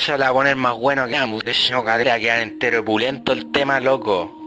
[0.00, 1.44] guaya la va a poner más bueno que ambos.
[1.44, 4.39] De no cadera, quedar entero pulento el tema, loco.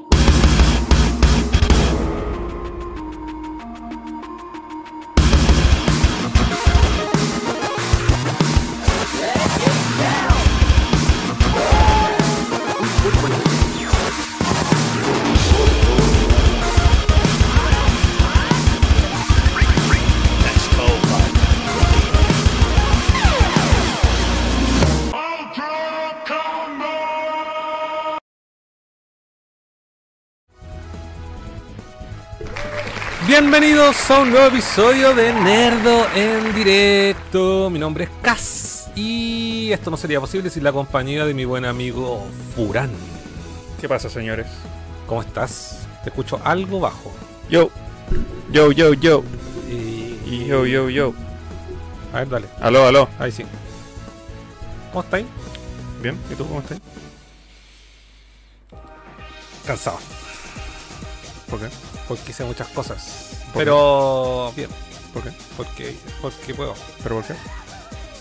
[33.53, 37.69] Bienvenidos a un nuevo episodio de Nerdo en directo.
[37.69, 41.63] Mi nombre es Cas y esto no sería posible sin la compañía de mi buen
[41.63, 42.89] amigo Furán.
[43.79, 44.47] ¿Qué pasa, señores?
[45.05, 45.85] ¿Cómo estás?
[46.03, 47.13] Te escucho algo bajo.
[47.47, 47.69] Yo,
[48.51, 49.23] yo, yo, yo,
[49.69, 51.13] Y, yo, yo, yo.
[52.11, 52.47] A ver, dale.
[52.59, 53.07] Aló, aló.
[53.19, 53.45] Ahí sí.
[54.91, 55.27] ¿Cómo estáis?
[56.01, 56.79] Bien, ¿y tú cómo estás?
[59.67, 59.99] Cansado.
[61.51, 61.67] ¿Por qué?
[62.07, 63.42] Porque hice muchas cosas.
[63.53, 64.69] ¿Por Pero bien.
[65.13, 65.31] ¿Por qué?
[65.55, 66.73] Porque, porque puedo.
[67.03, 67.35] ¿Pero por qué?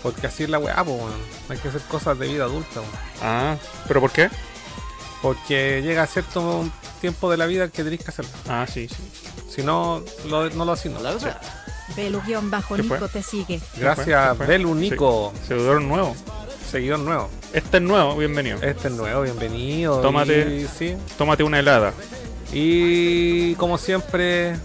[0.03, 1.13] Porque así es la weá, pues, weón.
[1.49, 2.91] Hay que hacer cosas de vida adulta, weón.
[3.21, 3.55] Ah,
[3.87, 4.29] ¿pero por qué?
[5.21, 6.65] Porque llega cierto
[7.01, 8.31] tiempo de la vida que tenéis que hacerlo.
[8.47, 8.95] Ah, sí, sí.
[9.49, 10.91] Si no, lo, no lo haces.
[10.91, 10.99] No.
[11.95, 12.97] Belu-bajo ¿Qué fue?
[12.97, 13.61] Nico te sigue.
[13.77, 14.37] Gracias.
[14.37, 16.15] Belu Nico, Seguidor nuevo.
[16.69, 17.29] seguidor nuevo.
[17.53, 18.57] Este es nuevo, bienvenido.
[18.61, 20.01] Este es nuevo, bienvenido.
[20.01, 20.61] Tómate.
[20.61, 20.95] Y, sí.
[21.17, 21.93] Tómate una helada.
[22.51, 24.55] Y como siempre,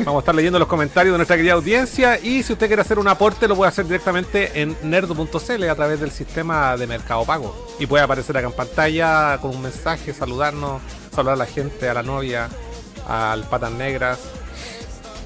[0.00, 2.18] vamos a estar leyendo los comentarios de nuestra querida audiencia.
[2.20, 6.00] Y si usted quiere hacer un aporte, lo puede hacer directamente en nerdo.cl a través
[6.00, 7.66] del sistema de Mercado Pago.
[7.78, 10.82] Y puede aparecer acá en pantalla con un mensaje, saludarnos,
[11.14, 12.48] saludar a la gente, a la novia,
[13.08, 14.18] al Patas Negras.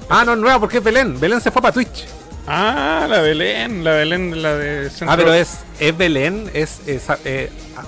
[0.09, 1.19] Ah, no es nueva porque es Belén.
[1.19, 2.05] Belén se fue para Twitch.
[2.47, 5.11] Ah, la Belén, la Belén, la de centro.
[5.11, 7.83] Ah, pero es, es Belén, es, es, eh, ah,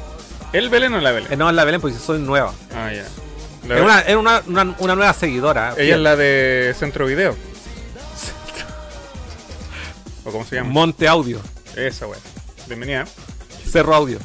[0.53, 1.33] ¿El Belén o la Belén?
[1.33, 2.53] eh, no es la Belén porque soy nueva.
[2.75, 3.03] Ah, ya.
[3.63, 3.83] La Belén.
[3.83, 5.73] una, es una, una, una nueva seguidora.
[5.77, 7.35] Ella es la de Centro Video.
[10.25, 10.69] ¿O cómo se llama?
[10.69, 11.39] Monte Audio,
[11.75, 12.19] Esa, weá.
[12.67, 13.05] Bienvenida.
[13.69, 14.19] Cerro Audio.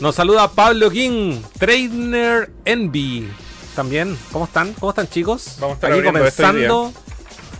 [0.00, 3.28] Nos saluda Pablo King, Trainer Envy.
[3.74, 4.72] También, ¿cómo están?
[4.74, 5.56] ¿Cómo están chicos?
[5.60, 6.92] Vamos a estar Aquí comenzando.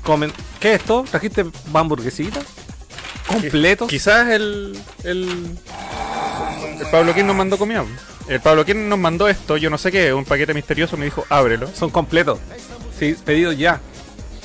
[0.05, 1.05] comen- ¿Qué es esto?
[1.11, 2.41] ¿Trajiste hamburguesita?
[3.27, 3.89] ¿Completos?
[3.89, 5.57] Quizás el, el.
[6.81, 7.85] El Pablo King nos mandó comida.
[8.29, 11.25] El Pablo King nos mandó esto, yo no sé qué, un paquete misterioso, me dijo,
[11.31, 11.69] ábrelo.
[11.75, 12.39] Son completos.
[12.99, 13.81] Sí, pedidos ya.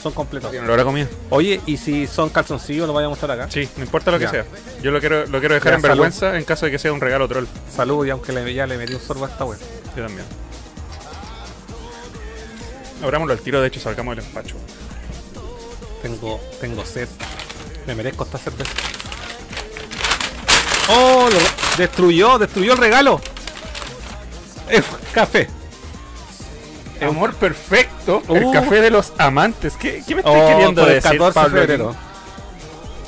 [0.01, 0.53] Son completos.
[0.53, 1.07] No lo habrá comido.
[1.29, 2.87] Oye, ¿y si son calzoncillos?
[2.87, 3.49] Lo voy a mostrar acá.
[3.51, 4.31] Sí, no importa lo que Ya.
[4.31, 4.45] sea.
[4.81, 5.91] Yo lo quiero, lo quiero dejar Ya, en salud.
[5.93, 7.45] vergüenza en caso de que sea un regalo troll.
[7.73, 9.57] Salud, y aunque le, ya le metí un sorbo a esta wea.
[9.95, 10.25] Yo también.
[13.01, 14.55] Abrámoslo al tiro, de hecho salgamos del empacho.
[16.01, 17.07] Tengo, tengo sed.
[17.87, 18.71] Me merezco esta cerveza.
[20.89, 21.29] ¡Oh!
[21.31, 21.39] Lo
[21.77, 23.21] destruyó, destruyó el regalo.
[24.69, 24.83] Es
[25.13, 25.47] café.
[27.01, 28.51] Amor perfecto, el Uh.
[28.53, 29.73] café de los amantes.
[29.75, 31.95] ¿Qué, qué me estás Oh, queriendo el decir, 14 de Pablo febrero.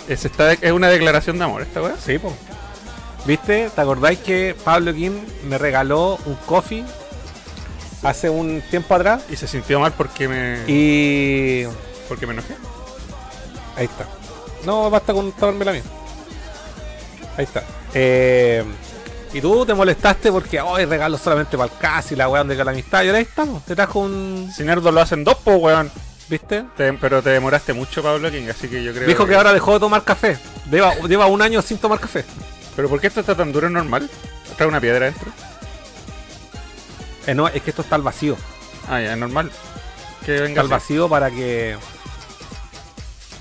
[0.10, 1.96] Es, esta- es una declaración de amor esta weá.
[2.04, 2.34] Sí, po.
[3.25, 3.69] ¿Viste?
[3.74, 5.13] ¿Te acordáis que Pablo Kim
[5.48, 6.84] me regaló un coffee
[8.04, 9.24] hace un tiempo atrás?
[9.30, 11.66] Y se sintió mal porque me, Y.
[12.10, 12.56] porque me enojé.
[13.78, 14.06] Ahí está.
[14.66, 15.84] No, basta con tomarme la mía.
[17.38, 17.63] Ahí está.
[17.94, 18.64] Eh,
[19.33, 22.71] y tú te molestaste porque hoy regalo solamente para el casi la donde queda la
[22.71, 23.03] amistad.
[23.03, 23.63] Y ahora ahí estamos.
[23.65, 24.51] Te trajo un.
[24.55, 25.91] Si nerdos lo hacen dos, pues weón.
[26.27, 26.65] ¿Viste?
[26.75, 29.73] Te- pero te demoraste mucho, Pablo King, así que yo creo Dijo que ahora dejó
[29.73, 30.37] de tomar café.
[30.71, 32.25] Lleva, lleva un año sin tomar café.
[32.75, 34.09] ¿Pero por qué esto está tan duro normal?
[34.57, 35.31] ¿Trae una piedra dentro?
[37.27, 38.35] Eh, no, es que esto está al vacío.
[38.89, 39.51] Ah, ya, es normal.
[40.25, 40.71] Que Está venga al así.
[40.71, 41.77] vacío para que.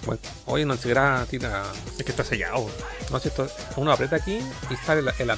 [0.05, 1.63] Bueno, oye, no siquiera tira.
[1.99, 2.69] Es que está sellado.
[3.11, 3.47] No sé, esto,
[3.77, 4.39] uno aprieta aquí
[4.71, 5.37] y sale el, el.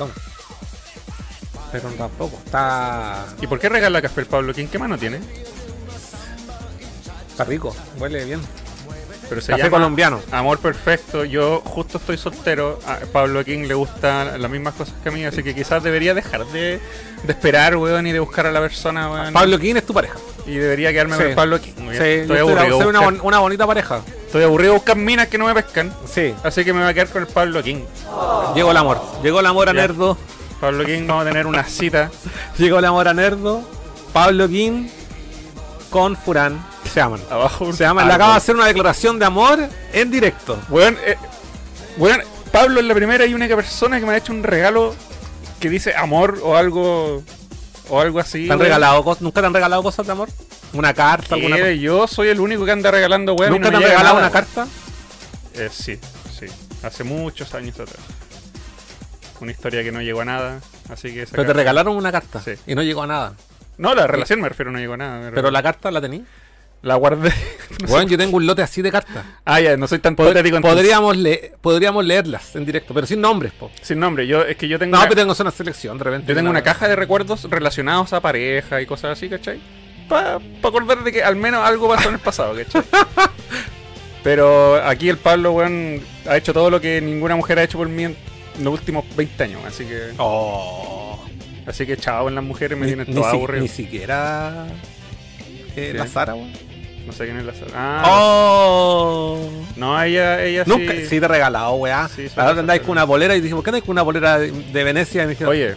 [1.72, 2.38] Pero tampoco.
[2.44, 3.26] Está.
[3.40, 4.66] ¿Y por qué regala café el Pablo King?
[4.66, 5.20] ¿Qué mano tiene?
[7.28, 7.74] Está rico.
[7.98, 8.40] Huele bien.
[9.28, 10.20] Pero se Café llama colombiano.
[10.30, 11.24] Amor perfecto.
[11.24, 12.78] Yo justo estoy soltero.
[12.86, 16.14] A Pablo King le gustan las mismas cosas que a mí, así que quizás debería
[16.14, 16.80] dejar de,
[17.24, 19.32] de esperar, weón, y de buscar a la persona, weón.
[19.32, 20.16] Pablo King es tu pareja.
[20.46, 21.22] Y debería quedarme Sí.
[21.24, 21.72] con Pablo King.
[21.78, 21.92] weón.
[21.92, 24.00] Sí, yo estoy, aburrido soy una, buscar- bon- una bonita pareja.
[24.26, 25.92] estoy aburrido de buscar minas que no me pescan.
[26.12, 26.34] Sí.
[26.44, 27.80] Así que me voy a quedar con el Pablo King.
[28.54, 29.00] Llegó el amor.
[29.22, 29.80] Llegó el amor a Ya.
[29.82, 30.16] Nerdo.
[30.60, 32.10] Pablo King, vamos a tener una cita.
[32.58, 33.62] Llegó el amor a Nerdo.
[34.12, 34.88] Pablo King
[35.90, 36.64] con Furán.
[36.92, 37.20] Se aman.
[37.30, 38.06] Abajo Se aman.
[38.06, 39.58] Le acaba de hacer una declaración de amor
[39.92, 40.58] en directo.
[40.70, 41.16] Weón, eh,
[41.98, 42.20] weón,
[42.52, 44.94] Pablo es la primera y única persona que me ha hecho un regalo
[45.60, 47.22] que dice amor o algo
[47.88, 48.46] o algo así.
[48.46, 49.22] ¿Te han regalado cosas?
[49.22, 50.28] ¿Nunca te han regalado cosas de amor?
[50.72, 51.34] ¿Una carta?
[51.34, 51.62] ¿Alguna ¿Qué?
[51.62, 51.72] cosa?
[51.72, 53.52] Yo soy el único que anda regalando weón.
[53.52, 54.26] ¿Nunca no te han regalado nada.
[54.26, 54.66] una carta?
[55.54, 55.98] Eh, sí,
[56.38, 56.46] sí.
[56.82, 57.98] Hace muchos años atrás.
[59.40, 60.60] Una historia que no llegó a nada.
[60.90, 62.52] Así que esa Pero te regalaron una carta Sí.
[62.66, 63.34] y no llegó a nada.
[63.78, 65.30] No, la relación me refiero, no llegó a nada.
[65.34, 66.24] Pero la carta la tení.
[66.82, 67.30] La guardé.
[67.80, 67.92] No sé.
[67.92, 69.24] Bueno, yo tengo un lote así de cartas.
[69.44, 70.42] Ah, ya, no soy tan entonces.
[70.62, 73.70] podríamos, le- podríamos leerlas en directo, pero sin nombres, po.
[73.82, 76.28] Sin nombre, yo es que yo tengo No, una, pero tengo una selección, de repente.
[76.28, 79.58] yo tengo una caja de recuerdos relacionados a pareja y cosas así, ¿cachai?
[80.08, 82.82] Para acordar de que al menos algo pasó en el pasado, ¿cachai?
[84.22, 87.88] pero aquí el Pablo, weón, ha hecho todo lo que ninguna mujer ha hecho por
[87.88, 88.16] mí en
[88.62, 91.22] los últimos 20 años, así que Oh.
[91.66, 93.62] así que chao en las mujeres me Ni, tienen todo si- aburrido.
[93.62, 94.66] ni siquiera.
[95.76, 96.50] eh, la Sara, weón.
[97.06, 97.70] No sé quién es la Sara.
[97.74, 99.48] Ah, Oh.
[99.76, 101.02] no, ella, ella Nunca, sí.
[101.06, 102.08] sí te he regalado, weá.
[102.08, 104.50] Sí, pasar, andáis con una bolera y dije, ¿por qué andáis con una bolera de,
[104.50, 105.22] de Venecia?
[105.22, 105.76] Y me dijeron, Oye,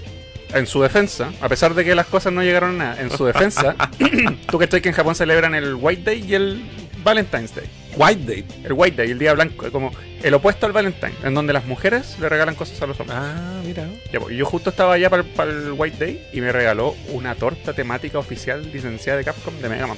[0.53, 3.25] en su defensa, a pesar de que las cosas no llegaron a nada, en su
[3.25, 3.75] defensa,
[4.49, 6.63] tú cachai que en Japón celebran el White Day y el
[7.03, 7.65] Valentine's Day.
[7.95, 8.45] White Day.
[8.63, 12.17] El White Day, el día blanco, como el opuesto al Valentine, en donde las mujeres
[12.19, 13.17] le regalan cosas a los hombres.
[13.19, 13.87] Ah, mira.
[14.11, 18.19] Pues, yo justo estaba allá para el, White Day y me regaló una torta temática
[18.19, 19.97] oficial licenciada de Capcom de Mega Man.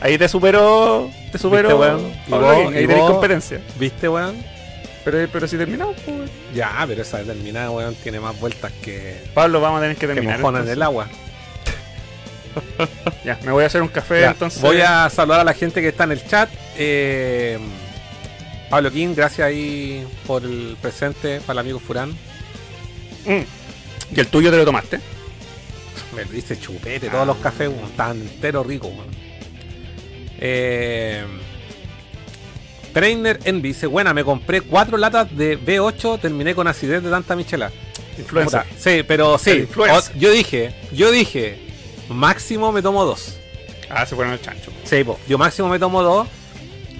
[0.00, 2.74] Ahí te superó, te superó, ¿Viste, weón?
[2.74, 3.60] Ahí tenés competencia.
[3.78, 4.36] ¿Viste, weón?
[5.04, 6.30] Pero, pero si terminamos, pues, weón.
[6.54, 10.14] Ya, pero esa determinada, weón, tiene más vueltas que, Pablo, vamos a tener que que
[10.14, 10.38] terminar.
[10.38, 11.08] mojón en el agua.
[13.24, 14.60] Ya, me voy a hacer un café Ya, entonces.
[14.60, 16.48] Voy a saludar a la gente que está en el chat.
[16.76, 17.58] Eh,
[18.70, 22.10] Pablo King, gracias ahí por el presente para el amigo Furán.
[23.24, 24.14] Mm.
[24.16, 24.98] ¿Y el tuyo te lo tomaste?
[26.16, 29.27] Me dice chupete, todos los cafés, weón, tan entero rico, weón.
[30.38, 31.24] Eh,
[32.92, 37.36] Trainer Envy dice, buena, me compré cuatro latas de B8, terminé con acidez de tanta
[37.36, 37.70] michela.
[38.18, 38.62] Influencer.
[38.62, 39.68] Puta, Sí, pero sí.
[39.76, 41.58] o- yo dije, yo dije,
[42.08, 43.38] máximo me tomo dos.
[43.90, 44.70] Ah, se fueron el chancho.
[44.84, 46.28] Sí, po, yo máximo me tomo dos.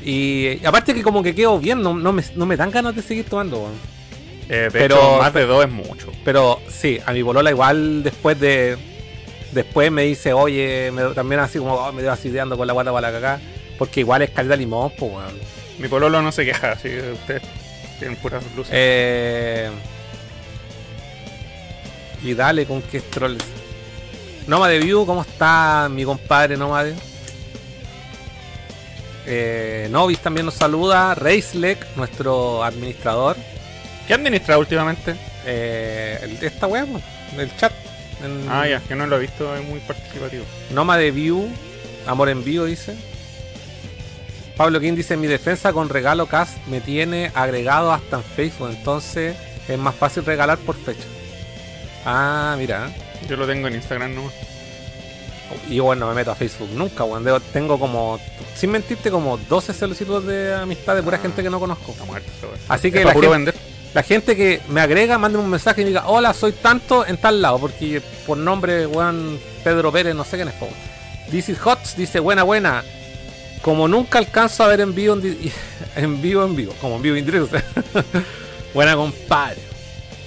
[0.04, 3.02] Y, aparte que como que quedo bien, no, no me, no me dan ganas de
[3.02, 3.68] seguir tomando.
[4.48, 6.12] Eh, de Pero- hecho, más de dos es mucho.
[6.24, 8.76] Pero sí, a mi bolola igual después de.
[9.52, 12.92] Después me dice, oye, me- también así como oh, me dio asideando con la guata
[12.92, 13.40] para la cagá.
[13.78, 15.38] Porque igual es calidad limón, pues weón.
[15.78, 17.42] Mi pololo no se queja, así que ustedes
[17.98, 18.72] tienen puras luces.
[18.74, 19.70] Eh,
[22.22, 23.44] y dale con qué trolls.
[24.48, 26.94] Nomade View, ¿cómo está mi compadre Nomade?
[29.26, 31.14] Eh, Novis también nos saluda.
[31.14, 33.36] Reislek, nuestro administrador.
[34.06, 35.14] ¿Qué administra últimamente?
[35.44, 36.76] Eh, esta po,
[37.38, 37.72] el chat.
[38.22, 40.44] En- Ah, ya, que no lo he visto, es muy participativo.
[40.70, 41.48] Nomade View,
[42.06, 42.96] Amor en Vivo dice.
[44.56, 49.36] Pablo King dice, mi defensa con regalo cast me tiene agregado hasta en Facebook, entonces
[49.68, 51.04] es más fácil regalar por fecha.
[52.04, 52.90] Ah, mira.
[53.28, 54.32] Yo lo tengo en Instagram nomás.
[55.68, 57.24] Y yo, bueno, me meto a Facebook nunca, weón.
[57.24, 58.18] Debo- Tengo como,
[58.56, 61.20] sin mentirte, como 12 solicitudes de amistad de pura Ah.
[61.20, 61.92] gente que no conozco.
[61.92, 62.30] Está muerto.
[62.68, 63.67] Así que Es la puro gente, vender.
[63.98, 67.16] La gente que me agrega, mande un mensaje y me diga, hola, soy tanto en
[67.16, 70.68] tal lado, porque por nombre, weón, Pedro Pérez, no sé quién es, po.
[71.32, 72.84] This is Hots dice, buena, buena.
[73.60, 75.36] Como nunca alcanzo a ver en vivo en,
[75.96, 77.58] en vivo, en vivo, como en vivo indirecto.
[78.72, 79.58] buena, compadre.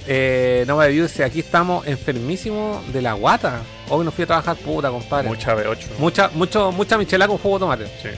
[0.06, 3.62] Eh, no me dice, aquí estamos enfermísimos de la guata.
[3.88, 5.30] Hoy no fui a trabajar, puta, compadre.
[5.30, 5.78] Mucha B8.
[5.98, 7.86] Mucha, mucho, mucha michelada con jugo de tomate.
[8.04, 8.10] Sí.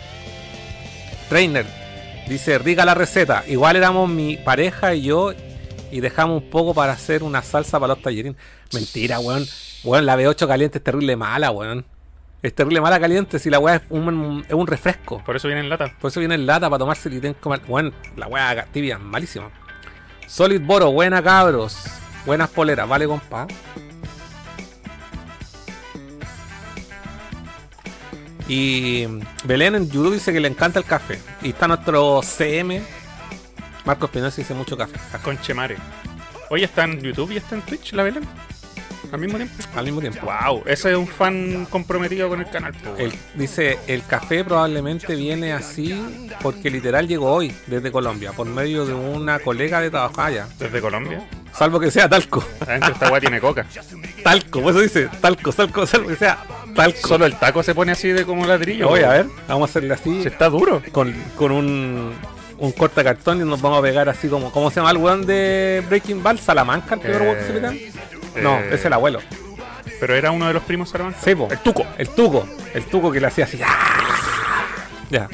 [1.30, 1.83] Trainer.
[2.28, 3.44] Dice, rica la receta.
[3.48, 5.34] Igual éramos mi pareja y yo
[5.92, 8.38] y dejamos un poco para hacer una salsa para los tallerines.
[8.74, 9.46] Mentira, weón.
[9.84, 11.86] Weón, la B8 caliente es terrible mala, weón.
[12.42, 15.24] Es terrible mala caliente si la weá es un, es un refresco.
[15.24, 15.96] Por eso viene en lata.
[16.00, 17.62] Por eso viene en lata para tomarse y tienen comer.
[17.68, 19.50] Weón, la weá tibia, malísima.
[20.28, 21.78] Solid Boro, buena cabros.
[22.26, 23.48] Buenas poleras, vale compa.
[28.48, 29.06] Y
[29.46, 31.20] Belén en YouTube dice que le encanta el café.
[31.42, 32.82] Y está nuestro CM.
[33.86, 34.94] Marcos Espinosa dice mucho café.
[35.24, 35.78] Conchemare.
[36.50, 38.24] Oye, está en YouTube y está en Twitch, la Belén.
[39.12, 39.54] Al mismo tiempo.
[39.76, 40.22] Al mismo tiempo.
[40.26, 42.74] Wow, ese es un fan comprometido con el canal.
[42.98, 45.94] El- dice, el café probablemente viene así
[46.42, 50.48] porque literal llegó hoy desde Colombia por medio de una colega de trabajo allá.
[50.58, 51.28] Desde Colombia.
[51.54, 52.44] Salvo que sea talco.
[52.62, 53.68] Adentro esta weá tiene coca.
[54.24, 56.40] Talco, por eso dice talco, talco, salvo que sea
[57.02, 58.90] Solo el taco se pone así de como ladrillo.
[58.90, 60.82] Oye, a ver, vamos a hacerle así Si está duro.
[60.92, 62.14] con, con un,
[62.58, 65.26] un corta cartón y nos vamos a pegar así como, ¿cómo se llama el weón
[65.26, 66.38] de Breaking Bad?
[66.38, 67.80] Salamanca, el primer Eh, que se pitan?
[68.44, 69.20] No, eh, es el abuelo.
[70.00, 71.20] Pero era uno de los primos Salamanca.
[71.24, 71.48] Sí, po.
[71.52, 71.86] El tuco.
[71.98, 73.60] El tuco, el tuco que le hacía así.
[75.10, 75.28] Ya.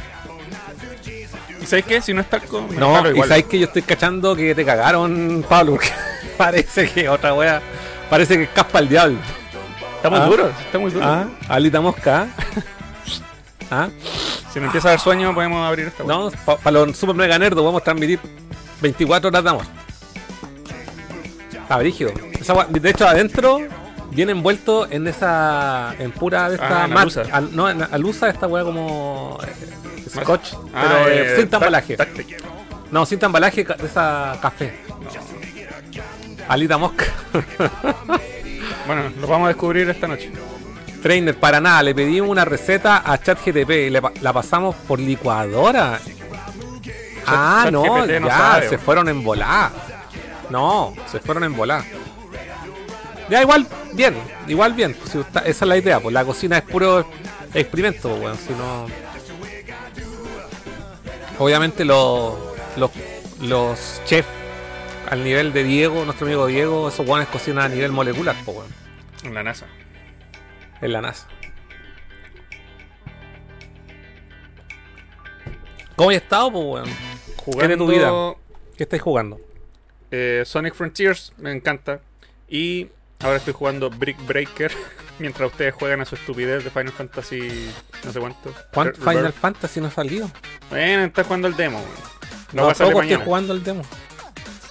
[1.62, 2.02] ¿Y sabes qué?
[2.02, 5.46] Si no es talco, No, jalo y sabes que yo estoy cachando que te cagaron,
[5.48, 5.78] Pablo,
[6.38, 7.62] parece que otra wea,
[8.10, 9.18] parece que caspa el diablo.
[10.00, 10.26] Está muy Ah.
[10.26, 11.06] duro, está muy duro.
[11.06, 12.28] Ah, alita mosca.
[13.72, 13.88] Ah,
[14.52, 16.18] Si no empieza a dar sueño, podemos abrir esta weá.
[16.18, 16.32] no,
[16.64, 18.20] para los super mega nerdos vamos a transmitir
[18.82, 19.66] 24 horas de amor.
[21.52, 22.12] Está brígido.
[22.40, 23.60] Esa de hecho, adentro
[24.10, 25.94] viene envuelto en esa.
[26.00, 26.86] en pura de esta.
[26.86, 29.38] Ah, al- no, en alusa esta weá como.
[29.46, 30.54] eh, scotch.
[30.74, 32.06] Ah, pero eh, eh, sin táctica.
[32.90, 34.80] No, sin embalaje ca- de esa café.
[36.48, 37.06] Alita mosca.
[38.90, 40.32] Bueno, lo vamos a descubrir esta noche.
[41.04, 45.00] Trainer, para nada, le pedimos una receta a ChatGTP y le pa- la pasamos por
[45.00, 46.00] licuadora.
[47.28, 48.82] ah, no, ChatGPT no ya, sabe, se weón.
[48.82, 49.72] fueron en volar.
[50.50, 51.84] No, se fueron en volar.
[53.30, 54.16] Ya, igual, bien,
[54.48, 54.98] igual bien.
[55.06, 57.08] Si gusta- esa es la idea, pues la cocina es puro
[57.54, 58.38] experimento, weón.
[58.38, 58.88] Si no.
[61.38, 62.34] Obviamente los,
[62.76, 62.90] los,
[63.42, 64.28] los chefs
[65.10, 68.70] al nivel de Diego, nuestro amigo Diego, esos weones cocinan a nivel molecular, pues weón,
[69.24, 69.66] En la NASA.
[70.82, 71.28] en la NASA.
[75.96, 76.90] ¿Cómo has estado, pues weón?
[77.38, 78.12] Jugando ¿Qué de tu vida?
[78.78, 79.40] ¿Qué estáis jugando?
[80.12, 82.00] eh, Sonic Frontiers, me encanta.
[82.48, 82.88] Y
[83.20, 84.72] ahora estoy jugando Brick Breaker.
[85.20, 87.70] Mientras ustedes juegan a su estupidez de Final Fantasy
[88.06, 88.54] no sé cuánto.
[88.74, 89.34] ¿Cuánto Final.
[89.34, 90.32] Fantasy no ha salido?
[90.70, 91.78] Bueno, está jugando el demo.
[91.80, 91.90] weón.
[92.54, 93.26] No, No va a salir tampoco estoy mañana.
[93.26, 93.82] jugando el demo.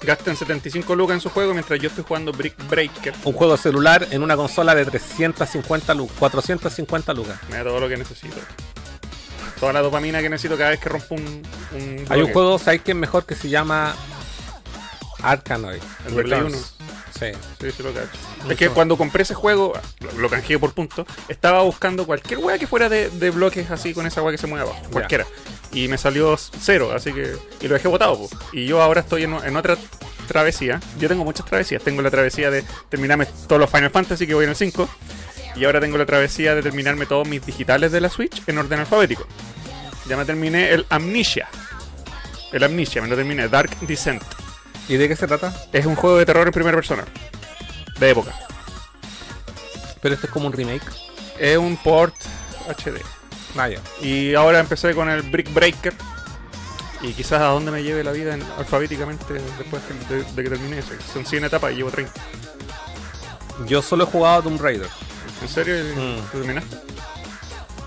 [0.02, 3.14] Gasten 75 lucas en su juego mientras yo estoy jugando Brick Breaker.
[3.24, 7.38] Un juego celular en una consola de 350 lucas, 450 lucas.
[7.50, 8.36] Me da todo lo que necesito.
[9.58, 12.82] Toda la dopamina que necesito cada vez que rompo un, un Hay un juego, ¿sabéis
[12.82, 13.94] que es mejor que se llama
[15.22, 15.82] Arkanoid?
[16.06, 16.74] El Play Returns.
[17.18, 17.32] Sí.
[17.60, 18.08] Sí, sí lo cacho.
[18.42, 18.52] Mucho.
[18.52, 22.56] Es que cuando compré ese juego, lo, lo canjeé por punto, estaba buscando cualquier wea
[22.58, 24.80] que fuera de, de bloques así con esa wea que se mueve abajo.
[24.92, 25.26] Cualquiera.
[25.72, 27.36] Y me salió cero, así que.
[27.60, 28.28] Y lo dejé botado, po.
[28.52, 29.76] Y yo ahora estoy en, en otra
[30.26, 30.80] travesía.
[30.98, 31.82] Yo tengo muchas travesías.
[31.82, 34.88] Tengo la travesía de terminarme todos los Final Fantasy que voy en el 5.
[35.56, 38.78] Y ahora tengo la travesía de terminarme todos mis digitales de la Switch en orden
[38.78, 39.26] alfabético.
[40.06, 41.48] Ya me terminé el Amnesia.
[42.52, 43.48] El Amnesia, me lo terminé.
[43.48, 44.22] Dark Descent.
[44.88, 45.52] ¿Y de qué se trata?
[45.72, 47.04] Es un juego de terror en primera persona.
[47.98, 48.32] De época.
[50.00, 50.86] Pero esto es como un remake.
[51.38, 52.14] Es un port
[52.68, 53.02] HD.
[53.58, 53.80] Vaya.
[54.00, 55.92] Y ahora empecé con el Brick Breaker.
[57.02, 60.78] Y quizás a dónde me lleve la vida en- alfabéticamente después de, de que termine
[60.78, 60.92] eso.
[61.12, 62.12] Son 100 etapas y llevo 30.
[63.66, 64.88] Yo solo he jugado a Tomb Raider.
[65.42, 65.74] ¿En serio?
[65.94, 66.16] Mm.
[66.32, 66.76] ¿Tú terminaste?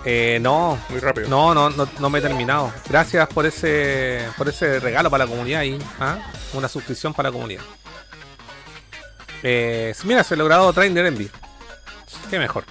[0.05, 0.77] Eh, no.
[0.89, 1.27] Muy rápido.
[1.29, 2.71] No, no, no, no me he terminado.
[2.89, 5.77] Gracias por ese, por ese regalo para la comunidad ahí.
[5.99, 6.17] ¿ah?
[6.53, 7.62] Una suscripción para la comunidad.
[9.43, 11.29] Eh, mira, se ha logrado Trainer Envy.
[12.29, 12.63] Qué mejor.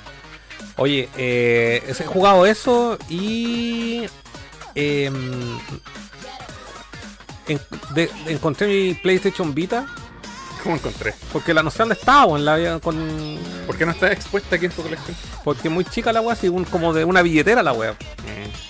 [0.80, 4.06] Oye, eh, he jugado eso y.
[4.74, 5.58] em,
[7.48, 7.60] en-
[7.94, 9.84] de- encontré mi PlayStation Vita.
[10.62, 11.14] ¿Cómo encontré?
[11.34, 13.38] Porque la no sé dónde estaba, weón, la con.
[13.66, 15.14] ¿Por qué no está expuesta aquí en tu colección?
[15.44, 17.94] Porque es muy chica la weá, así un- como de una billetera la weá.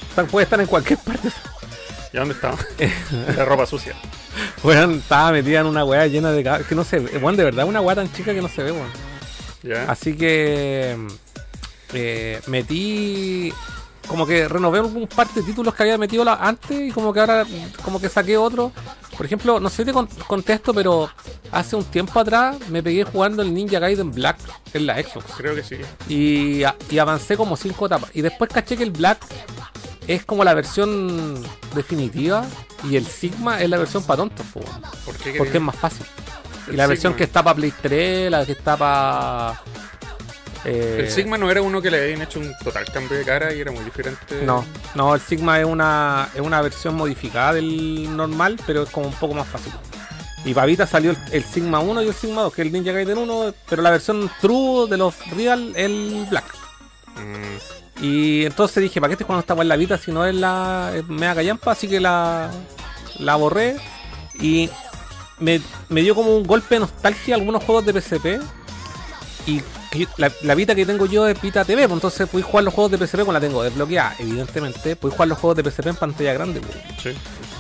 [0.09, 1.29] Está- Puede estar en cualquier parte.
[2.12, 2.59] ¿Y dónde estaba?
[3.37, 3.94] la ropa sucia.
[4.64, 7.18] Weón, estaba metida en una weá llena de que no se ve.
[7.18, 8.90] Weón, de verdad, una weá tan chica que no se ve, weón.
[9.62, 9.85] ¿Ya?
[9.90, 10.96] Así que
[11.92, 13.53] eh, metí.
[14.07, 17.20] Como que renové un par de títulos que había metido la- antes y como que
[17.20, 17.46] ahora
[17.85, 18.72] como que saqué otro.
[19.16, 21.09] Por ejemplo, no sé si te con- contesto, pero
[21.53, 24.38] hace un tiempo atrás me pegué jugando el Ninja Gaiden Black
[24.72, 25.26] en la Xbox.
[25.37, 25.76] Creo que sí.
[26.09, 28.11] Y, a- y avancé como cinco etapas.
[28.14, 29.18] Y después caché que el Black
[30.09, 31.40] es como la versión
[31.76, 32.44] definitiva
[32.90, 34.83] y el Sigma es la versión para tontos, po, weón.
[35.05, 35.35] ¿Por qué?
[35.38, 36.05] porque es más fácil.
[36.72, 39.61] Y la versión que está para Play 3, la que está para...
[40.64, 43.61] El Sigma no era uno que le habían hecho un total cambio de cara y
[43.61, 44.42] era muy diferente.
[44.42, 49.07] No, no, el Sigma es una, es una versión modificada del normal, pero es como
[49.07, 49.73] un poco más fácil.
[50.44, 52.73] Y para Vita salió el, el Sigma 1 y el Sigma 2, que es el
[52.73, 56.44] Ninja Gaiden 1, pero la versión True de los Real, el Black.
[57.16, 60.35] Mm, Y entonces dije, ¿para qué estoy jugando esta en la Vita si no es
[60.35, 61.73] la es mega callampa?
[61.73, 62.51] Así que la,
[63.18, 63.77] la borré
[64.40, 64.70] y
[65.38, 68.40] me, me dio como un golpe de nostalgia algunos juegos de PSP.
[69.46, 72.64] Y que la, la Vita que tengo yo es Vita TV, pues entonces pude jugar
[72.64, 74.96] los juegos de PSP cuando la tengo desbloqueada, evidentemente.
[74.96, 76.61] Pude jugar los juegos de PSP en pantalla grande.
[76.61, 76.76] pues.
[77.03, 77.18] sí.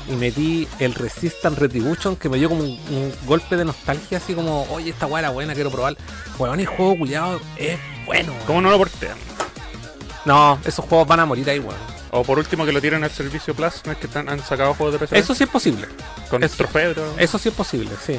[0.08, 4.34] Y metí el Resistance Retribution que me dio como un, un golpe de nostalgia, así
[4.34, 5.96] como, oye, esta weá era buena, quiero probar.
[6.38, 8.32] Weón, el juego culiado es bueno.
[8.46, 9.16] ¿Cómo no lo portean?
[10.24, 11.99] No, esos juegos van a morir ahí, weón.
[12.12, 14.74] O por último que lo tiren al servicio Plus, ¿no es que están, han sacado
[14.74, 15.18] juegos de PC?
[15.18, 15.86] Eso sí es posible.
[16.28, 17.14] con eso- trofeo y todo.
[17.18, 18.18] Eso sí es posible, sí.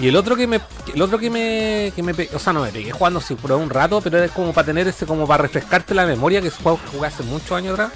[0.00, 0.60] Y el otro que me,
[0.94, 3.68] el otro que me, que me, o sea, no me pegué jugando sí, por un
[3.68, 6.62] rato, pero es como para tener ese, como para refrescarte la memoria, que es un
[6.62, 7.92] juego que jugué hace muchos años atrás.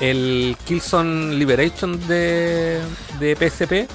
[0.00, 2.80] El Killzone Liberation de,
[3.20, 3.88] de PSP,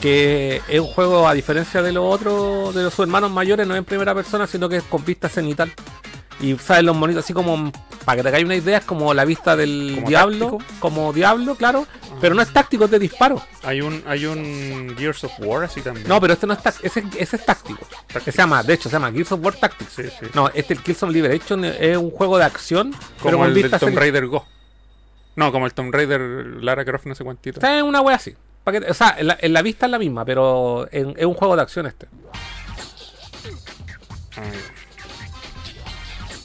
[0.00, 3.74] que es un juego a diferencia de los otros, de los sus hermanos mayores, no
[3.74, 5.72] es en primera persona, sino que es con vista cenital.
[6.40, 7.72] Y sabes los monitos así como
[8.08, 10.64] para que te hagáis una idea, es como la vista del ¿Como diablo, táctico?
[10.80, 11.86] como diablo, claro,
[12.22, 13.42] pero no es táctico, es de disparo.
[13.64, 16.08] Hay un, hay un Gears of War así también.
[16.08, 17.86] No, pero este no es táctico, ese, ese es táctico.
[18.24, 19.92] Se llama, de hecho, se llama Gears of War Tactics.
[19.92, 20.26] Sí, sí.
[20.32, 22.92] No, este el Killzone Liberation es un juego de acción,
[23.22, 24.46] pero como con el del Tomb Raider Go.
[25.36, 26.20] No, como el Tomb Raider
[26.62, 27.60] Lara Croft no sé cuántito.
[27.60, 28.34] Está en una wea así.
[28.64, 31.34] Que- o sea, en la, en la vista es la misma, pero en- es un
[31.34, 32.06] juego de acción este.
[34.36, 34.42] Ah,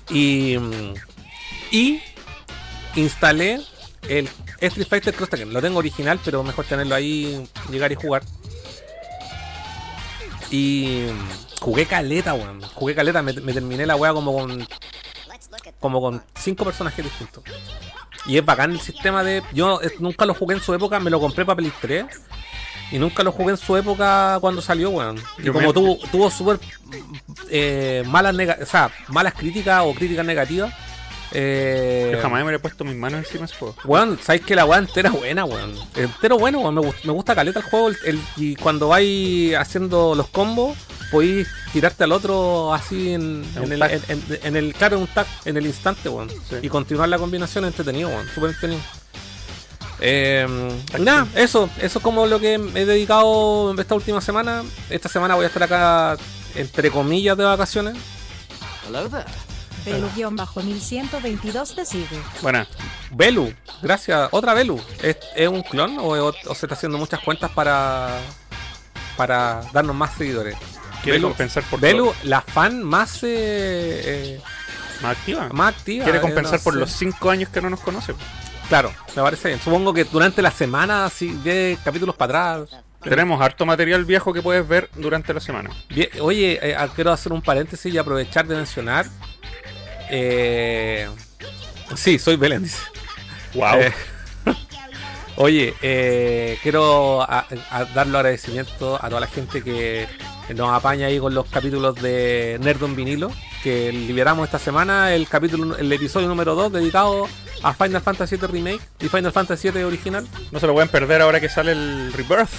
[0.10, 0.58] Y,
[1.74, 2.02] y
[2.96, 3.60] instalé
[4.08, 4.30] el
[4.62, 5.52] Street Fighter Cross Tekken.
[5.52, 8.24] Lo tengo original, pero mejor tenerlo ahí, llegar y jugar.
[10.52, 11.06] Y
[11.60, 12.62] jugué caleta, weón.
[12.62, 14.68] Jugué caleta, me, me terminé la wea como con
[15.80, 17.44] como con cinco personajes distintos.
[18.26, 19.42] Y es bacán el sistema de.
[19.54, 22.06] Yo eh, nunca lo jugué en su época, me lo compré para Play 3.
[22.92, 25.18] Y nunca lo jugué en su época cuando salió, weón.
[25.40, 26.60] Y como me- tuvo, tuvo súper
[27.50, 30.72] eh, malas nega- o sea, malas críticas o críticas negativas.
[31.36, 33.76] Eh, Yo jamás me he puesto mis manos encima de ese juego.
[33.86, 35.74] Weón, sabéis que la weá entera es buena, weón.
[35.96, 36.76] Entero bueno, weón.
[36.76, 37.90] Me, gust- me gusta caleta el juego.
[37.90, 40.78] el- el- y cuando vais haciendo los combos,
[41.12, 45.08] podéis tirarte al otro así en, En el, en, en- en el, claro, en un
[45.08, 46.30] tag, en el instante, weón.
[46.30, 46.58] Sí.
[46.62, 48.28] Y continuar la combinación entretenido, weón.
[48.34, 48.82] Súper entretenido.
[50.06, 50.46] Eh,
[51.00, 54.64] nada, eso, eso es como lo que me he dedicado esta última semana.
[54.90, 56.18] Esta semana voy a estar acá,
[56.56, 57.96] entre comillas, de vacaciones.
[59.86, 62.20] Belu-1122 te sigue.
[62.42, 62.68] Buena.
[63.12, 64.30] Belu, gracias.
[64.32, 64.80] Otra Belu.
[65.02, 68.18] ¿Es, es un clon o, o se está haciendo muchas cuentas para
[69.18, 70.56] para darnos más seguidores?
[71.04, 72.16] Quiere Belu, compensar por Belu, todo.
[72.24, 73.28] la fan más eh,
[74.38, 74.42] eh,
[75.02, 75.50] Más activa.
[75.52, 76.04] más activa.
[76.06, 76.80] Quiere eh, compensar no por sé.
[76.80, 78.14] los 5 años que no nos conoce.
[78.70, 79.60] Claro, me parece bien.
[79.60, 82.80] Supongo que durante la semana, así de capítulos para atrás.
[83.04, 85.70] Tenemos harto material viejo que puedes ver durante la semana.
[85.90, 89.06] Bien, oye, eh, ah, quiero hacer un paréntesis y aprovechar de mencionar.
[90.10, 91.08] Eh,
[91.96, 92.78] sí, soy Belén, dice.
[93.56, 93.76] Wow.
[93.80, 93.94] Eh,
[95.38, 100.08] oye, eh, quiero a- a dar los agradecimientos a toda la gente que
[100.56, 103.32] nos apaña ahí con los capítulos de Nerd en vinilo
[103.64, 107.30] que liberamos esta semana, el capítulo, el episodio número 2 dedicado
[107.62, 110.28] a Final Fantasy VII Remake y Final Fantasy VII original.
[110.52, 112.50] No se lo pueden perder ahora que sale el Rebirth.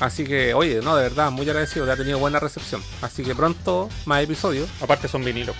[0.00, 2.82] Así que, oye, no, de verdad, muy agradecido, que ha tenido buena recepción.
[3.02, 4.68] Así que pronto más episodios.
[4.80, 5.54] Aparte son vinilos.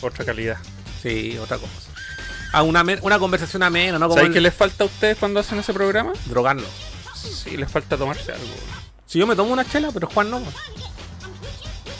[0.00, 0.58] Otra calidad.
[1.02, 1.72] Sí, otra cosa.
[2.52, 4.06] A una, una conversación amena, ¿no?
[4.06, 6.12] Como ¿Sabéis el- qué les falta a ustedes cuando hacen ese programa?
[6.26, 6.66] drogarnos.
[7.14, 8.44] Sí, les falta tomarse algo.
[9.06, 10.42] Si yo me tomo una chela, pero Juan no.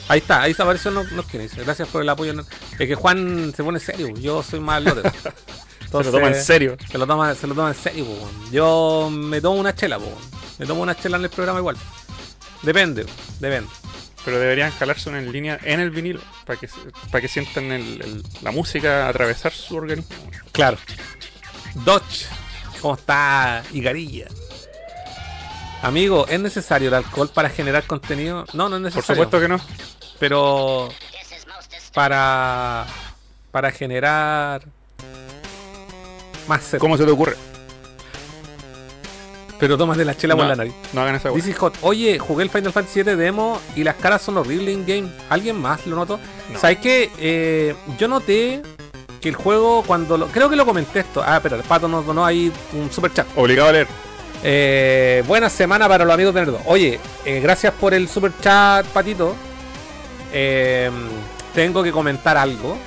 [0.08, 2.34] Ahí está, ahí apareció no, no quiere, Gracias por el apoyo.
[2.78, 5.08] Es que Juan se pone serio, yo soy más lote.
[5.90, 6.76] se lo toma en serio.
[6.90, 8.30] Se lo toma, se lo toma en serio, po.
[8.50, 10.12] Yo me tomo una chela, po.
[10.58, 11.76] Me tomo una chela en el programa igual.
[12.62, 13.06] Depende,
[13.38, 13.70] depende.
[14.24, 16.20] Pero deberían jalarse una en línea en el vinilo.
[16.44, 16.68] Para que,
[17.10, 20.14] para que sientan el- el- la música atravesar su organismo.
[20.52, 20.76] Claro.
[21.76, 22.26] Dodge,
[22.82, 23.62] ¿cómo está?
[23.72, 24.26] Igarilla.
[25.82, 28.44] Amigo, ¿es necesario el alcohol para generar contenido?
[28.52, 29.22] No, no es Por necesario.
[29.24, 29.60] supuesto que no.
[30.18, 30.90] Pero
[31.94, 32.86] para
[33.50, 34.62] para generar
[36.46, 36.76] más.
[36.78, 37.36] ¿Cómo se te ocurre?
[39.60, 40.74] Pero tomas de la chela por no, la nariz.
[40.92, 41.74] no hagan esa is hot.
[41.82, 45.08] Oye, jugué el Final Fantasy 7 demo y las caras son horribles in game.
[45.28, 46.18] ¿Alguien más lo notó?
[46.50, 46.58] No.
[46.58, 47.10] ¿Sabes qué?
[47.18, 48.62] Eh, yo noté
[49.20, 50.26] que el juego cuando lo...
[50.28, 51.22] Creo que lo comenté esto.
[51.24, 53.26] Ah, pero el pato nos donó ahí un super chat.
[53.36, 53.86] Obligado a leer.
[54.42, 56.60] Eh, buena semana para los amigos de Nerdo.
[56.64, 59.36] Oye, eh, gracias por el super chat, Patito.
[60.32, 60.90] Eh,
[61.54, 62.78] tengo que comentar algo.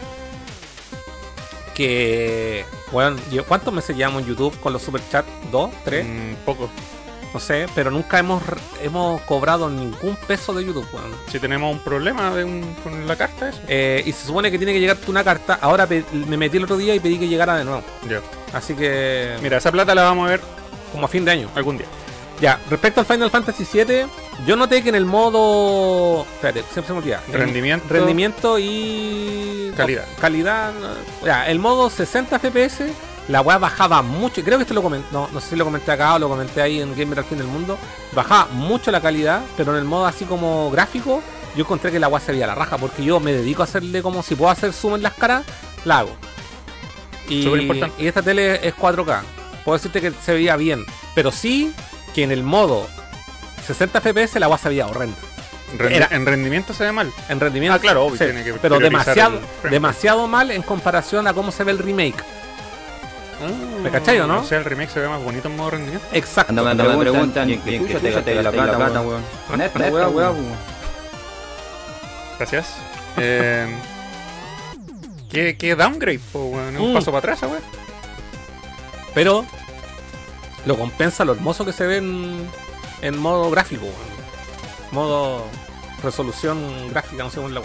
[1.75, 5.27] Que, bueno, ¿cuántos meses llevamos en YouTube con los super chats?
[5.51, 5.69] ¿Dos?
[5.83, 6.05] ¿Tres?
[6.05, 6.69] Mm, poco.
[7.33, 8.43] No sé, pero nunca hemos,
[8.83, 11.11] hemos cobrado ningún peso de YouTube, weón.
[11.31, 13.59] Si tenemos un problema de un- con la carta, eso.
[13.67, 15.57] Eh, y se supone que tiene que llegarte una carta.
[15.59, 17.81] Ahora me metí el otro día y pedí que llegara de nuevo.
[18.07, 18.21] Ya.
[18.53, 20.41] Así que, Mira, esa plata la vamos a ver
[20.91, 21.49] como a fin de año.
[21.55, 21.87] algún día.
[22.41, 24.05] Ya, respecto al Final Fantasy VII,
[24.45, 26.25] yo noté que en el modo.
[26.35, 27.21] Espérate, siempre se me olvida.
[27.27, 27.85] En Rendimiento.
[27.89, 29.71] Rendimiento y.
[29.77, 30.05] Calidad.
[30.19, 30.73] Calidad.
[30.73, 31.25] no.
[31.25, 32.83] Ya, el modo 60 FPS,
[33.29, 34.43] la weá bajaba mucho.
[34.43, 35.07] Creo que esto lo comenté.
[35.11, 37.37] No, no sé si lo comenté acá o lo comenté ahí en Gamer al fin
[37.37, 37.77] del mundo.
[38.13, 41.21] Bajaba mucho la calidad, pero en el modo así como gráfico,
[41.55, 42.77] yo encontré que la weá se veía la raja.
[42.77, 45.45] Porque yo me dedico a hacerle como si puedo hacer zoom en las caras,
[45.85, 46.15] la hago.
[47.29, 48.03] Y, Súper importante.
[48.03, 49.21] y esta tele es 4K.
[49.63, 50.85] Puedo decirte que se veía bien.
[51.15, 51.73] Pero sí
[52.13, 52.87] que en el modo
[53.65, 55.17] 60 FPS la weá se veía horrenda.
[55.77, 57.11] Rendi- Era- En rendimiento se ve mal.
[57.29, 57.75] En rendimiento.
[57.75, 61.63] Ah, claro, obvio, sí, tiene que pero demasiado, demasiado mal en comparación a cómo se
[61.63, 62.23] ve el remake.
[63.81, 64.39] ¿Me cachai o no?
[64.41, 66.05] O sea, el remake se ve más bonito en modo rendimiento.
[66.13, 66.53] Exacto.
[66.53, 69.21] Cuando me preguntan, ¿quién que escucha te gasté la plata, weón?
[69.57, 70.35] Neta, weón, weón.
[72.39, 72.67] Gracias.
[73.15, 73.67] Eh,
[75.29, 76.73] ¿Qué, qué downgrade, po, weón?
[76.75, 76.93] Es un Mm.
[76.95, 77.59] paso para atrás, weá.
[79.13, 79.45] Pero
[80.65, 82.49] lo compensa lo hermoso que se ve en,
[83.01, 83.85] en modo gráfico.
[84.91, 85.45] Modo
[86.03, 87.61] resolución gráfica, no sé cómo es la.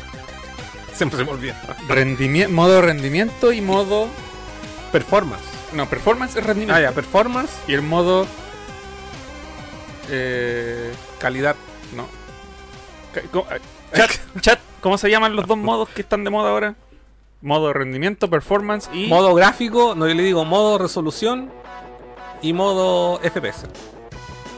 [0.94, 1.60] Siempre se me olvida.
[1.88, 4.08] Rendimie- modo rendimiento y modo.
[4.92, 5.44] Performance.
[5.74, 6.74] No, performance es rendimiento.
[6.78, 8.26] Ah, ya, performance, Y el modo.
[10.10, 10.92] Eh.
[11.18, 11.56] calidad.
[11.94, 12.06] No.
[13.50, 13.56] Ah,
[13.94, 16.74] Chat, chat, ¿cómo se llaman los dos modos que están de moda ahora?
[17.40, 19.06] Modo rendimiento, performance y.
[19.06, 21.50] Modo gráfico, no yo le digo modo resolución
[22.42, 23.64] y modo FPS.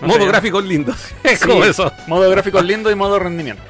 [0.01, 0.31] No modo sé, ya.
[0.31, 0.95] gráfico lindo.
[1.23, 1.93] Es Sí, como eso.
[2.07, 3.63] Modo gráfico lindo y modo rendimiento.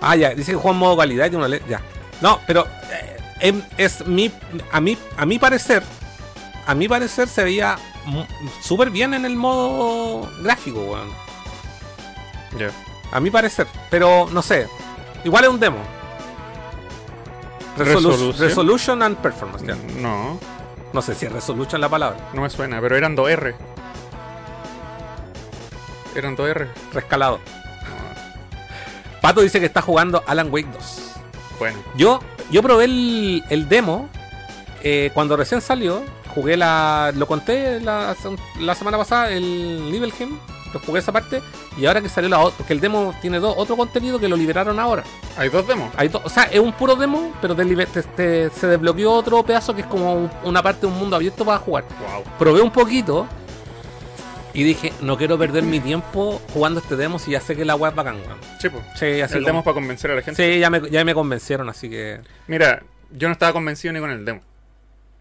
[0.00, 1.62] Ah, ya, dice que juega en modo calidad y uno le.
[1.68, 1.80] Ya.
[2.20, 4.32] No, pero eh, em- es mi.
[4.72, 5.82] A mí, a mi parecer.
[6.66, 7.76] A mi parecer se veía
[8.60, 11.08] súper bien en el modo gráfico, weón.
[12.58, 12.70] Ya.
[13.12, 13.66] A mi parecer.
[13.90, 14.66] Pero no sé.
[15.24, 15.78] Igual es un demo.
[17.78, 18.48] Resolu- ¿Resolución?
[18.48, 19.64] resolution and performance.
[19.66, 19.76] ya.
[20.00, 20.38] No,
[20.92, 22.18] No sé si es resolution la palabra.
[22.34, 23.54] no me suena, pero eran 2R.
[26.14, 26.68] Eran 2R.
[26.92, 27.40] Rescalado.
[29.20, 31.12] Pato dice que está jugando Alan Wake 2.
[31.58, 34.08] Bueno, Yo, yo probé el, el demo
[34.82, 36.02] eh, cuando recién salió.
[36.34, 37.12] Jugué la.
[37.14, 38.16] Lo conté la,
[38.58, 40.38] la semana pasada, el Nibelheim.
[40.72, 41.42] Lo jugué esa parte.
[41.76, 42.56] Y ahora que salió la otra.
[42.58, 45.02] Porque el demo tiene dos, otro contenido que lo liberaron ahora.
[45.36, 45.90] hay dos demos.
[45.96, 49.12] Hay dos- o sea, es un puro demo, pero te libe- te- te- se desbloqueó
[49.12, 51.84] otro pedazo que es como un- una parte de un mundo abierto para jugar.
[52.00, 52.24] Wow.
[52.38, 53.26] Probé un poquito.
[54.54, 57.74] Y dije, no quiero perder mi tiempo jugando este demo si ya sé que la
[57.74, 58.38] web bacán, weón.
[58.60, 58.84] Sí, pues.
[58.96, 60.54] Sí, así El como- demo es para convencer a la gente.
[60.54, 62.20] Sí, ya me, ya me convencieron, así que.
[62.48, 62.82] Mira,
[63.12, 64.42] yo no estaba convencido ni con el demo.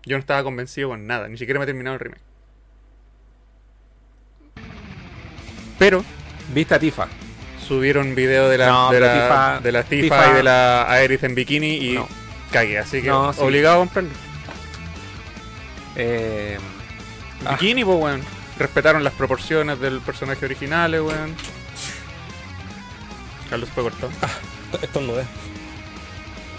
[0.04, 2.22] Yo no estaba convencido con nada, ni siquiera me he terminado el remake.
[5.82, 6.06] Pero
[6.54, 7.08] Viste a Tifa.
[7.68, 10.84] subieron video de la, No, de, la Tifa- de la Tifa, Tifa- y de la
[10.84, 12.08] Aerith en bikini y No.
[12.52, 13.40] cagué, así que No, sí.
[13.42, 14.12] obligado a comprarlo.
[15.96, 16.60] Eh,
[17.46, 17.54] Ah.
[17.54, 18.22] Bikini, pues, weón.
[18.60, 21.34] Respetaron las proporciones del personaje original, eh, weón.
[23.50, 24.12] Carlos fue cortado.
[24.84, 25.26] esto no es.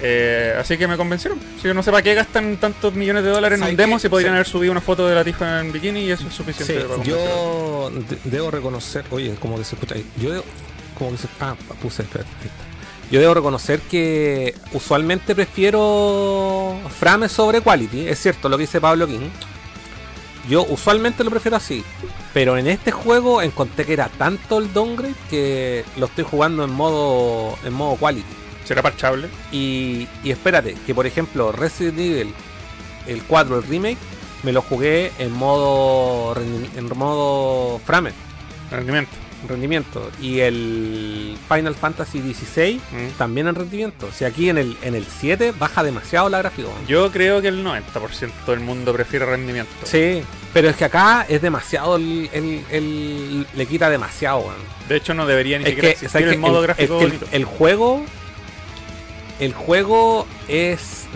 [0.00, 1.38] Eh, así que me convencieron.
[1.60, 3.98] Si yo no sé para qué gastan tantos millones de dólares en un ¿Sabes demo
[3.98, 4.36] si podrían Sí.
[4.36, 6.80] haber subido una foto de la Tifa en bikini y eso es suficiente.
[6.80, 9.04] Sí, para yo de- debo reconocer.
[9.10, 10.04] Oye, como que se escucha ahí.
[10.16, 10.44] Yo debo.
[10.98, 11.28] Como que se.
[11.40, 12.02] Ah, puse.
[12.02, 12.20] Está.
[13.10, 18.08] Yo debo reconocer que usualmente prefiero frames sobre quality.
[18.08, 19.28] Es cierto lo que dice Pablo King.
[20.48, 21.84] Yo usualmente lo prefiero así.
[22.34, 26.70] Pero en este juego encontré que era tanto el downgrade que lo estoy jugando en
[26.70, 28.26] modo en modo quality.
[28.72, 29.28] ¿Será parchable?
[29.52, 32.34] Y, y espérate, que por ejemplo Resident Evil,
[33.06, 33.98] el 4, el remake,
[34.42, 38.10] me lo jugué en modo en modo frame,
[38.70, 39.12] Rendimiento.
[39.48, 40.10] rendimiento.
[40.20, 43.18] Y el Final Fantasy XVI Mm.
[43.18, 44.06] también en rendimiento.
[44.06, 46.68] O sea, aquí en el, en el 7 baja demasiado la gráfica.
[46.88, 49.72] Yo creo que el 90% del mundo prefiere rendimiento.
[49.84, 50.22] Sí,
[50.54, 54.38] pero es que acá es demasiado, el, el- el- le quita demasiado.
[54.40, 54.54] weón.
[54.88, 57.36] De hecho, no debería ni Es siquiera que, existir ¿sabes el modo gráfico es que
[57.36, 58.04] el juego.
[59.42, 61.06] El juego es.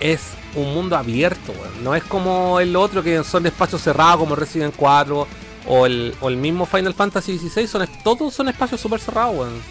[0.00, 1.84] Es un mundo abierto, weón.
[1.84, 5.26] No es como el otro que son espacios cerrados como Resident 4
[5.66, 7.66] o el, o el mismo Final Fantasy XVI.
[7.66, 9.62] Son, todos son espacios súper cerrados, weón.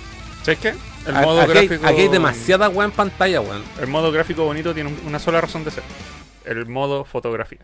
[0.44, 0.74] ¿Sabes qué?
[1.06, 1.86] El A- modo aquí, gráfico.
[1.88, 3.62] aquí hay demasiada weón en pantalla, weón.
[3.80, 5.84] El modo gráfico bonito tiene un- una sola razón de ser.
[6.46, 7.60] El modo fotografía.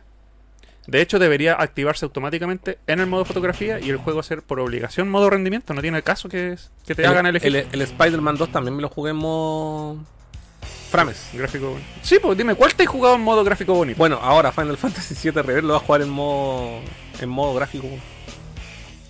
[0.88, 5.10] De hecho, debería activarse automáticamente en el modo fotografía y el juego hacer por obligación
[5.10, 5.73] modo rendimiento.
[5.73, 6.55] No tiene caso que,
[6.86, 7.55] que te hagan elegir.
[7.55, 9.97] el, el Spider-Man 2 también me lo jugué en modo.
[10.95, 11.29] Frames.
[11.34, 11.88] Gráfico bonito.
[12.01, 13.97] Sí, pues dime, ¿cuál te has jugado en modo gráfico bonito?
[13.97, 16.79] Bueno, ahora Final Fantasy VII Reverse lo va a jugar en modo.
[17.19, 17.88] En modo gráfico.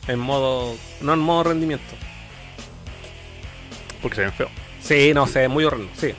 [0.08, 0.76] En modo.
[1.02, 1.94] No en modo rendimiento.
[4.02, 4.50] Porque se ven feo.
[4.82, 6.14] Sí, no sé, muy horrendo, sí.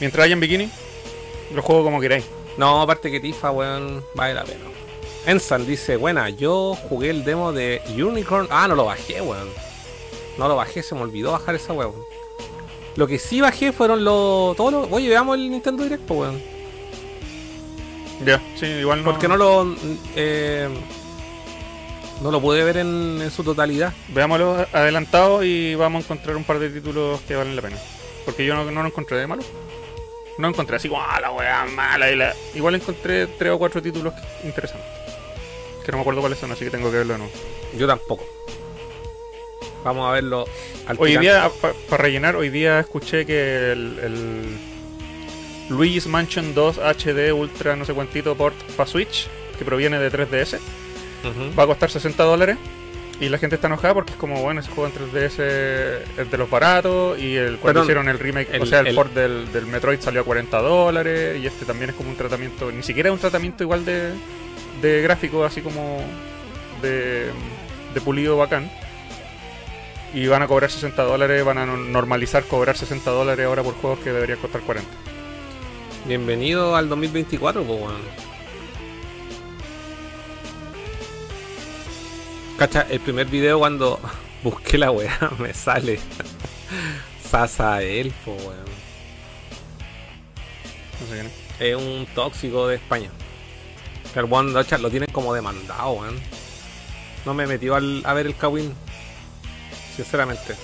[0.00, 0.70] Mientras haya en bikini,
[1.54, 2.24] lo juego como queráis.
[2.56, 4.64] No, aparte que Tifa, weón, vale la pena.
[5.26, 8.48] Ensan dice, buena, yo jugué el demo de Unicorn.
[8.50, 9.48] Ah, no lo bajé, weón.
[10.38, 11.94] No lo bajé, se me olvidó bajar esa weón.
[12.98, 14.56] Lo que sí bajé fueron los.
[14.56, 14.88] Todos los.
[14.90, 16.42] Oye, veamos el Nintendo Direct, po, weón.
[18.26, 19.12] Ya, sí, igual no.
[19.12, 19.76] Porque no lo.
[20.16, 20.68] eh,
[22.20, 23.92] no lo pude ver en, en su totalidad.
[24.08, 27.76] Veámoslo adelantado y vamos a encontrar un par de títulos que valen la pena.
[28.24, 29.44] Porque yo no, no lo encontré de malo.
[30.36, 32.10] No encontré así como, ah, la weá mala.
[32.10, 32.34] Y la...
[32.56, 34.90] Igual encontré tres o cuatro títulos interesantes.
[35.86, 37.32] Que no me acuerdo cuáles son, así que tengo que verlo de nuevo.
[37.76, 38.24] Yo tampoco.
[39.84, 40.44] Vamos a verlo
[40.86, 41.28] al Hoy tirante.
[41.28, 41.50] día,
[41.88, 44.56] para rellenar, hoy día escuché que el, el
[45.70, 50.54] Luigi's Mansion 2 HD Ultra no sé cuántito port para Switch, que proviene de 3DS,
[51.24, 51.56] Ujú.
[51.58, 52.56] va a costar 60 dólares.
[53.20, 55.40] Y la gente está enojada porque es como, bueno, ese juego en 3DS
[56.18, 59.12] es de los baratos y el, cuando hicieron el remake, o sea, el, el- port
[59.12, 62.84] del, del Metroid salió a 40 dólares y este también es como un tratamiento, ni
[62.84, 64.12] siquiera es un tratamiento igual de,
[64.80, 66.00] de gráfico, así como
[66.80, 67.26] de,
[67.92, 68.70] de pulido bacán.
[70.14, 73.74] Y van a cobrar 60 dólares, van a no- normalizar cobrar 60 dólares ahora por
[73.74, 74.90] juegos que deberían costar 40.
[76.06, 78.28] Bienvenido al 2024, pues, weón.
[82.58, 84.00] Cacha, el primer video cuando
[84.42, 86.00] busqué la weá me sale
[87.30, 88.68] Sasa Elfo, weón.
[91.00, 91.32] No sé quién es.
[91.60, 93.10] Es un tóxico de España.
[94.14, 96.18] Que el cacha, lo tienen como demandado, weón.
[97.26, 98.72] No me metió al, a ver el Kawin.
[99.98, 100.54] Sinceramente.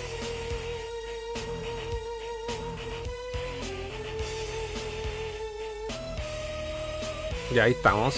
[7.52, 8.14] Ya ahí estamos.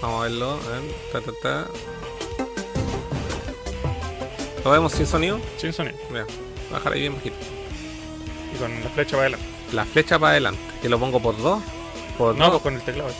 [0.00, 0.52] Vamos a verlo.
[0.52, 0.82] A ver.
[1.12, 1.66] Ta, ta, ta.
[4.64, 5.40] ¿Lo vemos sin sonido?
[5.58, 5.96] Sin sonido.
[6.10, 6.26] Mira,
[6.70, 7.36] bajar ahí bien bajito.
[8.54, 9.46] Y con la flecha para adelante.
[9.72, 10.60] La flecha para adelante.
[10.82, 11.62] Que lo pongo por dos.
[12.18, 12.52] Por No, dos.
[12.54, 13.10] pues con el teclado.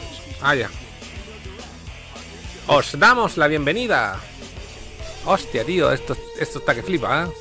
[0.42, 0.70] Ah, ya.
[2.66, 4.18] Os damos la bienvenida.
[5.26, 7.32] Hostia, tío, esto, esto está que flipa, ¿eh?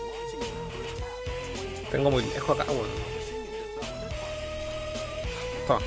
[1.92, 2.88] Tengo muy lejos acá, weón.
[5.68, 5.82] Toma.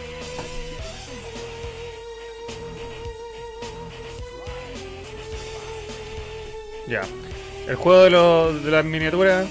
[6.86, 7.02] Ya.
[7.66, 9.46] El juego de, los de las miniaturas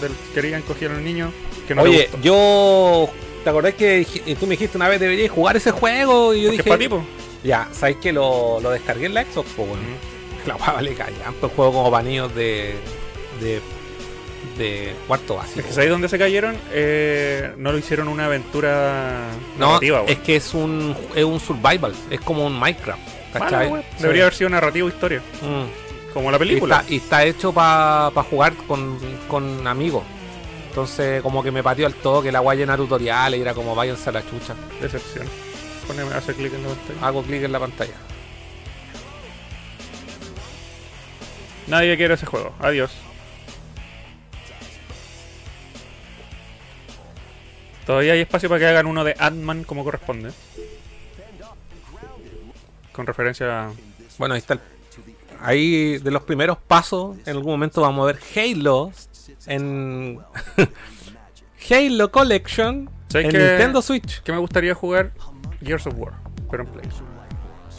[0.00, 1.32] del que querían coger a los niños.
[1.66, 2.20] Que no te Oye, gustó.
[2.22, 3.08] yo.
[3.42, 4.06] ¿Te acordás que
[4.40, 6.34] tú me dijiste una vez deberías jugar ese juego?
[6.34, 6.68] Y yo Porque es dije.
[6.70, 7.04] para ti, po.
[7.42, 10.13] Ya, ¿sabes que lo, lo descargué en la Xbox, pues, weón?
[10.46, 12.74] La weá vale callan, pues juego como niños de.
[13.40, 13.60] de.
[14.58, 15.60] de cuarto básico.
[15.60, 16.56] Es que ¿sabéis dónde se cayeron?
[16.72, 19.28] Eh, no lo hicieron una aventura
[19.58, 23.00] No, narrativa, es que es un, es un survival, es como un Minecraft.
[23.98, 25.20] Debería haber sido narrativo historia.
[25.42, 26.12] Mm.
[26.12, 26.80] Como la Y, película.
[26.80, 28.96] está, y está hecho para jugar con,
[29.28, 30.04] con amigos.
[30.68, 33.74] Entonces, como que me pateó al todo que la guay llena tutoriales y era como
[33.74, 34.54] váyanse a la chucha.
[34.80, 35.26] Decepción.
[35.86, 37.06] Poneme, hace clic en la pantalla.
[37.06, 37.94] Hago clic en la pantalla.
[41.66, 42.54] Nadie quiere ese juego.
[42.60, 42.90] Adiós.
[47.86, 50.30] Todavía hay espacio para que hagan uno de Ant-Man como corresponde.
[52.92, 53.72] Con referencia a...
[54.18, 54.54] Bueno, ahí está.
[54.54, 54.60] el-
[55.40, 58.92] ahí de los primeros pasos, en algún momento vamos a ver Halo
[59.46, 60.20] en
[61.70, 63.40] Halo Collection ¿Sabes en?
[63.40, 64.22] Nintendo Switch.
[64.22, 65.10] que me gustaría jugar
[65.62, 66.14] Gears of War,
[66.50, 66.88] pero en Play.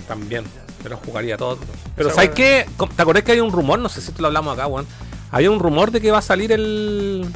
[0.07, 0.45] También,
[0.85, 1.57] pero jugaría todo.
[1.95, 2.65] Pero Esa ¿sabes weá- qué?
[2.95, 3.79] ¿Te acordás que hay un rumor?
[3.79, 4.85] No sé si te lo hablamos acá, weón.
[5.31, 7.27] Había un rumor de que va a salir el.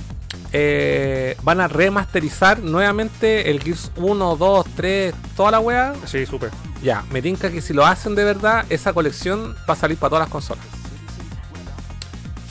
[0.54, 5.94] eh, van a remasterizar nuevamente el Gears 1, 2, 3, toda la weá.
[6.06, 6.50] Sí, supe.
[6.84, 10.12] Ya, me tinca que si lo hacen de verdad, esa colección va a salir para
[10.12, 10.64] todas las consolas.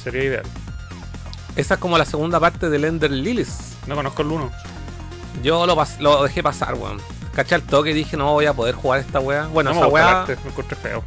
[0.03, 0.43] Sería ideal.
[1.57, 3.77] Esa es como la segunda parte del Ender Lilies.
[3.87, 4.51] No conozco el 1.
[5.43, 6.99] Yo lo, lo dejé pasar, weón.
[7.39, 9.47] Caché al toque y dije, no voy a poder jugar esta weá.
[9.47, 10.27] Bueno, no me esa weá.
[10.27, 11.05] lo encontré feo.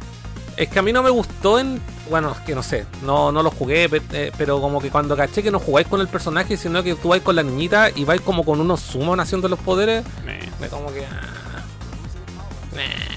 [0.56, 1.78] Es que a mí no me gustó en.
[2.08, 2.86] Bueno, es que no sé.
[3.02, 6.08] No, no lo jugué, eh, pero como que cuando caché que no jugáis con el
[6.08, 9.46] personaje, sino que tú vais con la niñita y vais como con unos sumos haciendo
[9.48, 10.40] los poderes, Meh.
[10.58, 11.04] me como que.
[11.04, 11.62] ah,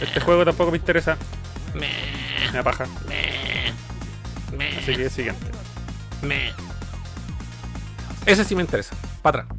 [0.01, 1.15] Este juego tampoco me interesa.
[1.73, 1.87] me,
[2.51, 2.85] Me da paja.
[3.07, 5.45] me, Así que siguiente.
[6.21, 6.51] me.
[8.25, 8.93] Ese sí me interesa.
[9.21, 9.57] Para atrás.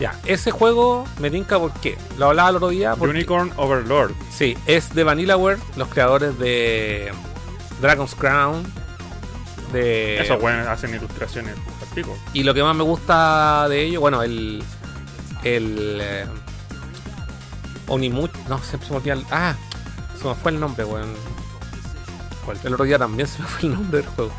[0.00, 2.94] Ya, ese juego me tinca porque lo hablaba el otro día.
[2.94, 4.12] Porque, Unicorn Overlord.
[4.30, 7.12] Sí, es de Vanillaware, los creadores de
[7.80, 8.64] Dragon's Crown.
[9.72, 11.56] De Esos buenos hacen ilustraciones
[11.94, 12.16] pico.
[12.32, 14.62] Y lo que más me gusta de ello, bueno, el.
[15.44, 15.98] El.
[16.00, 16.26] Eh,
[17.88, 18.30] Onimuch.
[18.48, 19.24] No, siempre se me olvida el.
[19.30, 19.54] Ah,
[20.20, 21.14] se me fue el nombre, weón.
[22.64, 24.32] El otro día también se me fue el nombre del juego.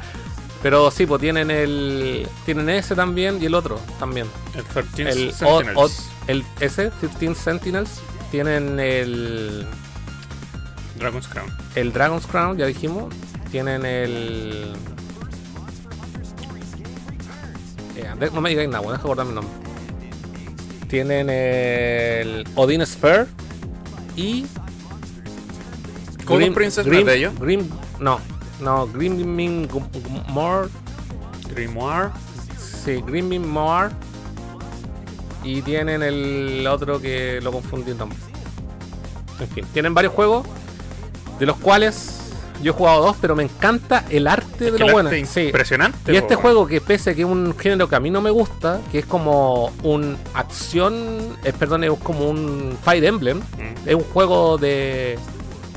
[0.62, 2.28] Pero sí, pues tienen el.
[2.46, 4.28] Tienen ese también y el otro también.
[4.56, 6.10] El 13 El, Sentinels.
[6.28, 8.02] El ese, 15 Sentinels.
[8.30, 9.66] Tienen el.
[10.98, 11.50] Dragon's Crown.
[11.76, 13.14] El Dragon's Crown, ya dijimos.
[13.52, 14.74] Tienen el.
[17.96, 19.54] Eh, no me digáis nada, bueno, deja acordarme el nombre.
[20.90, 23.28] Tienen el Odin Sphere
[24.18, 24.46] y.
[26.26, 27.34] Golden Princess es ellos.
[27.40, 27.68] Grim,
[28.00, 28.20] no,
[28.60, 29.68] no, Grimming
[30.30, 30.68] More.
[31.54, 32.10] Grimoire.
[32.58, 33.90] Sí, Grimming More.
[35.44, 38.18] Y tienen el otro que lo confundí nombre.
[39.40, 40.46] En fin, tienen varios juegos.
[41.40, 42.18] De los cuales
[42.62, 45.10] yo he jugado dos, pero me encanta el arte de lo bueno.
[45.26, 45.44] Sí.
[45.46, 46.12] Impresionante.
[46.12, 46.42] Y este po.
[46.42, 49.00] juego, que pese a que es un género que a mí no me gusta, que
[49.00, 53.88] es como un acción, eh, perdón, es como un Fire Emblem, Mm.
[53.88, 55.18] es un juego de,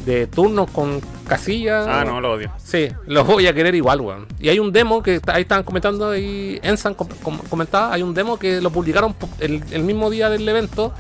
[0.05, 1.01] de turnos con
[1.39, 1.87] casillas.
[1.89, 2.51] Ah, no, lo odio.
[2.63, 4.27] Sí, los voy a querer igual, weón.
[4.39, 8.15] Y hay un demo que ahí estaban comentando, ahí Ensan com- com- comentaba, hay un
[8.15, 10.93] demo que lo publicaron el, el mismo día del evento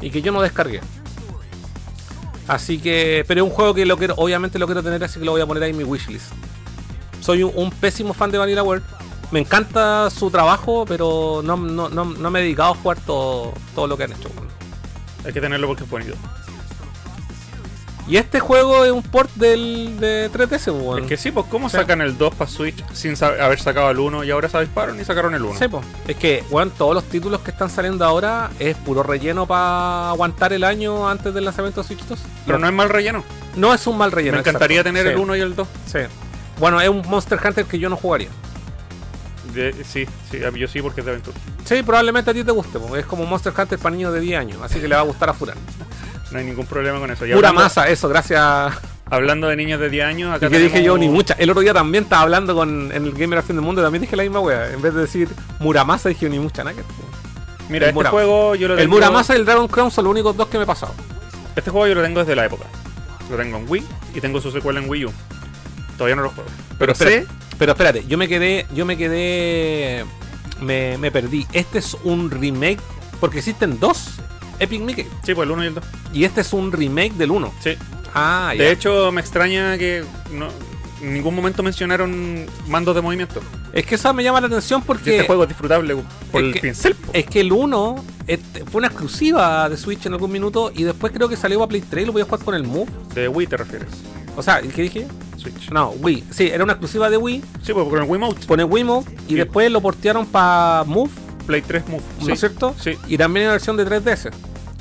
[0.00, 0.80] y que yo no descargué.
[2.48, 5.24] Así que, pero es un juego que lo quiero, obviamente lo quiero tener, así que
[5.24, 6.32] lo voy a poner ahí en mi wishlist.
[7.20, 8.82] Soy un, un pésimo fan de Vanilla World.
[9.30, 13.52] Me encanta su trabajo, pero no, no, no, no me he dedicado a jugar todo,
[13.76, 14.28] todo lo que han hecho.
[14.36, 14.48] weón.
[15.24, 16.14] Hay que tenerlo porque es bonito.
[18.08, 21.02] Y este juego es un port del, de 3DS, weón.
[21.04, 21.76] Es que sí, pues ¿cómo Sí.
[21.76, 25.04] sacan el 2 para Switch sin haber sacado el 1 y ahora se disparon y
[25.04, 25.58] sacaron el 1?
[25.58, 25.80] Sí, po.
[26.08, 30.52] Es que, weón, todos los títulos que están saliendo ahora es puro relleno para aguantar
[30.52, 32.18] el año antes del lanzamiento de Switch 2.
[32.46, 33.22] Pero no es mal relleno.
[33.56, 34.34] No es un mal relleno.
[34.34, 34.98] Me encantaría exacto.
[34.98, 35.68] tener Sí, el 1 y el 2.
[35.86, 35.98] Sí.
[36.58, 38.28] Bueno, es un Monster Hunter que yo no jugaría.
[39.54, 41.36] De- sí, sí, yo sí porque es de aventura.
[41.64, 44.20] Sí, probablemente a ti te guste, porque es como un Monster Hunter para niños de
[44.20, 45.56] 10 años, así que le va a gustar a Furan.
[46.30, 47.26] No hay ningún problema con eso.
[47.26, 48.72] Y Pura hablando, masa, eso, gracias.
[49.06, 51.34] hablando de niños de 10 años, acá Y que dije yo, ni mucha.
[51.34, 54.14] El otro día también estaba hablando con en el Gamer fin del mundo, también dije
[54.16, 54.70] la misma wea.
[54.72, 55.28] En vez de decir
[55.58, 56.76] Muramasa, dije ni mucha nada.
[57.68, 58.10] Mira, el este Muramasa.
[58.10, 58.94] juego yo lo El tengo.
[58.94, 60.94] Muramasa y el Dragon Crown son los únicos dos que me he pasado.
[61.56, 62.64] Este juego yo lo tengo desde la época.
[63.30, 65.12] Lo tengo en Wii y tengo su secuela en Wii U.
[65.96, 66.48] Todavía no lo juego.
[66.78, 67.04] Pero sé.
[67.04, 70.04] espérate, pero espérate, yo me quedé, yo me quedé,
[70.60, 71.46] me, me perdí.
[71.52, 72.80] Este es un remake,
[73.20, 74.14] porque existen dos
[74.60, 75.84] Epic Mickey, Sí, pues el 1 y el 2.
[76.12, 77.52] y este es un remake del 1.
[77.60, 77.70] Sí.
[78.14, 78.62] Ah, ya.
[78.64, 80.48] De hecho, me extraña que no,
[81.02, 83.40] en ningún momento mencionaron mandos de movimiento.
[83.72, 85.94] es que eso me llama la atención Y porque este juego es disfrutable
[86.32, 86.94] por es el que- pincel.
[86.94, 87.10] po.
[87.12, 91.12] es que el 1 este, fue una exclusiva de Switch en algún minuto y después
[91.12, 92.90] creo que salió para Play 3 y lo voy a jugar con el Move.
[93.14, 93.88] De Wii te refieres.
[94.36, 95.06] O sea, ¿qué dije?
[95.36, 95.70] Switch.
[95.70, 96.24] No, Wii.
[96.30, 97.42] Sí, era una exclusiva de Wii.
[97.62, 98.46] Sí, pues con el Wiimote.
[98.46, 99.34] Pone Wiimote y Sí.
[99.36, 101.10] después lo portearon para Move,
[101.46, 102.02] Play 3 Move.
[102.20, 102.74] ¿no Sí, es cierto?
[102.78, 104.30] Sí, Y también en la versión de 3DS.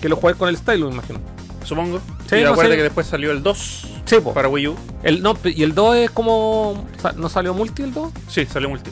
[0.01, 1.19] Que lo jugué con el Stylus, me imagino.
[1.63, 1.99] supongo.
[2.29, 2.77] Sí, y no acuérdate sé.
[2.77, 4.33] que después salió el 2 Sí, po.
[4.33, 4.75] para Wii U.
[5.03, 6.85] El, no, y el 2 es como.
[7.17, 8.11] ¿No salió multi el 2?
[8.27, 8.91] Sí, salió multi.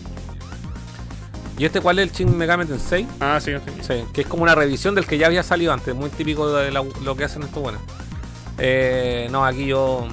[1.58, 3.08] ¿Y este cuál es el Shin Megami Tensei?
[3.20, 3.72] Ah, sí, sí.
[3.82, 6.70] Sí, que es como una revisión del que ya había salido antes, muy típico de
[6.72, 7.82] la- lo que hacen estos buenos.
[8.60, 10.08] Eh, no, aquí yo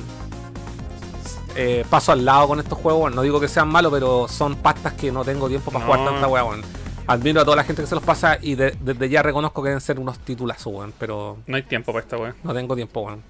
[1.57, 3.01] eh, paso al lado con estos juegos.
[3.03, 5.92] Bueno, no digo que sean malos, pero son pastas que no tengo tiempo para No.
[5.92, 6.62] jugar tanta weá, weón.
[7.07, 9.68] Admiro a toda la gente que se los pasa y de- desde ya reconozco que
[9.68, 12.34] deben ser unos titulazos, weón, pero No hay tiempo para esta wea.
[12.42, 13.22] no tengo tiempo, weón.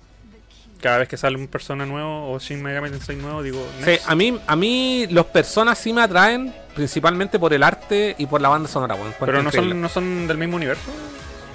[0.81, 4.15] Cada vez que sale un persona nuevo o Shin Megami Tensei nuevo, digo, Sí, a
[4.15, 8.49] mí, a mí los personas sí me atraen, principalmente por el arte y por la
[8.51, 9.15] banda sonora, weón.
[9.19, 9.71] Pero no increíble.
[9.71, 10.91] son, no son del mismo universo.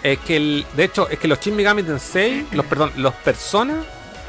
[0.02, 3.84] Es que el, de hecho, es que los Shin Megami Tensei, los perdón, los Persona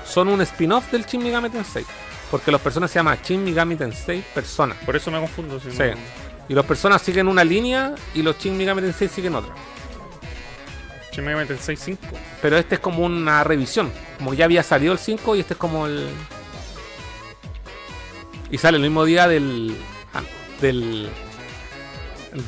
[0.05, 1.85] son un spin-off del Shin Megami Tensei.
[2.31, 4.75] Porque los Persona se llama Shin Megami Tensei Persona.
[4.85, 5.59] Por eso me confundo.
[5.61, 5.79] Si Sí.
[5.79, 9.55] no- Y los Personas siguen una línea y los Shin Megami Tensei siguen otra.
[11.13, 12.01] Shin Megami Tensei 5.
[12.43, 13.93] Pero este es como una revisión.
[14.19, 16.09] Como ya había salido el 5 y este es como el.
[18.51, 19.77] Y sale el mismo día del.
[20.13, 20.23] ah,
[20.61, 21.09] del.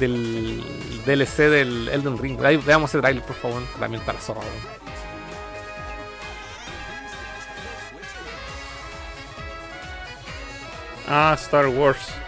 [0.01, 0.65] del
[1.07, 2.45] DLC del Elden Ring.
[2.45, 3.63] Ahí, veamos ese trailer, por favor.
[3.79, 4.41] También está la zorra.
[11.07, 12.22] Ah, Star Wars.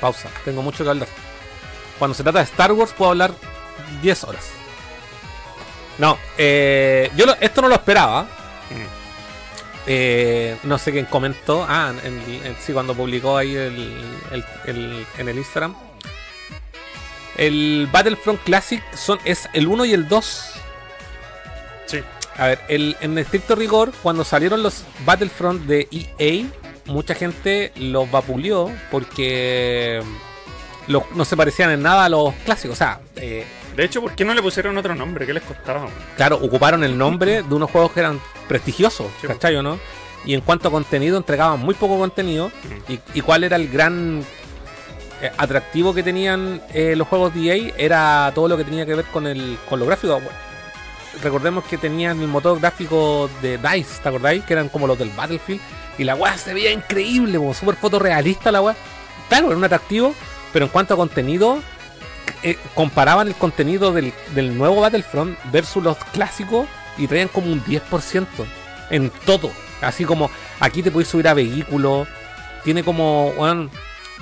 [0.00, 1.08] Pausa, tengo mucho que hablar.
[1.98, 3.32] Cuando se trata de Star Wars puedo hablar
[4.02, 4.50] 10 horas.
[5.98, 8.24] No, eh, yo lo- esto no lo esperaba.
[8.24, 8.96] Mm.
[9.86, 11.64] Eh, no sé quién comentó.
[11.68, 15.74] Ah, en, en- sí, cuando publicó ahí el, el- el- en el Instagram.
[17.36, 20.50] El Battlefront Classic son, es el 1 y el 2.
[21.86, 22.00] Sí.
[22.36, 25.88] A ver, el, en estricto rigor, cuando salieron los Battlefront de
[26.18, 26.46] EA,
[26.86, 30.02] mucha gente los vapuleó porque
[30.86, 32.74] los- no se parecían en nada a los clásicos.
[32.74, 33.44] O sea, eh,
[33.76, 35.26] De hecho, ¿por qué no le pusieron otro nombre?
[35.26, 35.80] ¿Qué les costaba?
[35.80, 35.90] man?
[36.16, 38.18] claro, ocuparon el nombre de unos juegos que eran
[38.48, 39.78] prestigiosos, Sí, ¿cachai o no?
[40.24, 42.50] Y en cuanto a contenido, entregaban muy poco contenido.
[42.88, 44.24] ¿Y, y cuál era el gran
[45.22, 47.72] eh, atractivo que tenían eh, los juegos de EA?
[47.76, 50.14] Era todo lo que tenía que ver con, el, con lo gráfico.
[50.14, 50.30] Bueno,
[51.22, 54.42] recordemos que tenían el motor gráfico de DICE, ¿te acordáis?
[54.44, 55.60] Que eran como los del Battlefield.
[55.98, 58.76] Y la weá se veía increíble, como súper fotorrealista la weá.
[59.28, 60.14] Claro, era un atractivo,
[60.52, 61.60] pero en cuanto a contenido,
[62.42, 66.66] eh, comparaban el contenido del, del nuevo Battlefront versus los clásicos
[66.98, 68.26] y traían como un 10%
[68.90, 69.50] en todo.
[69.80, 70.30] Así como
[70.60, 72.08] aquí te puedes subir a vehículos,
[72.64, 73.70] tiene como weón,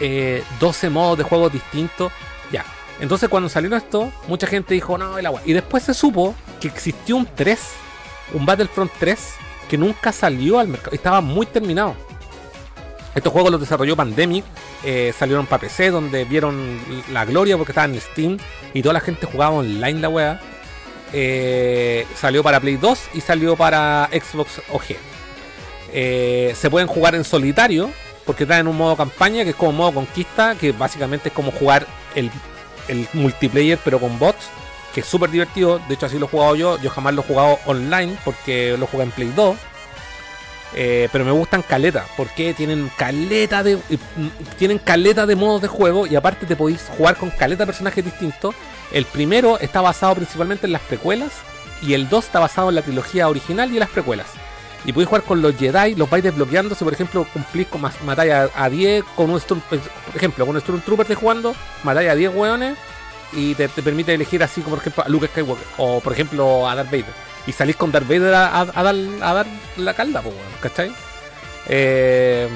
[0.01, 2.12] eh, 12 modos de juegos distintos.
[2.51, 2.64] Ya.
[3.01, 5.41] Entonces cuando salió esto, mucha gente dijo, no, el agua.
[5.45, 7.59] Y después se supo que existió un 3,
[8.35, 9.35] un Battlefront 3,
[9.69, 10.95] que nunca salió al mercado.
[10.95, 11.95] Estaba muy terminado.
[13.15, 14.45] Estos juegos los desarrolló Pandemic,
[14.83, 16.81] eh, salieron para PC, donde vieron
[17.12, 18.39] la gloria porque estaban en Steam
[18.73, 20.41] y toda la gente jugaba online la wea.
[21.12, 24.97] Eh, salió para Play 2 y salió para Xbox OG.
[25.93, 27.89] Eh, se pueden jugar en solitario,
[28.27, 31.87] porque traen un modo campaña que es como modo conquista, que básicamente es como jugar
[32.17, 32.33] el,
[32.89, 34.49] el multiplayer pero con bots,
[34.95, 35.80] que es súper divertido.
[35.88, 36.78] De hecho, así lo he jugado yo.
[36.80, 39.57] Yo jamás lo he jugado online porque lo jugué en Play 2.
[40.76, 43.76] Eh, pero me gustan caleta, porque tienen caleta de.
[43.76, 44.28] mm,
[44.59, 48.05] Tienen caleta de modos de juego y aparte te podéis jugar con caleta de personajes
[48.05, 48.55] distintos.
[48.92, 51.32] El primero está basado principalmente en las precuelas
[51.80, 54.26] y el 2 está basado en la trilogía original y en las precuelas.
[54.84, 56.74] Y podéis jugar con los Jedi, los vais desbloqueando.
[56.74, 59.78] Si por ejemplo cumplís con matáis a, a 10 con un Storm, por
[60.14, 62.76] ejemplo, con un Stormtrooper te jugando, matáis a 10 hueones
[63.37, 66.68] y te, te permite elegir así como por ejemplo a Luke Skywalker o por ejemplo
[66.68, 67.12] a Darth Vader.
[67.47, 70.93] Y salís con Darth Vader a, a- a dar, a dar la calda, pues, ¿cachai?
[71.68, 72.49] Eh,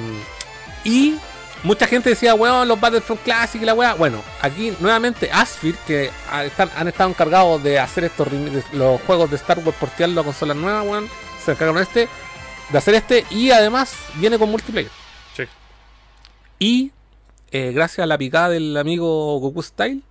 [0.85, 1.16] y
[1.62, 3.95] mucha gente decía, weón, los Battlefront Classic y la weá.
[3.95, 6.11] Bueno, aquí nuevamente Asphir, que
[6.45, 8.29] están- han estado encargados de hacer estos
[8.72, 11.09] los juegos de Star Wars, portearlo a consolas nuevas, weón.
[11.45, 12.09] Se encargaron de este,
[12.70, 14.91] de hacer este y además viene con multiplayer.
[15.37, 15.45] Sí.
[16.59, 16.93] Y
[17.51, 20.03] eh, gracias a la picada del amigo Goku Style,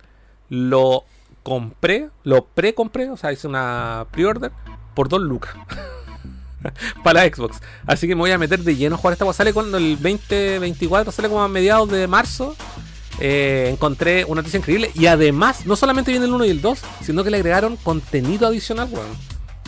[0.48, 1.04] lo
[1.42, 4.52] compré, lo pre-compré, o sea, hice una pre-order
[4.94, 5.54] por 2 lucas.
[7.04, 7.58] para Xbox.
[7.86, 9.38] Así que me voy a meter de lleno a jugar esta cosa.
[9.38, 12.56] Sale cuando el 2024, sale como a mediados de marzo.
[13.20, 14.90] Eh, encontré una noticia increíble.
[14.94, 18.46] Y además, no solamente viene el 1 y el 2, sino que le agregaron contenido
[18.46, 19.06] adicional, weón.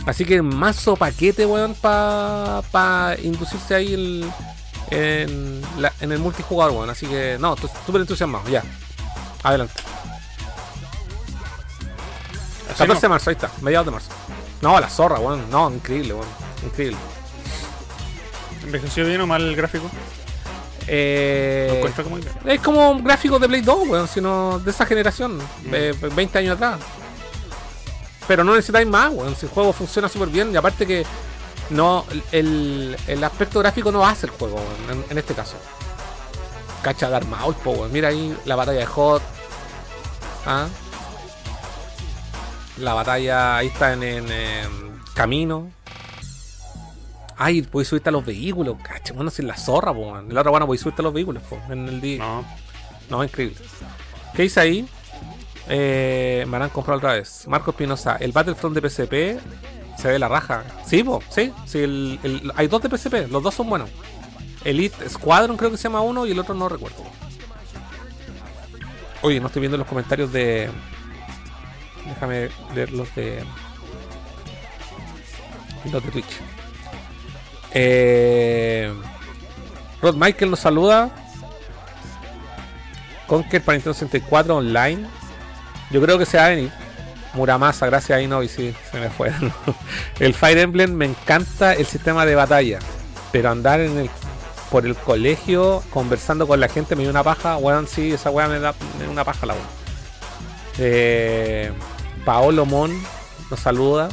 [0.05, 3.93] Así que mazo paquete, weón, para inducirse ahí
[4.91, 6.89] en, la- en el multijugador, weón.
[6.89, 7.55] Así que, no,
[7.85, 8.63] súper entusiasmado, ya.
[9.43, 9.73] Adelante.
[12.71, 14.09] Así 14 de marzo, ahí está, mediados de marzo.
[14.61, 15.49] No, la zorra, weón.
[15.49, 16.27] No, increíble, weón.
[16.63, 16.97] Increíble.
[18.63, 19.89] ¿Envejeció bien o mal el gráfico?
[20.87, 25.39] Eh, como es como un gráfico de Play 2, weón, sino de esa generación,
[25.71, 26.79] eh, 20 años atrás.
[28.27, 29.35] Pero no necesitáis más, weón.
[29.35, 31.05] Si el juego funciona súper bien, y aparte que
[31.69, 35.55] no el, el aspecto gráfico no hace el juego, weón, en, en este caso.
[36.81, 37.91] Cacha Maul, po, weón.
[37.91, 39.21] Mira ahí la batalla de Hot.
[40.45, 40.67] ¿Ah?
[42.77, 44.29] La batalla ahí está en, en,
[45.13, 45.69] camino.
[47.37, 50.17] Ay, podéis subirte a los vehículos, cacha, bueno, sin la zorra, po.
[50.17, 52.19] En la otra bueno podéis subirte a los vehículos, po, en el día.
[52.19, 52.45] No.
[53.09, 53.57] No, increíble.
[54.35, 54.87] ¿Qué dice ahí?
[55.67, 57.45] Eh, me harán comprar otra vez.
[57.47, 59.39] Marco Espinosa, el Battlefront de PSP
[59.97, 60.63] se ve la raja.
[60.85, 61.51] Sí, po, sí.
[61.65, 63.89] sí el- el- hay dos de PSP, los dos son buenos.
[64.63, 67.03] Elite Squadron creo que se llama uno y el otro no recuerdo.
[69.23, 70.69] Oye, no estoy viendo los comentarios de...
[72.05, 73.43] Déjame leer los de...
[75.91, 76.39] Los de Twitch.
[77.73, 78.93] Eh...
[80.01, 81.09] Rod Michael nos saluda.
[83.27, 85.07] Conker para Nintendo 64 online.
[85.91, 86.49] Yo creo que se va.
[87.33, 89.31] Muramasa, gracias a Inovi, sí, se me fue.
[90.19, 92.79] el Fire Emblem me encanta el sistema de batalla.
[93.31, 93.79] Pero andar
[94.69, 97.57] por el colegio conversando con la gente me dio una paja.
[97.57, 99.67] Weón, sí, esa weá me da, me da una paja la weón.
[100.77, 101.71] Eh,
[102.25, 102.91] Paolo Mon
[103.49, 104.09] nos saluda.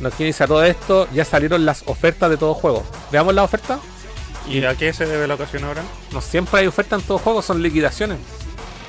[0.00, 1.08] Nos quiere a todo esto.
[1.12, 2.84] Ya salieron las ofertas de todo juego.
[3.10, 3.78] Veamos la oferta.
[4.48, 5.82] ¿Y a qué se debe la ocasión ahora?
[6.12, 8.18] No siempre hay ofertas en todo juego, son liquidaciones.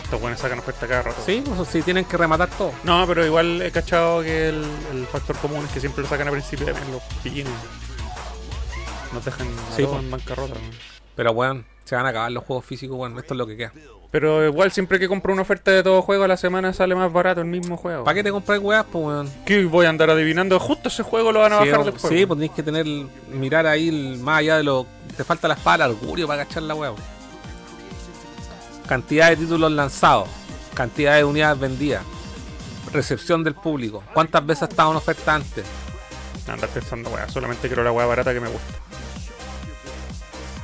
[0.03, 1.21] Estos buenos sacan oferta cada rato.
[1.25, 2.71] Sí, pues sí, tienen que rematar todo.
[2.83, 4.63] No, pero igual he cachado que el,
[4.93, 7.51] el factor común es que siempre lo sacan a principio de mes los pillines.
[9.13, 9.97] Nos dejan Sí, po.
[9.97, 10.53] en bancarrota.
[11.15, 13.73] Pero bueno, se van a acabar los juegos físicos, bueno, esto es lo que queda.
[14.09, 17.11] Pero igual siempre que compro una oferta de todo juego a la semana sale más
[17.11, 18.05] barato el mismo juego.
[18.05, 19.29] ¿Para qué te compras weas, pues weón?
[19.45, 20.57] ¿Qué voy a andar adivinando?
[20.59, 22.09] Justo ese juego lo van a Sí, bajar después.
[22.09, 22.27] sí, weón.
[22.29, 22.85] pues tenés que tener,
[23.33, 24.85] mirar ahí el- más allá de lo.
[25.17, 26.91] Te falta la espada del augurio para cachar la wea.
[26.91, 27.03] weón.
[28.87, 30.29] Cantidad de títulos lanzados,
[30.73, 32.03] cantidad de unidades vendidas,
[32.93, 35.65] recepción del público, cuántas veces ha estado en oferta antes.
[36.47, 38.73] Andar pensando, weá, solamente quiero la weá barata que me gusta.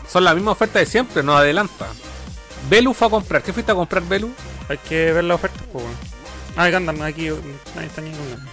[0.08, 1.88] Son las mismas ofertas de siempre, no adelanta.
[2.70, 4.32] Belu fue a comprar, ¿qué fuiste a comprar, Belu?
[4.70, 5.97] Hay que ver la oferta, pues, weón.
[6.55, 7.30] Ah, Gundam, aquí
[7.76, 8.45] nadie está ni ninguna.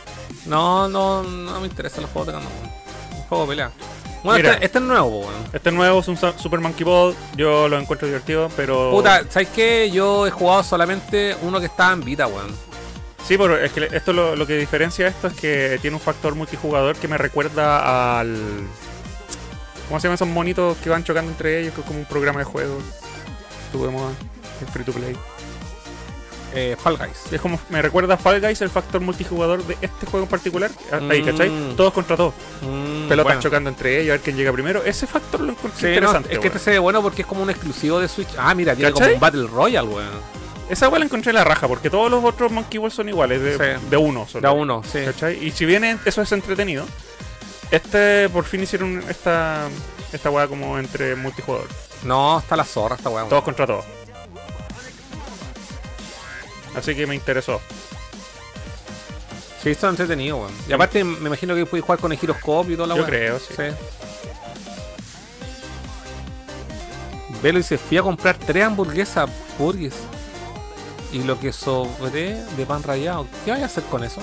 [0.46, 2.52] No, no, no me interesan los juegos de Gundam.
[2.52, 2.72] weón.
[3.16, 3.70] Un juego de pelea.
[4.22, 4.52] Bueno, Mira.
[4.54, 5.34] este, este es nuevo, weón.
[5.52, 8.90] Este nuevo es un Super Monkey Ball, yo lo encuentro divertido, pero...
[8.90, 9.90] Puta, ¿sabes qué?
[9.90, 12.54] Yo he jugado solamente uno que estaba en Vita, weón.
[13.26, 16.34] Sí, pero es que esto lo, lo que diferencia esto es que tiene un factor
[16.34, 18.36] multijugador que me recuerda al...
[19.88, 21.74] ¿Cómo se llaman esos monitos que van chocando entre ellos?
[21.74, 22.78] Que es como un programa de juego.
[23.72, 24.12] Tuvimos
[24.60, 25.16] el free to play.
[26.52, 27.32] Eh, Fall Guys.
[27.32, 30.70] Es como, me recuerda a Fall Guys el factor multijugador de este juego en particular.
[31.08, 31.26] Ahí, Mm.
[31.26, 31.50] ¿cachai?
[31.76, 32.34] Todos contra todos.
[32.62, 33.40] Mm, Pelotas bueno.
[33.40, 34.82] chocando entre ellos, a ver quién llega primero.
[34.84, 36.32] Ese factor lo encontré Sí, no, interesante.
[36.34, 38.30] es que este se ve bueno porque es como un exclusivo de Switch.
[38.36, 40.40] Ah, mira, tiene como un Battle Royale, weón.
[40.68, 43.40] Esa weá la encontré en la raja, porque todos los otros Monkey Ball son iguales,
[43.42, 43.86] de, Sí.
[43.88, 44.42] de uno solo.
[44.42, 45.00] Da uno, sí.
[45.04, 45.44] ¿Cachai?
[45.44, 46.84] Y si bien eso es entretenido,
[47.70, 49.68] este por fin hicieron esta
[50.12, 51.68] esta weá como entre multijugador.
[52.04, 53.24] No, está la zorra esta weá.
[53.24, 53.84] Todos contra todos.
[56.74, 57.60] Así que me interesó.
[59.62, 60.52] Sí, está entretenido, weón.
[60.68, 63.38] Y aparte me imagino que puedes jugar con el giroscopio y toda la Yo creo,
[63.38, 63.54] sí.
[67.42, 69.28] Velo dice, fui a comprar tres hamburguesas
[69.58, 69.94] burgues.
[71.12, 73.26] Y lo que sobré de pan rallado.
[73.44, 74.20] ¿Qué voy a hacer con eso?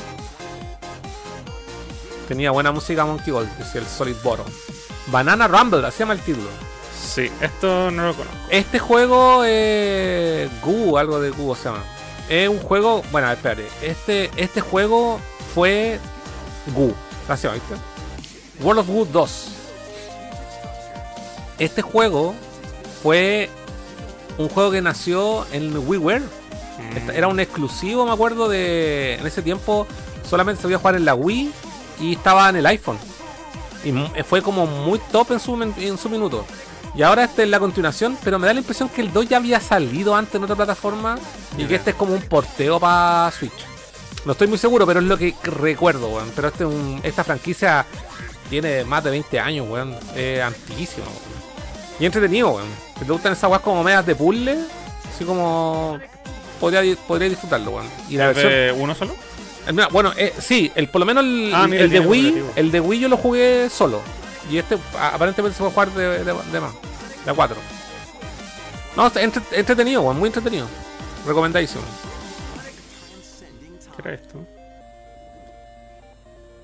[2.27, 4.45] Tenía buena música Monkey Gold, decía el Solid Bottom.
[5.07, 6.47] Banana Rumble, así llama el título.
[6.99, 8.37] Sí, esto no lo conozco.
[8.49, 9.43] Este juego
[10.63, 11.83] Goo, algo de Goo se llama.
[12.29, 15.19] Es un juego, bueno, espérate, este, este juego
[15.55, 15.99] fue
[17.25, 17.75] gracias, ¿viste?
[18.61, 19.47] World of Goo 2.
[21.59, 22.35] Este juego
[23.01, 23.49] fue
[24.37, 26.21] un juego que nació en WiiWare.
[26.95, 29.87] Esta- Era un exclusivo, me acuerdo, de en ese tiempo
[30.29, 31.51] solamente se podía jugar en la Wii
[32.01, 32.97] y estaba en el iPhone.
[33.83, 33.91] Y
[34.23, 36.45] fue como muy top en su, en su minuto.
[36.97, 39.37] Y ahora este es la continuación, pero me da la impresión que el 2 ya
[39.37, 41.17] había salido antes en otra plataforma
[41.57, 43.53] y que este es como un porteo para Switch.
[44.25, 46.31] No estoy muy seguro, pero es lo que recuerdo, weón.
[46.35, 47.85] Pero este es un- esta franquicia
[48.49, 49.95] tiene más de 20 años, weón.
[50.15, 51.97] Es antiquísimo, weón.
[51.99, 52.67] Y entretenido, weón.
[52.97, 54.57] Si te gustan esas weas como medias de puzzle,
[55.13, 55.99] así como
[56.59, 57.87] podría, podría disfrutarlo, weón.
[58.09, 59.13] Y la ¿Es versión de uno solo?
[59.67, 62.43] el- mira, bueno, eh, sí, el, por lo menos el, Ah, mira, el de Wii,
[62.55, 64.01] el de Wii yo lo jugué solo.
[64.49, 66.73] Y este aparentemente se puede jugar de, de, de más,
[67.25, 67.57] de a cuatro.
[68.95, 70.67] No, está entre- entretenido, weón, muy entretenido.
[71.25, 71.83] Recomendadísimo.
[73.95, 74.45] ¿Qué era esto?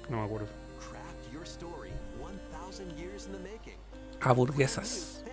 [0.09, 0.47] No me acuerdo.
[0.79, 3.75] Craft your story 1000 years in the making.
[4.21, 5.23] Hamburguesas.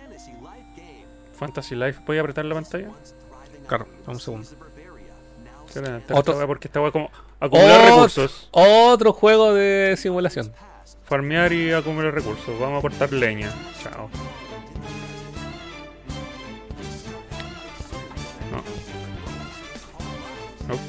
[1.37, 2.01] Fantasy life.
[2.05, 2.89] ¿Puedes apretar la pantalla?
[3.67, 4.47] Claro, un segundo.
[6.13, 8.49] Otro- Porque como acumular recursos.
[8.51, 10.53] otro juego de simulación.
[11.11, 12.57] Farmear y acumular recursos.
[12.57, 13.51] Vamos a cortar leña.
[13.83, 14.09] Chao.
[18.49, 18.57] No.
[20.73, 20.79] No.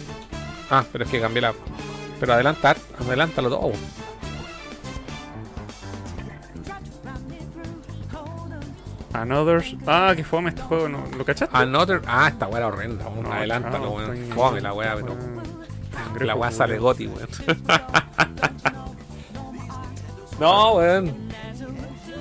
[0.70, 1.52] Ah, pero es que cambié la.
[2.20, 3.60] Pero adelantar, adelántalo todo.
[3.62, 3.80] weón.
[9.14, 9.74] Another's.
[9.88, 10.88] Ah, que fome este juego.
[10.88, 11.04] ¿no?
[11.18, 11.58] ¿Lo cachaste?
[11.58, 12.00] Another.
[12.06, 13.06] Ah, esta weá era horrenda.
[13.06, 14.16] No, adelántalo, weón.
[14.28, 15.16] Fome la weá, pero.
[16.24, 17.28] La weá sale goti, weón.
[20.42, 21.14] no, weón.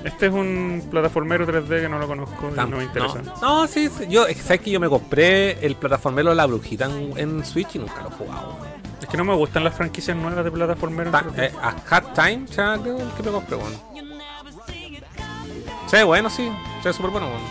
[0.03, 3.22] Este es un plataformero 3D que no lo conozco y no me interesa.
[3.22, 6.47] No, no, sí, sí, yo, es que sabes que yo me compré el plataformero La
[6.47, 8.57] Brujita en, en Switch y nunca lo he jugado.
[8.99, 11.43] Es que no me gustan las franquicias nuevas de plataformero Ta- 3D.
[11.43, 13.74] eh, a Hat Time, o sea, creo el que me compré, weón.
[15.88, 16.49] Sí, bueno, sí,
[16.82, 17.41] sí, súper bueno, weón.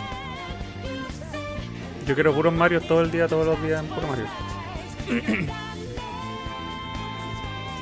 [2.06, 4.26] Yo quiero puros Mario todo el día, todos los días, puro Mario.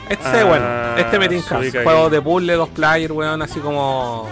[0.09, 1.83] Este se ve Ah, bueno, este me tinca.
[1.83, 4.29] Juego de puzzle, dos player, weón, así como.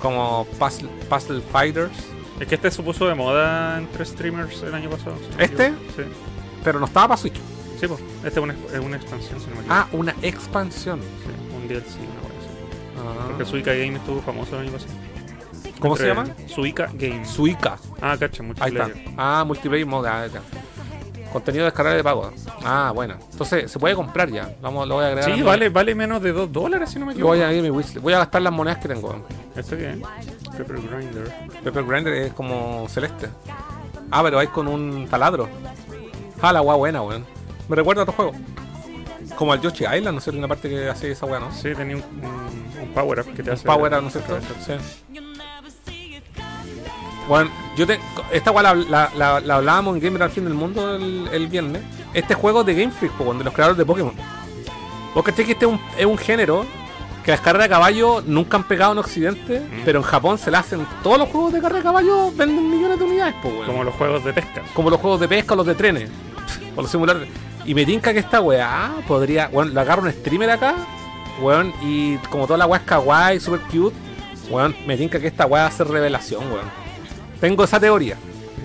[0.00, 1.92] Como puzzle, puzzle Fighters.
[2.40, 5.16] Es que este se puso de moda entre streamers el año pasado.
[5.18, 5.70] si no ¿Este?
[5.96, 6.02] Sí.
[6.62, 7.36] Pero no estaba para Switch.
[7.80, 8.00] Sí, pues.
[8.24, 9.74] Este es una, es una expansión, si no me equivoco.
[9.74, 11.00] Ah, una expansión.
[11.00, 12.48] Sí, un DLC, una así.
[12.98, 13.24] Ah.
[13.28, 14.92] Porque Suica Game estuvo famoso el año pasado.
[15.80, 16.26] ¿Cómo se llama?
[16.46, 17.24] Suica Game.
[17.26, 17.78] Suica.
[18.00, 18.84] Ah, cacha, Ahí está.
[18.86, 19.14] multiplayer.
[19.16, 20.08] Ah, multiplayer mode.
[20.08, 20.40] ah, ya.
[21.32, 22.30] Contenido descargable de pago.
[22.64, 23.16] Ah, bueno.
[23.30, 24.54] Entonces se puede comprar ya.
[24.62, 25.34] Vamos, lo voy a agregar.
[25.34, 27.34] Sí, vale, vale menos de 2 dólares, si no me equivoco.
[27.34, 27.70] voy a ir a mi.
[27.70, 29.24] Voy a gastar las monedas que tengo.
[29.54, 29.98] ¿Esto qué es?
[30.56, 31.32] Pepper Grinder.
[31.62, 33.28] Pepper Grinder es como celeste.
[34.10, 35.48] Ah, pero hay con un taladro.
[36.40, 37.24] Ah, la weá buena, weón.
[37.68, 38.32] Me recuerda a otro juego.
[39.36, 41.52] Como al Yoshi Island, no sé, una parte que hace esa weá, ¿no?
[41.52, 43.66] Sí, tenía un, un, un power up que te hace.
[43.66, 44.38] Power Up, ¿no es cierto?
[44.64, 44.72] Sí.
[47.28, 48.02] Bueno, yo tengo.
[48.30, 51.46] Esta weá la, la, la- la hablábamos en Gamer al fin del mundo el, el
[51.48, 51.82] viernes.
[52.14, 54.14] Este juego de Game Freak, de los creadores de Pokémon.
[55.14, 56.64] Vos que este es un, es un género
[57.24, 59.82] que las carreras de caballo nunca han pegado en Occidente, Mm.
[59.84, 60.86] pero en Japón se la hacen.
[61.02, 63.66] Todos los juegos de carrera de caballo venden millones de unidades, po, weón.
[63.66, 64.62] Como los juegos de pesca.
[64.74, 66.08] Como los juegos de pesca o los de trenes.
[66.76, 67.28] o los simuladores.
[67.64, 69.48] Y me tinca que esta weá podría.
[69.52, 70.74] Weón, le agarro un streamer acá.
[71.40, 73.96] Weón, y como toda la weá es kawaii, super cute.
[74.48, 76.85] Weón, me tinca que esta weá ser revelación, weón.
[77.40, 78.16] Tengo esa teoría.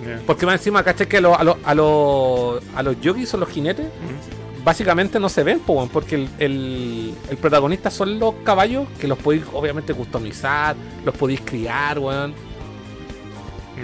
[0.05, 0.22] Yeah.
[0.26, 3.38] Porque más encima, caché que a los a los a los a los yogis o
[3.38, 4.63] los jinetes, Mm.
[4.63, 9.17] básicamente no se ven, po, porque el, el, el protagonista son los caballos que los
[9.17, 12.34] podéis obviamente customizar, los podéis criar, weón.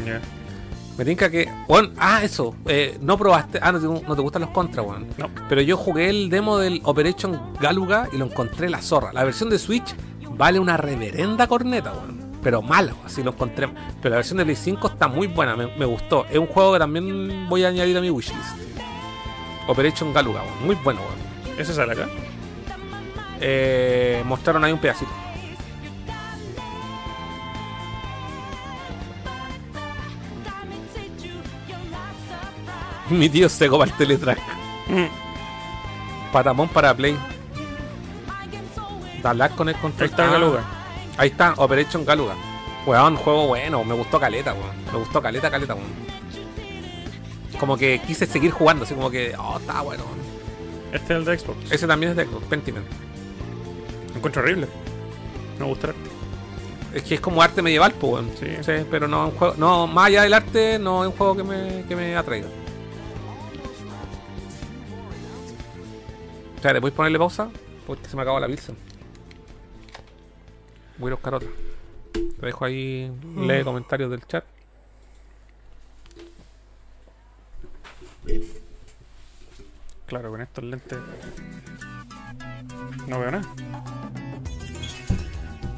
[0.06, 0.22] Yeah.
[0.98, 1.48] Me tinca que.
[1.68, 2.56] Weón, ah, eso.
[2.66, 3.60] eh, no probaste.
[3.62, 5.06] Ah, no te, no te gustan los contras, weón.
[5.18, 5.30] No.
[5.48, 9.14] Pero yo jugué el demo del Operation Galuga y lo encontré la zorra.
[9.14, 9.96] La versión de Switch
[10.32, 13.68] vale una reverenda corneta, weón pero malo, así lo encontré.
[14.02, 16.26] Pero la versión de Play 5 está muy buena, me, gustó.
[16.30, 18.56] Es un juego que también voy a añadir a mi wishlist.
[19.68, 20.56] Operation Galuga, bueno.
[20.62, 21.62] muy bueno, bueno.
[21.62, 22.08] ¿Eso sale acá?
[23.42, 25.12] Eh, mostraron ahí un pedacito.
[33.10, 34.40] Mi tío se para el teletrack.
[36.32, 37.18] Patamón para Play.
[39.22, 40.10] Dalar con el control.
[40.10, 40.64] Está Galuga.
[40.64, 40.77] Ah.
[41.18, 42.36] Ahí está, Operation Galuga.
[42.86, 44.86] Weón, juego bueno, me gustó caleta, weón.
[44.92, 45.90] Me gustó caleta, caleta, weón.
[47.60, 50.04] Como que quise seguir jugando, así como que, oh, está bueno.
[50.94, 51.72] Este es el de Xbox.
[51.72, 52.86] Ese también es de Xbox, Pentiment.
[54.16, 54.68] Encuentro horrible.
[55.58, 56.10] No me gusta el arte.
[56.94, 58.32] Es que es como arte medieval, pues, weón.
[58.40, 58.86] Sí.
[58.90, 61.44] pero no es un juego, no, más allá del arte, no es un juego que
[61.44, 62.48] me, que me atraiga.
[66.58, 67.50] O sea, ¿le ponerle pausa?
[67.86, 68.87] Porque se me acabó la Pilsen.
[70.98, 71.50] Voy a buscar otra.
[72.14, 74.44] Te dejo ahí, lee comentarios del chat.
[80.08, 80.98] Claro, con estos lentes.
[83.08, 83.48] No veo nada.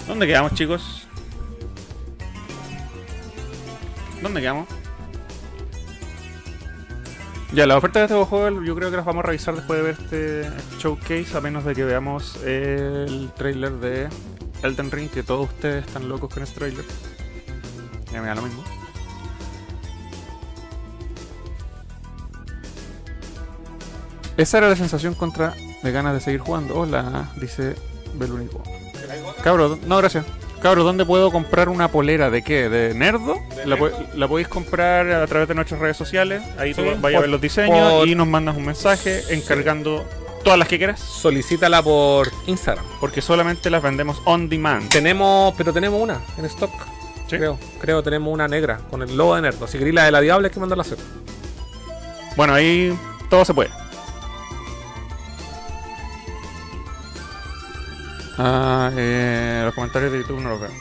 [0.07, 1.07] ¿Dónde quedamos, chicos?
[4.21, 4.67] ¿Dónde quedamos?
[7.53, 9.83] Ya, la oferta de este juego yo creo que las vamos a revisar después de
[9.83, 14.09] ver este, este showcase, a menos de que veamos el trailer de
[14.63, 16.85] Elden Ring, que todos ustedes están locos con ese trailer.
[18.11, 18.63] Ya me da lo mismo.
[24.37, 25.53] Esa era la sensación contra
[25.83, 26.75] de ganas de seguir jugando.
[26.77, 27.75] Hola, dice
[28.15, 28.63] Belúnico.
[29.43, 30.25] Cabro, no, gracias.
[30.61, 32.29] Cabro, ¿dónde puedo comprar una polera?
[32.29, 32.67] ¿De qué?
[32.69, 33.35] ¿De Nerdo?
[33.65, 36.41] La, po- la podéis comprar a través de nuestras redes sociales.
[36.57, 40.05] Ahí tú Sí, vais a ver los diseños por- y nos mandas un mensaje encargando
[40.43, 40.99] todas las que quieras.
[40.99, 42.85] Solicítala por Instagram.
[42.99, 44.89] Porque solamente las vendemos on demand.
[44.89, 46.71] Tenemos, pero tenemos una en stock.
[47.27, 47.37] Sí.
[47.37, 49.67] Creo, creo tenemos una negra con el logo de Nerdo.
[49.67, 50.97] Si queréis la de la Diabla hay que mandarla a hacer.
[52.35, 52.97] Bueno, ahí
[53.29, 53.69] todo se puede.
[58.37, 60.71] Ah, eh, los comentarios de YouTube no los veo.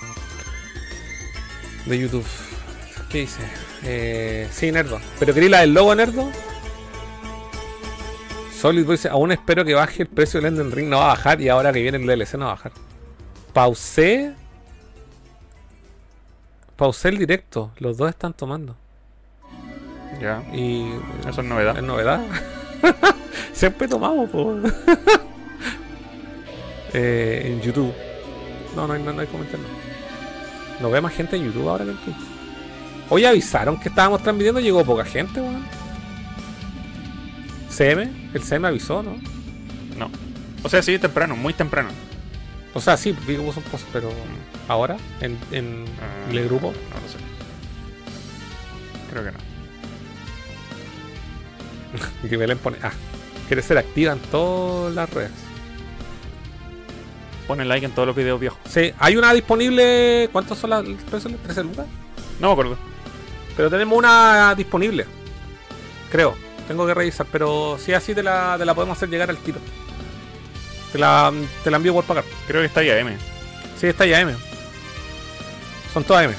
[1.87, 2.25] De YouTube.
[3.11, 3.41] ¿Qué dice?
[3.83, 5.01] Eh, sí, Nerdo.
[5.19, 6.31] ¿Pero queréis la del logo de Nerdo?
[8.59, 10.89] Solid dice, aún espero que baje el precio del Elden Ring.
[10.89, 12.73] No va a bajar y ahora que viene el DLC no va a bajar.
[13.53, 14.35] Pausé.
[16.75, 17.71] Pausé el directo.
[17.79, 18.75] Los dos están tomando.
[20.21, 20.91] Ya, Y
[21.29, 21.77] eso es novedad.
[21.77, 22.21] es novedad.
[23.53, 24.53] Siempre tomamos, po.
[26.95, 27.95] eh, en YouTube.
[28.75, 29.69] No, no hay, no, no hay comentarios.
[30.81, 32.17] No ve más gente en YouTube ahora que en Twitch.
[33.09, 35.78] Hoy avisaron que estábamos transmitiendo, llegó poca gente, weón.
[37.79, 39.17] CM, el CM avisó, ¿no?
[39.97, 40.11] No.
[40.65, 41.91] O sea, sí, temprano, muy temprano.
[42.75, 44.11] O sea, sí, que puso un post, pero
[44.67, 46.73] ahora, en, en Ah, el grupo.
[46.73, 47.19] No lo sé.
[49.11, 49.39] Creo que no.
[52.25, 52.91] Y que Belén pone, ah,
[53.47, 55.31] quiere ser activa en todas las redes.
[57.47, 58.59] Pone like en todos los videos viejos.
[58.69, 60.29] Sí, hay una disponible.
[60.33, 61.31] ¿Cuántos son las el precio?
[61.31, 61.87] ¿13 lucas?
[62.41, 62.77] No me acuerdo.
[63.57, 65.07] Pero tenemos una disponible.
[66.11, 66.48] Creo.
[66.69, 67.27] Tengo que revisar.
[67.33, 69.59] Pero si así te la, te la podemos hacer llegar al tiro.
[70.93, 71.33] Te la,
[71.65, 72.25] te la envío por pagar.
[72.47, 73.17] Creo que está ya M.
[73.81, 74.37] Sí, está ya M.
[75.93, 76.35] Son todas M.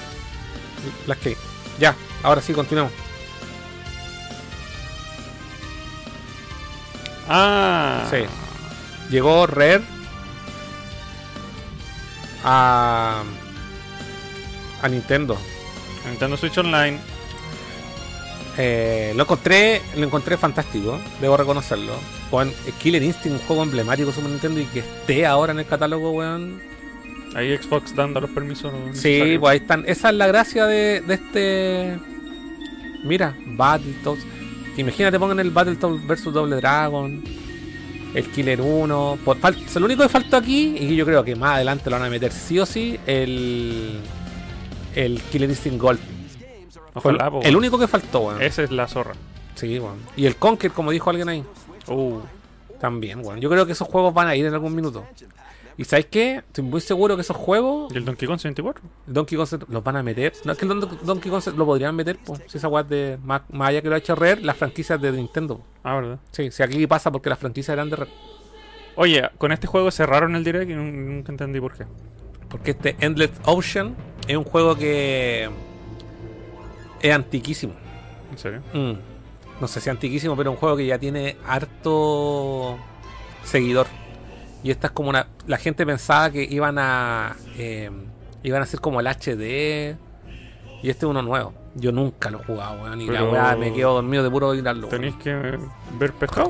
[1.08, 1.36] Las que.
[1.80, 2.94] Ya, ahora sí, continuamos.
[7.28, 8.08] Ah.
[8.10, 8.26] Sí.
[9.10, 9.82] Llegó Rare
[12.44, 13.24] a.
[14.82, 15.38] a Nintendo.
[16.08, 17.00] Nintendo Switch Online.
[18.58, 21.93] Eh, lo encontré, lo encontré fantástico, debo reconocerlo.
[22.30, 25.66] Con Killer Instinct, un juego emblemático de Super Nintendo y que esté ahora en el
[25.66, 26.62] catálogo, weón.
[27.36, 28.72] Ahí Xbox dando los permisos.
[28.93, 29.84] Sí, pues ahí están.
[29.88, 32.00] Esa es la gracia de, de este.
[33.04, 34.26] Mira, Battletoads.
[34.78, 37.24] Imagínate, pongan el Battletoads vs Double Dragon.
[38.16, 39.20] El Killer 1.
[39.24, 41.89] Por fal- o sea, lo único que faltó aquí, y yo creo que más adelante
[41.91, 44.00] lo van a meter sí o sí, el.
[44.95, 46.00] El Killer Instinct Gold.
[47.00, 48.41] Ojalá, el- po, el único que faltó, weón.
[48.41, 49.14] Esa es la zorra.
[49.56, 49.97] Sí, weón.
[50.16, 51.43] Y el Conquer, como dijo alguien ahí.
[51.88, 52.20] Uh.
[52.80, 53.39] También, weón.
[53.41, 55.06] Yo creo que esos juegos van a ir en algún minuto.
[55.78, 56.36] ¿Y sabes qué?
[56.38, 58.84] Estoy muy seguro que esos juegos, ¿Y el Donkey Kong 64?
[59.08, 60.34] Donkey Kong los van a meter.
[60.43, 62.41] No es que el Don- Donkey Kong lo podrían meter, pues.
[62.47, 63.18] Si esa weá de.
[63.24, 65.58] Más, más allá que lo ha hecho Rare, las franquicias de Nintendo.
[65.60, 65.64] po.
[65.84, 66.20] Ah, ¿verdad?
[66.32, 68.12] Sí, si aquí pasa porque las franquicias eran de Rare.
[68.95, 71.86] Oye, con este juego cerraron el direct y nun- nunca entendí por qué.
[72.50, 73.95] Porque este Endless Ocean
[74.28, 75.50] es un juego que.
[77.02, 77.74] Es antiquísimo.
[78.32, 78.62] ¿En serio?
[78.74, 78.93] Mm.
[79.62, 82.78] No sé si antiquísimo, pero un juego que ya tiene harto
[83.43, 83.88] seguidor.
[84.64, 85.28] Y esta es como una.
[85.47, 87.36] La gente pensaba que iban a.
[87.58, 87.89] eh,
[88.43, 89.97] iban a ser como el HD.
[90.82, 91.54] Y este es uno nuevo.
[91.76, 93.02] Yo nunca lo he jugado, weón.
[93.02, 94.88] Y la weá me quedo dormido de puro mirarlo.
[94.88, 96.50] Tenéis que ver pescado.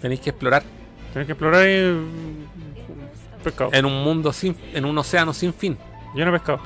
[0.00, 0.64] Tenéis que explorar
[1.12, 1.92] Tenéis que explorar y...
[1.92, 3.70] mm, pescado.
[3.72, 4.56] en un mundo sin.
[4.72, 5.76] en un océano sin fin.
[6.14, 6.60] Lleno de pescado.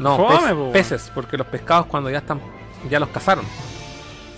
[0.00, 0.72] No, Fome, pez- po.
[0.72, 2.40] peces, porque los pescados cuando ya están.
[2.88, 3.44] ya los cazaron.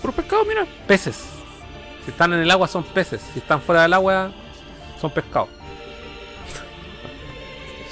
[0.02, 0.66] Puro pescado, mira.
[0.86, 1.22] Peces.
[2.04, 3.22] Si están en el agua son peces.
[3.32, 4.32] Si están fuera del agua
[5.00, 5.48] son pescados.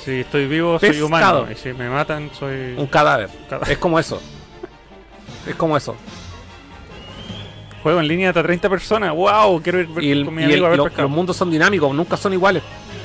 [0.05, 1.47] Si estoy vivo, soy humano.
[1.51, 2.75] Y si me matan, soy.
[2.77, 3.29] Un cadáver.
[3.49, 3.71] Cadáver.
[3.73, 4.21] Es como eso.
[5.47, 5.95] Es como eso.
[7.83, 9.15] Juego en línea hasta 30 personas.
[9.15, 9.63] ¡Wow!
[9.63, 11.03] Quiero ir Y, el- con mi y el- amigo a ver lo- pescado.
[11.09, 12.63] los mundos son dinámicos, nunca son iguales.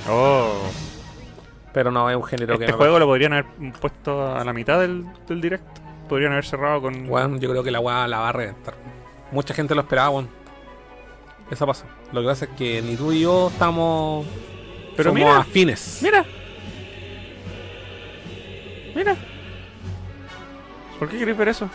[0.09, 0.53] Oh.
[1.75, 3.45] Pero no es un género que Este me juego lo podrían haber
[3.81, 5.81] puesto a la mitad del, del directo.
[6.07, 7.09] Podrían haber cerrado con.
[7.09, 8.75] Weón, yo creo que la weá la va a reventar.
[9.33, 10.29] Mucha gente lo esperaba, weón.
[11.51, 11.85] Eso pasa.
[12.13, 14.25] Lo que pasa es que ni tú y yo estamos.
[14.95, 15.37] Pero somos mira.
[15.39, 15.99] afines.
[16.01, 16.25] Mira.
[18.95, 19.17] Mira.
[20.97, 21.69] ¿Por qué querés ver eso?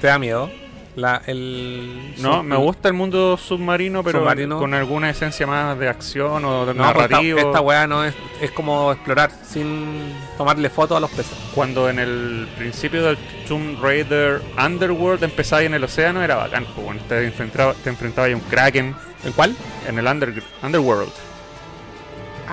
[0.00, 0.48] ¿Te da miedo?
[0.94, 4.58] La, el, No, me gusta el mundo submarino, pero Submarino.
[4.58, 8.14] con alguna esencia más de acción o de No, pues esta, esta weá no es.
[8.42, 11.34] Es como explorar sin tomarle fotos a los peces.
[11.54, 13.16] Cuando en el principio del
[13.48, 16.66] Tomb Raider Underworld empezaba en el océano, era bacán.
[16.74, 19.56] pues, bueno, te enfrentaba, te enfrentaba a un Kraken ¿En cuál?
[19.88, 21.12] en el under- Underworld.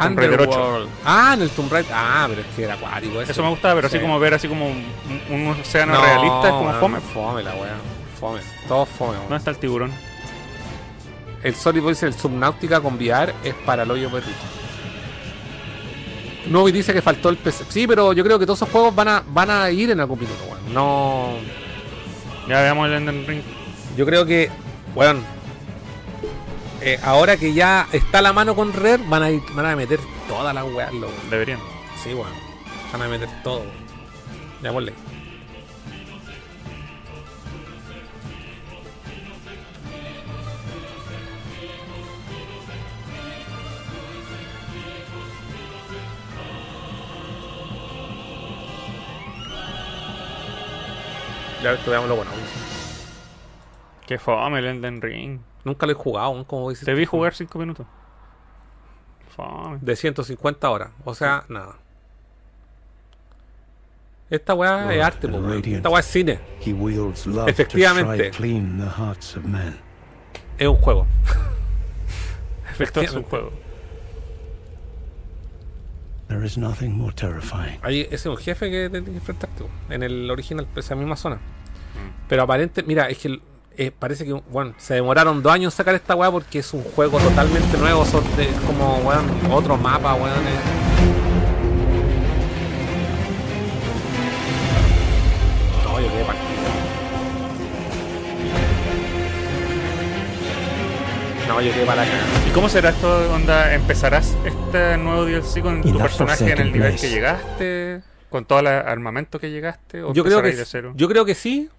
[0.01, 0.49] Tomb Raider 8.
[0.51, 0.89] Underworld.
[1.03, 1.91] Ah, en el Tomb Raider.
[1.93, 3.21] Ah, pero es que era acuático.
[3.21, 3.33] ese.
[3.33, 3.97] Eso me gustaba, pero Sí.
[3.97, 4.85] así como ver así como un,
[5.29, 6.99] un océano No, realista es como fome.
[7.01, 7.73] Fome la weá.
[8.19, 8.41] Fome.
[8.67, 9.21] Todo fome, weón.
[9.23, 9.91] ¿Dónde está el tiburón?
[11.43, 14.31] El Sorry Boys, el Subnautica con VR es para el hoyo perrito.
[16.47, 17.65] Novi dice que faltó el PC.
[17.69, 20.19] Sí, pero yo creo que todos esos juegos van a, van a ir en algún
[20.19, 20.73] minuto, weón.
[20.73, 21.29] No.
[22.47, 23.41] Ya veamos el Elden Ring.
[23.95, 24.49] Yo creo que,
[24.95, 25.23] weón.
[26.81, 29.99] eh, ahora que ya está la mano con Rare, van a ir, van a meter
[30.27, 31.13] todas las weas, loco.
[31.29, 31.59] Deberían.
[32.03, 32.31] Sí, weón.
[32.91, 33.89] Van a meter todo, weón.
[34.63, 34.71] Ya
[51.63, 52.31] Ya que veamos lo bueno.
[54.07, 55.39] Qué fome el Elden Ring.
[55.63, 56.85] Nunca lo he jugado, weón, como dices.
[56.85, 57.85] Te vi jugar 5 minutos.
[59.35, 59.77] Fome.
[59.81, 60.91] De 150 horas.
[61.03, 61.75] O sea, nada.
[64.29, 65.67] Esta weá es arte, radiant.
[65.67, 66.39] Esta weá es cine.
[67.47, 68.31] Efectivamente.
[70.57, 71.07] Es un juego.
[72.79, 73.51] Esto es un juego.
[76.29, 77.79] There is nothing more terrifying.
[77.81, 81.39] Ahí, ese es un jefe que tienes que enfrentarte en el original, esa misma zona.
[82.29, 83.39] Pero aparente, mira, es que
[83.77, 86.83] eh, parece que bueno, se demoraron dos años en sacar esta weá porque es un
[86.83, 90.29] juego totalmente nuevo, son de- como weón, otro mapa, weón.
[90.47, 90.88] eh.
[101.61, 102.05] Yo para.
[102.05, 103.73] ¿Y cómo será esto, onda?
[103.73, 108.01] ¿Empezarás este nuevo DLC con tu personaje en el nivel que llegaste?
[108.29, 110.03] ¿Con todo el armamento que llegaste?
[110.03, 110.93] ¿O yo creo que empezaréis de cero?
[110.95, 111.69] yo creo que sí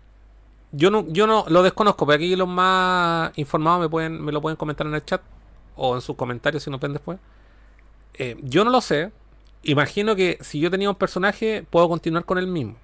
[0.72, 4.40] yo no yo no lo desconozco pero aquí los más informados me pueden me lo
[4.40, 5.20] pueden comentar en el chat
[5.76, 7.18] o en sus comentarios si nos ven después
[8.14, 9.10] Eh, yo no lo sé
[9.62, 12.76] imagino que si yo tenía un personaje puedo continuar con el mismo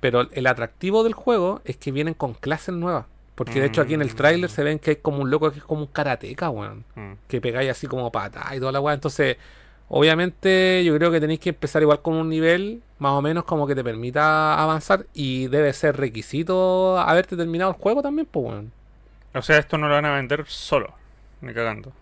[0.00, 3.06] pero el atractivo del juego es que vienen con clases nuevas
[3.44, 5.58] porque de hecho aquí en el tráiler se ven que hay como un loco que
[5.58, 7.12] es como un karateca weón Mm.
[7.28, 8.94] que pegáis así como patada y toda la weá.
[8.94, 9.36] Entonces,
[9.88, 13.66] obviamente, yo creo que tenéis que empezar igual con un nivel más o menos como
[13.66, 18.72] que te permita avanzar y debe ser requisito haberte terminado el juego también, pues weón.
[19.34, 20.92] O sea, esto no lo van a vender solo.
[21.40, 21.92] Ni cagando.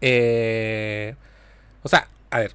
[0.00, 1.14] Eh,
[1.82, 2.52] o sea, a ver,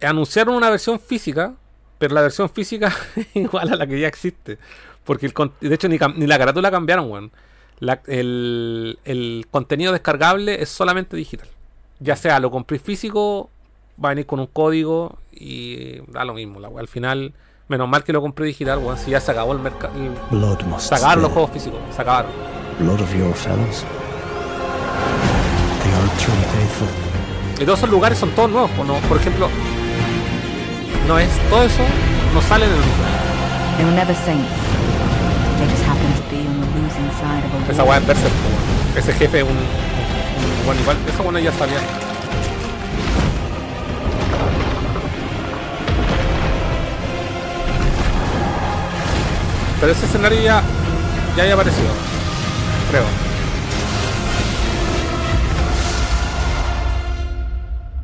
[0.00, 1.54] anunciaron una versión física,
[1.98, 4.58] pero la versión física es igual a la que ya existe.
[5.04, 7.32] Porque el, de hecho ni, ni la carátula cambiaron, weón.
[7.80, 11.48] La- el, el contenido descargable es solamente digital.
[11.98, 13.50] Ya sea lo compré físico,
[14.02, 16.60] va a venir con un código y da lo mismo.
[16.60, 17.32] La, al final,
[17.68, 18.98] menos mal que lo compré digital, weón.
[18.98, 19.92] Si ya se acabó el mercado.
[20.80, 22.30] Se acabaron los juegos físicos, se acabaron.
[22.78, 23.84] Blood of your fellows.
[25.82, 26.88] They are too faithful.
[27.60, 28.70] Y todos esos lugares son todos nuevos.
[28.86, 29.48] no- por ejemplo,
[31.08, 31.82] no es todo eso,
[32.34, 32.78] no sale en el
[37.70, 38.32] Esa weá es Berserk.
[38.96, 41.78] Ese jefe es un, un- Bueno, igual, esa buena ya sabía.
[49.80, 50.62] Pero ese escenario ya.
[51.36, 51.88] Ya había aparecido.
[52.90, 53.04] Creo.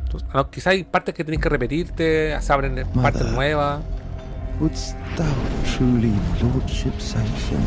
[0.05, 3.79] Entonces, ah, quizá hay partes que tenés que repetirte, se abren partes nuevas.
[4.59, 6.11] Wouldst thou truly
[6.43, 7.63] lordship sanction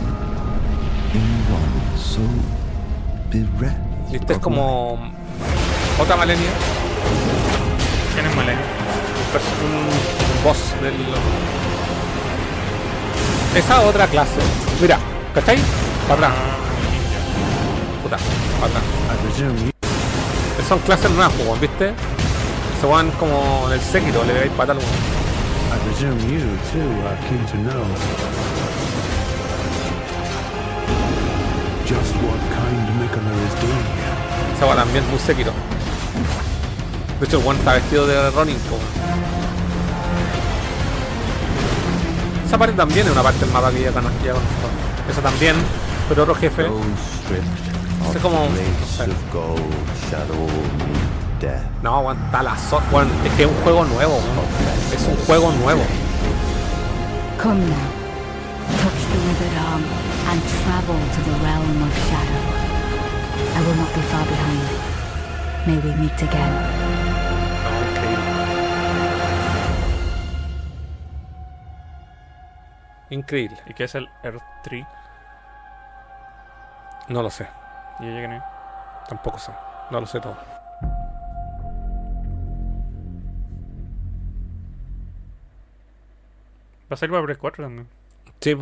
[1.15, 2.21] in one so
[3.31, 3.81] bereft?
[4.11, 4.99] Viste, es como.
[5.99, 6.51] Otra Malenia.
[8.13, 8.61] ¿Quién es Malenia?
[9.65, 10.93] un boss del.
[13.59, 14.41] Esa otra clase.
[14.79, 14.99] Mira,
[15.35, 15.57] ¿cachai?
[16.07, 16.33] Para atrás.
[18.03, 18.19] Puta,
[18.61, 18.85] para atrás.
[20.69, 21.95] Son clases nuevas, pues, ¿viste?
[22.83, 25.22] Se van como en el Sekiro, le veis patar weón.
[25.73, 27.85] I presume you too are keen to know
[31.89, 32.83] just what kind
[33.49, 34.17] is doing here.
[34.55, 35.53] Esa va también muy Sekiro.
[37.19, 38.77] De hecho, el weón está vestido de Ronin, po.
[42.47, 44.19] Esa parte también es una parte del mapa que ya conozco.
[45.11, 45.57] Esa también,
[46.07, 46.67] pero otro jefe.
[46.67, 48.41] Of como.
[48.41, 49.07] no place sé.
[51.83, 54.21] No, está la so weón, es que es un juego nuevo.
[54.95, 55.83] Es un juego nuevo.
[57.43, 58.03] Come now.
[58.79, 59.83] Touch the withered arm
[60.31, 62.43] and travel to the realm of shadow.
[63.57, 64.63] I will not be far behind.
[65.67, 66.83] May we meet again.
[73.11, 73.59] Increíble.
[73.67, 74.87] ¿Y qué es el Earth 3?
[77.09, 77.49] No lo sé.
[78.01, 78.45] Y ella no.
[79.09, 79.53] Tampoco sé.
[79.91, 80.37] No lo sé todo.
[86.93, 87.89] Va a salir para PS4 también.
[88.41, 88.55] Sí.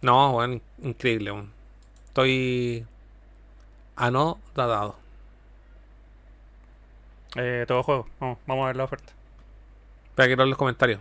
[0.00, 1.44] No, in- increíble.
[2.06, 2.86] Estoy
[3.94, 4.96] anodadado.
[7.36, 8.08] Eh, todo juego.
[8.20, 9.12] Vamos, vamos a ver la oferta.
[10.08, 11.00] Espera, quiero ver los comentarios.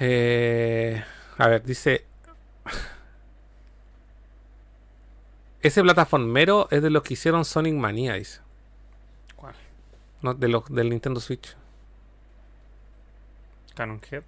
[0.00, 1.02] Eh,
[1.38, 2.04] a ver, dice.
[5.62, 8.40] Ese plataformero es de los que hicieron Sonic Mania, dice.
[9.36, 9.54] ¿Cuál?
[10.22, 11.56] No, de los del Nintendo Switch.
[13.80, 14.22] Head.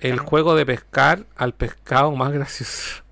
[0.00, 3.02] El juego de pescar al pescado más gracioso.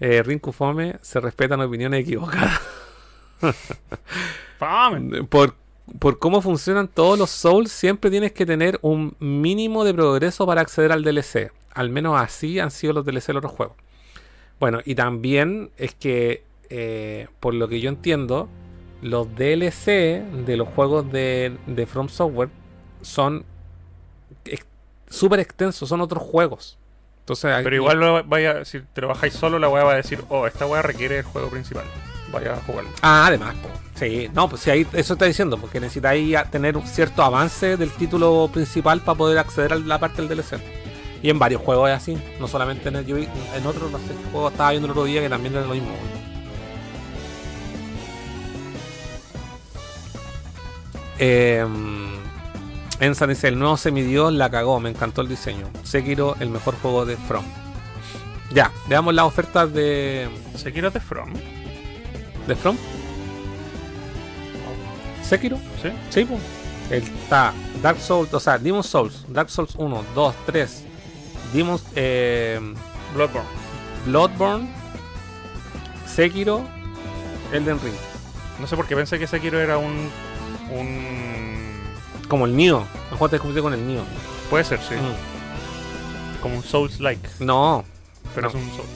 [0.00, 2.60] Eh, Rinku Fome se respetan opiniones equivocadas.
[4.58, 5.24] ¡Fame!
[5.24, 5.54] Por,
[5.98, 10.60] por cómo funcionan todos los Souls, siempre tienes que tener un mínimo de progreso para
[10.60, 11.52] acceder al DLC.
[11.72, 13.76] Al menos así han sido los DLC de los otros juegos.
[14.60, 18.48] Bueno, y también es que, eh, por lo que yo entiendo,
[19.02, 22.50] los DLC de los juegos de, de From Software
[23.02, 23.44] son
[25.14, 26.78] súper extensos, son otros juegos.
[27.20, 29.96] Entonces, Pero aquí- igual lo vaya, si te lo bajáis solo, la weá va a
[29.96, 31.84] decir, oh, esta weá requiere el juego principal.
[32.32, 32.90] Vaya a jugarlo.
[33.00, 33.68] Ah, además, po.
[33.94, 37.90] sí, no, pues sí, ahí eso está diciendo, porque necesitáis tener un cierto avance del
[37.92, 40.58] título principal para poder acceder a la parte del DLC.
[41.22, 43.98] Y en varios juegos es así, no solamente en el yo vi- en otros, no
[43.98, 45.88] sé qué juego estaba viendo el otro día que también era lo mismo.
[51.18, 51.64] Eh,
[53.00, 55.68] Ensan dice, el nuevo semidios la cagó, me encantó el diseño.
[55.82, 57.44] Sekiro, el mejor juego de From.
[58.52, 61.32] Ya, veamos las ofertas de, Sekiro de From.
[62.46, 62.76] de From.
[65.22, 65.58] Sekiro.
[65.82, 65.90] ¿Sí?
[66.10, 66.40] Sí, pues.
[66.90, 70.84] Está Dark Souls, o sea, Demon Souls, Dark Souls 1, 2, 3,
[71.52, 72.60] Demon, eh,
[73.14, 73.48] Bloodborne.
[74.04, 74.68] Bloodborne,
[76.06, 76.62] Sekiro,
[77.52, 77.94] Elden Ring.
[78.60, 80.10] No sé por qué pensé que Sekiro era un.
[80.70, 81.43] un.
[82.28, 82.82] Como el Nioh.
[83.10, 84.02] El juego te confundió con el Nioh.
[84.50, 84.94] Puede ser, sí.
[84.94, 86.40] Mm.
[86.42, 87.28] Como un Souls-like.
[87.40, 87.84] No.
[88.34, 88.48] Pero No.
[88.48, 88.88] es un Souls.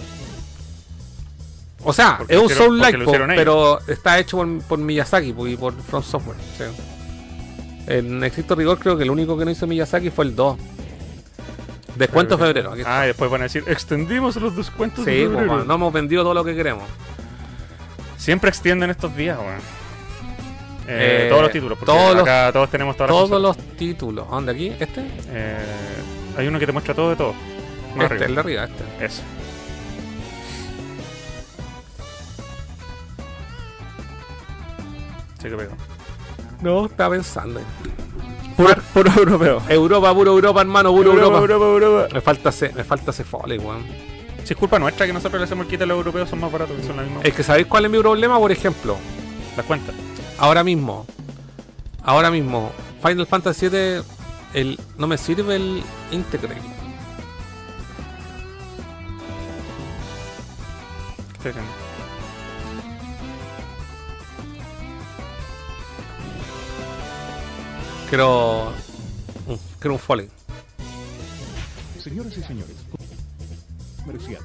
[1.85, 3.41] O sea, Porque es un hicieron- Soul like, porque lo hicieron ellos.
[3.41, 6.37] pero está hecho por, por Miyazaki y por From Software.
[6.57, 6.64] sí.
[7.87, 10.59] En estricto rigor, creo que el único que no hizo Miyazaki fue el 2.
[11.97, 12.72] Descuento Pero- febrero.
[12.72, 12.83] Aquí.
[12.85, 15.53] Ah, y después van a decir, extendimos los descuentos de sí, po, febrero".
[15.57, 16.85] man, no hemos vendido todo lo que queremos.
[18.18, 19.61] Siempre extienden estos días, weón.
[20.91, 24.26] Eh, todos los títulos, porque todos los- acá todos tenemos todas Todos los títulos.
[24.28, 24.72] ¿A ¿Dónde aquí?
[24.80, 25.03] ¿Este?
[25.30, 25.57] Eh,
[26.36, 27.34] hay uno que te muestra todo de todo.
[27.95, 28.26] Más este, arriba.
[28.26, 29.05] el de arriba, este.
[29.05, 29.22] Ese.
[35.41, 35.72] Sí que pegó.
[36.62, 37.61] No, estaba pensando.
[38.57, 39.62] Puro, puro europeo.
[39.68, 41.39] Europa, puro Europa, hermano, puro Europa.
[41.39, 42.09] Europa, Europa.
[42.12, 43.84] Me falta ese, me falta ese foley, weón.
[44.45, 46.51] Si es culpa nuestra que nosotros le hacemos el quite a los europeos, son más
[46.51, 47.20] baratos, que son la misma.
[47.22, 48.97] Es que sabéis cuál es mi problema, por ejemplo.
[49.57, 49.95] Las cuentas.
[50.39, 51.07] Ahora mismo.
[52.03, 52.70] Ahora mismo.
[53.03, 54.03] Final Fantasy VII.
[54.55, 56.62] El, no me sirve el Integrate.
[68.09, 68.72] Quiero.
[69.47, 70.28] un- Quiero un foley.
[72.03, 72.74] Señoras y señores,
[74.05, 74.43] comercial.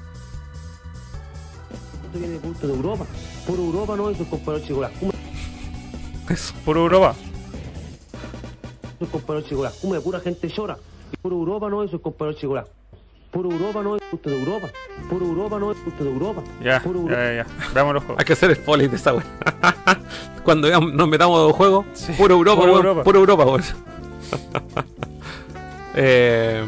[2.06, 3.06] Esto viene de punto de Europa.
[3.48, 5.20] Por Europa no, esos compañeros chicos, las cumbres,
[6.30, 6.54] Eso.
[6.66, 7.16] Puro Europa.
[9.12, 10.78] compañeros chicos, las cumbres, pura gente llora.
[11.22, 12.68] Por Europa no, esos compañeros chicos, las
[13.32, 14.68] Por Europa no, es punto de Europa.
[15.10, 16.44] Por Europa no, es punto de Europa.
[16.64, 17.16] Ya, Por ya, Europa.
[17.16, 17.48] ya, ya.
[17.74, 18.20] Veamos los juegos.
[18.20, 19.26] Hay que hacer el foley de esa weón.
[20.44, 21.86] Cuando nos metamos a los juegos.
[22.18, 23.04] Puro Europa, puro weón, Europa.
[23.04, 23.64] Puro Europa, weón.
[25.96, 26.66] eh,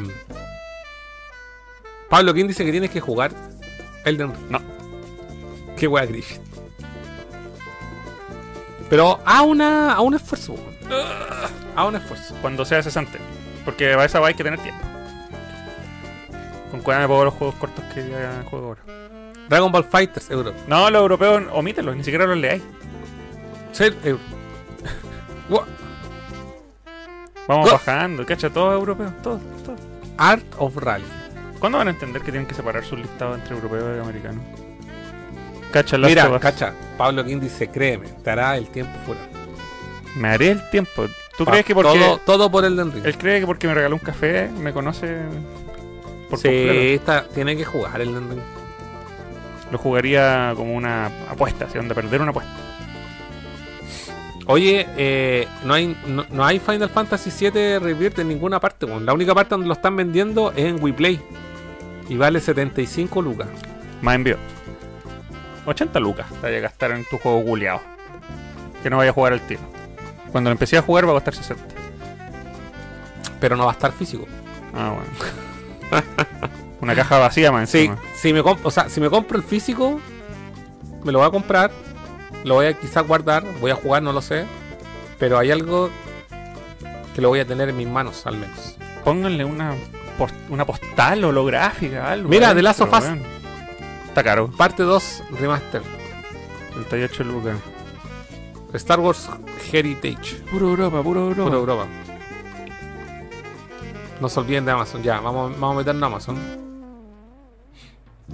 [2.09, 3.31] Pablo, ¿quién dice que tienes que jugar
[4.03, 4.49] Elden Ring?
[4.49, 4.59] No.
[5.77, 6.44] Qué wea Griffith.
[8.89, 10.55] Pero a una a un esfuerzo.
[11.75, 12.35] A un esfuerzo.
[12.41, 13.19] Cuando sea cesante.
[13.63, 14.81] Porque para esa va hay que tener tiempo.
[16.71, 18.81] Con cuál me puedo los juegos cortos que ya juego ahora.
[19.49, 20.53] Dragon Ball Fighters Euro.
[20.67, 22.63] No, los europeos omítelos, ni siquiera los leáis.
[23.71, 24.21] Ser Euro.
[25.49, 25.65] Gua-
[27.47, 29.79] Vamos Go- bajando, cacha, todos europeos, todos, todos.
[30.17, 31.05] Art of Rally.
[31.59, 34.43] ¿Cuándo van a entender que tienen que separar sus listados entre europeos y americanos?
[35.83, 36.73] Cacha, Mira, cacha.
[36.97, 39.19] Pablo King dice, créeme, te hará el tiempo fuera.
[40.15, 41.05] Me haré el tiempo.
[41.37, 43.05] ¿Tú Pa- crees que porque Todo, todo por Elden Ring.
[43.05, 45.17] él cree que porque me regaló un café me conoce
[46.29, 48.39] por sí, está- tiene que jugar Elden Ring.
[49.69, 51.77] Lo jugaría como una apuesta, ¿sí?
[51.77, 52.53] donde perder una apuesta.
[54.47, 58.87] Oye, eh, no, hay, no, no hay Final Fantasy VII Rebirth en ninguna parte.
[59.01, 61.19] La única parte donde lo están vendiendo es en WePlay.
[62.07, 63.47] Y vale 75 lucas.
[64.01, 64.37] Más envío.
[65.65, 67.81] 80 lucas te vaya a gastar en tu juego guleado.
[68.83, 69.61] Que no vaya a jugar al tiro.
[70.31, 71.63] Cuando lo empecé a jugar va a costar 60.
[73.39, 74.25] Pero no va a estar físico.
[74.73, 76.03] Ah, bueno.
[76.81, 77.97] Una caja vacía más Sí, encima.
[78.15, 79.99] si me, o sea, si me compro el físico,
[81.03, 81.71] me lo voy a comprar.
[82.43, 83.43] Lo voy a quizás guardar.
[83.59, 84.45] Voy a jugar, no lo sé.
[85.17, 85.89] Pero hay algo
[87.15, 88.77] que lo voy a tener en mis manos, al menos.
[89.03, 89.73] Pónganle una,
[90.17, 92.29] pos- una postal holográfica, algo.
[92.29, 93.05] Mira, The Last of Us.
[94.15, 94.47] Está caro.
[94.47, 95.81] Parte 2 Remaster.
[96.87, 97.57] 38 lucas.
[98.71, 99.29] Star Wars
[99.69, 100.35] Heritage.
[100.49, 101.43] Puro Europa, puro Europa.
[101.43, 101.87] Pura Europa.
[104.21, 105.03] No se olviden de Amazon.
[105.03, 106.37] Ya, vamos, vamos a meternos a Amazon.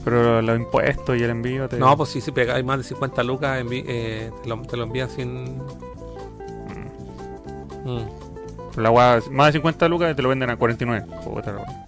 [0.06, 1.80] Pero los impuestos y el envío te...
[1.80, 5.10] No, pues sí, si pegáis más de 50 lucas, eh, te, lo, te lo envían
[5.10, 5.58] sin.
[7.86, 8.78] Mm.
[8.78, 11.08] La agua, más de 50 lucas y te lo venden a 49.
[11.24, 11.88] Puta la wea.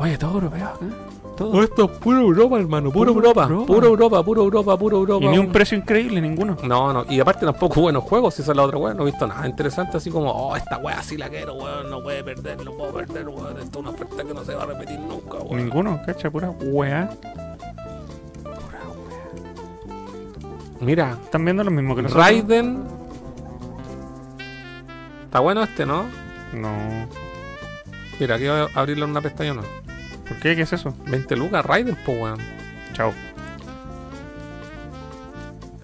[0.00, 1.11] Oye, todo europeo acá.
[1.42, 1.62] Todo.
[1.62, 2.90] esto es pura Europa, hermano.
[2.90, 3.42] Pura Puro Europa.
[3.44, 3.66] Europa.
[3.66, 5.24] Pura Europa, pura Europa, pura Europa.
[5.24, 6.56] Y ni un precio increíble, ninguno.
[6.62, 7.04] No, no.
[7.08, 8.34] Y aparte tampoco buenos juegos.
[8.34, 8.94] Si esa es la otra weá.
[8.94, 11.90] No he visto nada interesante así como, oh, esta weá sí la quiero, weón.
[11.90, 13.58] No puede perder, no puedo perder, weón.
[13.58, 15.56] Esto es una oferta que no se va a repetir nunca, weón.
[15.56, 17.10] Ninguno, cacha, pura weá.
[20.80, 22.26] Mira, Están viendo lo mismo que nosotros.
[22.26, 22.82] Raiden.
[25.24, 26.04] Está bueno este, ¿no?
[26.52, 26.70] No.
[28.18, 29.62] Mira, aquí voy a abrirlo en una pestaña, ¿no?
[30.32, 30.56] ¿Por qué?
[30.56, 30.94] ¿Qué es eso?
[31.04, 32.38] 20 lucas, Raiden, pues, weón.
[32.94, 33.12] Chao.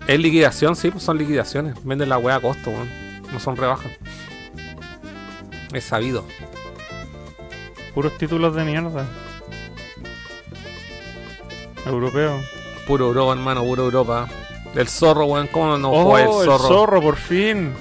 [0.06, 1.74] Es liquidación, sí, pues son liquidaciones.
[1.84, 2.88] Venden la weá a costo, weón.
[3.30, 3.92] No son rebajas.
[5.74, 6.24] Es sabido.
[7.92, 9.06] Puros títulos de mierda.
[11.84, 12.40] Europeo.
[12.86, 14.28] Puro Europa, hermano, puro Europa.
[14.74, 15.48] El zorro, weón.
[15.48, 16.68] ¿Cómo no oh, juega el el zorro?
[16.68, 17.02] zorro.
[17.02, 17.74] por fin.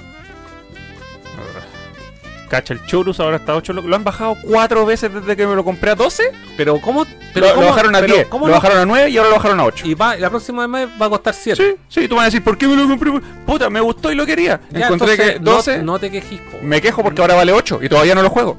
[2.48, 5.54] Cacha, el Churus ahora está a 8 Lo han bajado 4 veces desde que me
[5.54, 6.32] lo compré a 12.
[6.56, 7.06] Pero ¿cómo?
[7.34, 8.26] Pero lo, cómo- bajaron a pero 10.
[8.28, 8.60] ¿cómo lo no?
[8.60, 9.86] bajaron a 9 y ahora lo bajaron a 8.
[9.86, 11.62] Y va, la próxima vez va a costar 7.
[11.62, 13.12] Sí, sí, tú vas a decir, ¿por qué me lo compré?
[13.46, 14.60] Puta, me gustó y lo quería.
[14.72, 15.78] Encontré que 12.
[15.78, 16.58] No, no te quejes, po.
[16.62, 18.56] Me quejo porque ahora vale 8 y todavía no lo juego.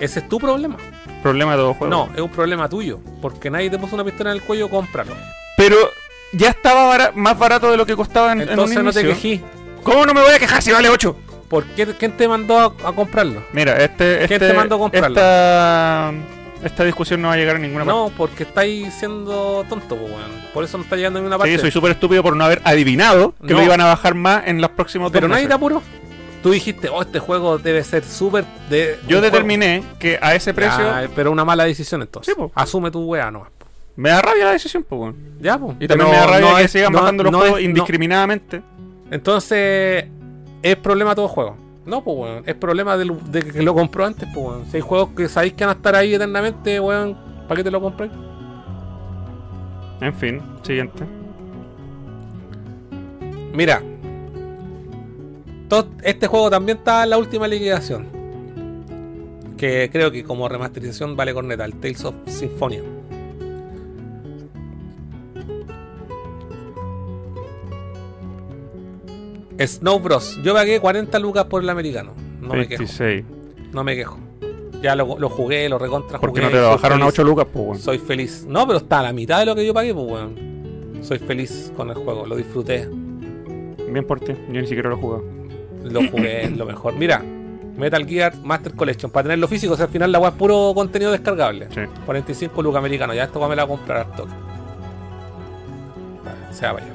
[0.00, 0.76] Ese es tu problema.
[1.22, 1.90] Problema de todo juego.
[1.94, 3.00] No, es un problema tuyo.
[3.20, 5.12] Porque nadie te puso una pistola en el cuello, cómpralo.
[5.56, 5.76] Pero
[6.32, 9.00] ya estaba bara- más barato de lo que costaba en, en un Entonces no te
[9.02, 9.14] inicio.
[9.20, 9.44] quejí.
[9.82, 11.16] ¿Cómo no me voy a quejar si vale 8?
[11.50, 11.84] ¿Por qué?
[11.86, 13.42] ¿Quién te mandó a, a comprarlo?
[13.52, 15.08] Mira, este, ¿Quién este- te mandó a comprarlo?
[15.08, 16.12] Esta,
[16.62, 17.92] esta discusión no va a llegar a ninguna parte.
[17.98, 20.30] No, porque estáis siendo tonto, po, weón.
[20.54, 21.52] Por eso no está llegando a ninguna parte.
[21.52, 23.58] Sí, soy súper estúpido por no haber adivinado que No.
[23.58, 25.82] lo iban a bajar más en los próximos Pero nadie te apuró.
[26.40, 28.98] Tú dijiste, oh, este juego debe ser súper de.
[29.08, 32.34] Yo determiné que a ese precio Ya, pero una mala decisión entonces.
[32.34, 32.42] Sí.
[32.54, 33.50] Asume tu weá nomás.
[33.96, 35.16] me da rabia la decisión, pues, weón.
[35.40, 35.76] Ya, pues.
[35.80, 38.62] Y también me da rabia que sigan bajando los juegos indiscriminadamente.
[39.10, 40.04] Entonces,
[40.62, 41.56] ¿es problema de todo juego?
[41.86, 42.42] No, pues, weón.
[42.46, 43.06] Es problema de,
[43.52, 44.66] que lo compró antes, pues, weón.
[44.66, 47.16] Si hay juegos que sabéis que van a estar ahí eternamente, weón,
[47.48, 48.10] ¿para qué te lo compré?
[50.00, 51.04] En fin, siguiente.
[53.52, 53.82] Mira.
[55.68, 58.06] todo- este juego también está en la última liquidación.
[59.56, 62.82] Que creo que como remasterización vale corneta, el Tales of Symphonia.
[69.66, 70.38] Snow Bros.
[70.42, 72.12] Yo pagué 40 lucas por el americano.
[72.40, 72.80] No me quejo.
[72.80, 73.24] 26.
[73.72, 74.18] No me quejo.
[74.82, 77.18] Ya lo, lo jugué, lo recontra Porque jugué, no te lo bajaron a feliz.
[77.18, 77.78] 8 lucas, pues, weón.
[77.78, 78.46] Soy feliz.
[78.48, 81.00] No, pero está a la mitad de lo que yo pagué, pues, weón.
[81.02, 82.88] Soy feliz con el juego, lo disfruté.
[82.88, 84.32] Bien por ti.
[84.48, 85.24] Yo ni siquiera lo jugado.
[85.84, 86.94] Lo jugué lo mejor.
[86.94, 87.22] Mira,
[87.76, 90.72] Metal Gear Master Collection, para tenerlo físico, o sea, al final la weá es puro
[90.74, 91.68] contenido descargable.
[91.74, 91.80] Sí.
[92.06, 94.32] 45 lucas americano, ya esto weá me la voy a comprar al toque.
[96.24, 96.94] Vale, Se va para allá.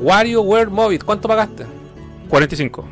[0.00, 1.66] WarioWare Mobile, ¿cuánto pagaste?
[2.28, 2.84] 45.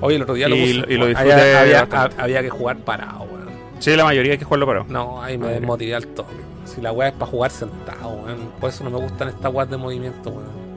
[0.00, 0.92] Oye, el otro día lo Y- puse.
[0.92, 2.22] y lo Había- disfruté había, bastante.
[2.22, 3.48] había que jugar parado, weón.
[3.80, 4.86] Sí, la mayoría hay que jugarlo parado.
[4.88, 6.34] No, ahí me desmotivé al toque.
[6.64, 8.38] Si la weá es para jugar sentado, weón.
[8.60, 10.68] Por eso no me gustan estas weas de movimiento, weón.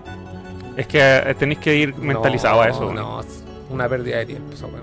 [0.78, 2.80] Es que eh, tenéis que ir mentalizado No, a eso.
[2.80, 2.96] weón.
[2.96, 4.82] No, es una pérdida de tiempo esa weá.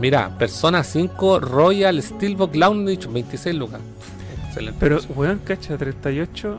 [0.00, 3.80] Mira, Persona 5 Royal Steelbook Lounge 26 lucas.
[4.46, 4.76] Excelente.
[4.80, 6.58] Pero, weón, cacha, 38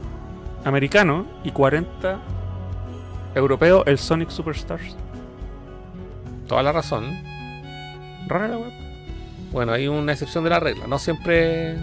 [0.66, 2.20] americano y 40
[3.36, 4.96] europeo el Sonic Superstars.
[6.48, 7.06] Toda la razón.
[8.28, 8.72] Rara la web.
[9.52, 10.88] Bueno, hay una excepción de la regla.
[10.88, 11.78] No siempre.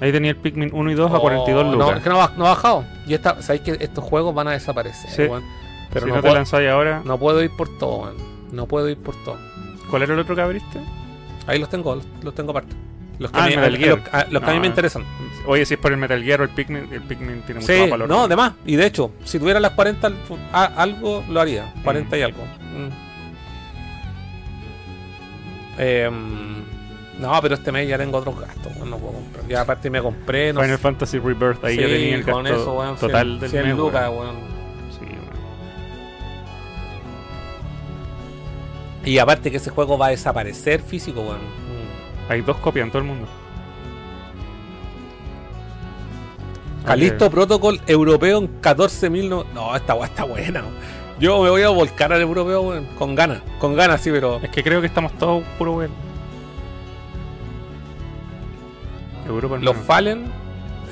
[0.00, 1.98] Ahí tenía el Pikmin 1 y 2 a Oh, 42 No, lucas.
[1.98, 2.84] es que no ha, no bajado.
[3.06, 5.44] Y esta, sabéis que estos juegos van a desaparecer, Sí.
[5.92, 8.16] Pero si no, no, te lanzáis ahora, no puedo ir por todo, weón.
[8.52, 9.36] No puedo ir por todo.
[9.90, 10.80] ¿cuál era el otro que abriste?
[11.48, 12.74] Ahí los tengo, los, los tengo aparte.
[13.20, 13.98] Los que, Ah, el Metal Gear.
[13.98, 15.04] los- los que a mí me interesan.
[15.46, 17.80] Oye, si es por el Metal Gear o el Pikmin, el Pikmin tiene mucho Sí,
[17.82, 18.08] más valor.
[18.08, 18.54] no, además.
[18.66, 20.16] Y de hecho, si tuviera las 40, al-
[20.52, 21.72] a- algo lo haría.
[21.84, 22.18] 40 Mm.
[22.18, 22.42] y algo.
[22.44, 22.88] Mm.
[25.78, 26.64] Em,
[27.20, 28.74] no, pero este mes ya tengo otros gastos.
[28.78, 29.46] No puedo comprar.
[29.48, 30.52] Ya aparte me compré.
[30.52, 33.26] No Final sé- Fantasy Rebirth, ahí ya Sí, tenía el gasto con eso, weón, total
[33.28, 34.36] 100, del 100 mes, lucas, weón.
[34.98, 35.20] Sí, weón.
[39.04, 41.59] Y aparte que ese juego va a desaparecer físico, weón.
[42.30, 43.26] Hay dos copias en todo el mundo.
[46.86, 47.28] Calisto.
[47.28, 49.28] Protocol europeo en 14.000.
[49.28, 50.62] No, no, esta weá está buena.
[51.18, 52.86] Yo me voy a volcar al europeo, weón.
[52.96, 53.42] Con ganas.
[53.58, 54.38] Con ganas, sí, pero.
[54.40, 55.90] Es que creo que estamos todos puro weón.
[59.26, 59.82] Europa Los no.
[59.82, 60.24] Fallen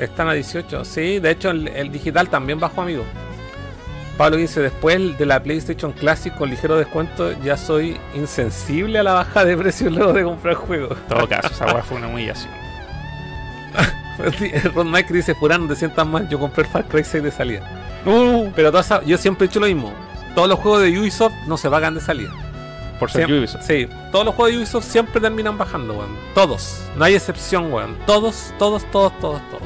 [0.01, 0.85] están a 18.
[0.85, 3.05] Sí, de hecho, el, el digital también bajó, amigo.
[4.19, 9.13] Pablo dice: Después de la PlayStation Classic con ligero descuento, ya soy insensible a la
[9.15, 10.99] baja de precio luego de comprar juegos.
[11.09, 12.53] En todo caso, esa weá fue una humillación.
[14.75, 16.29] Ron Mike dice: Furán, no te sientas mal.
[16.29, 17.63] Yo compré el Far Cry 6 de salida.
[18.05, 19.93] Uh, Pero todas yo siempre he hecho lo mismo.
[20.35, 22.31] Todos los juegos de Ubisoft no se pagan de salida.
[22.99, 23.63] por ser Siempre- Ubisoft.
[23.65, 26.17] Sí, todos los juegos de Ubisoft siempre terminan bajando, weón.
[26.35, 26.81] Todos.
[26.97, 27.97] No hay excepción, weón.
[28.07, 29.63] Todos, todos, todos, todos, todos.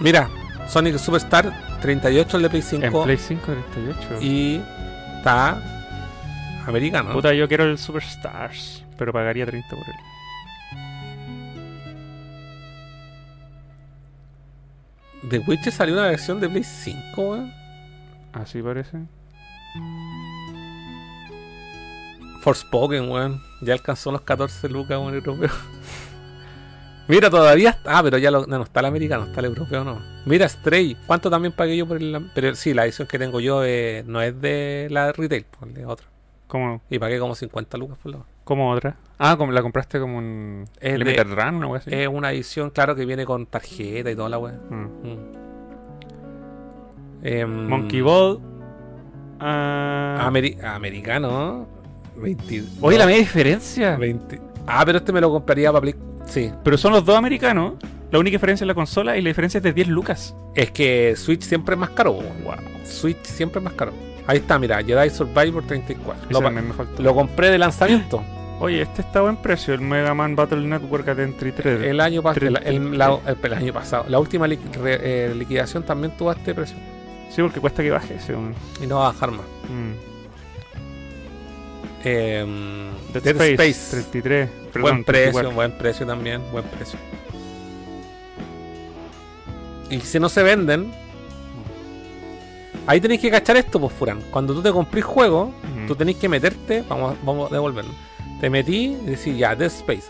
[0.00, 0.30] Mira,
[0.66, 4.18] Sonic Superstar 38 el de Play 5 En Play 5 38.
[4.22, 4.62] y
[5.18, 5.62] está
[6.66, 7.12] americano.
[7.12, 9.94] Puta, yo quiero el Superstars, pero pagaría 30 por él.
[15.28, 17.52] The Witcher salió una versión de Play 5, weón.
[18.32, 18.98] Así parece.
[22.40, 23.42] Forspoken, weón.
[23.60, 25.50] Ya alcanzó los 14 lucas, weón, europeo.
[27.10, 27.98] Mira, todavía está.
[27.98, 30.00] Ah, pero ya lo- no, no está el americano, está el europeo, no.
[30.26, 30.96] Mira, Stray.
[31.06, 32.30] ¿Cuánto también pagué yo por el.?
[32.34, 35.84] Pero sí, la edición que tengo yo eh, no es de la retail, pues, de
[35.86, 36.06] otra.
[36.46, 38.18] ¿Cómo, Y pagué como 50 lucas por la.
[38.44, 38.96] cómo otra?
[39.18, 41.90] Ah, como la compraste como un Es de- Limited Run, wea así.
[41.94, 44.54] Es una edición, claro, que viene con tarjeta y toda la weá.
[44.70, 44.74] Mm.
[45.04, 45.18] Mm.
[47.22, 48.40] Em, Monkey Ball.
[49.38, 51.66] Ah, Ameri- americano,
[52.16, 53.96] 20, Oye, la media diferencia.
[53.96, 54.40] 20.
[54.66, 55.94] Ah, pero este me lo compraría para Play.
[56.30, 57.74] Sí, Pero son los dos americanos.
[58.10, 60.34] La única diferencia es la consola y la diferencia es de 10 lucas.
[60.54, 62.12] Es que Switch siempre es más caro.
[62.14, 62.54] Wow.
[62.84, 63.92] Switch siempre es más caro.
[64.26, 66.24] Ahí está, mira, Jedi Survivor 34.
[66.24, 66.62] Ese Lo, me
[66.98, 68.22] lo compré de lanzamiento.
[68.60, 71.82] Oye, este está a buen precio, el Mega Man Battle Network Adventure 3.
[71.82, 72.46] el año pasado.
[72.46, 72.92] El, 33.
[72.92, 74.04] el- la- el- año pasado.
[74.08, 76.76] La última li- re- eh, liquidación también tuvo este precio.
[77.30, 78.34] Sí, porque cuesta que baje ese.
[78.82, 79.46] Y no va a bajar más.
[79.68, 79.92] Mm.
[82.02, 83.90] Em, Dead, Dead Space, Space.
[84.12, 84.48] 33.
[84.72, 85.54] Perdón, buen precio, 34.
[85.54, 86.40] buen precio también.
[86.52, 86.98] Buen precio.
[89.90, 90.92] Y si no se venden.
[92.86, 94.20] Ahí tenéis que cachar esto, pues, Furan.
[94.30, 95.52] Cuando tú te comprís juego,
[95.86, 96.82] tú tenéis que meterte.
[96.88, 97.92] Vamos, vamos a devolverlo.
[98.40, 100.04] Te metí y decís, ya, Dead Space.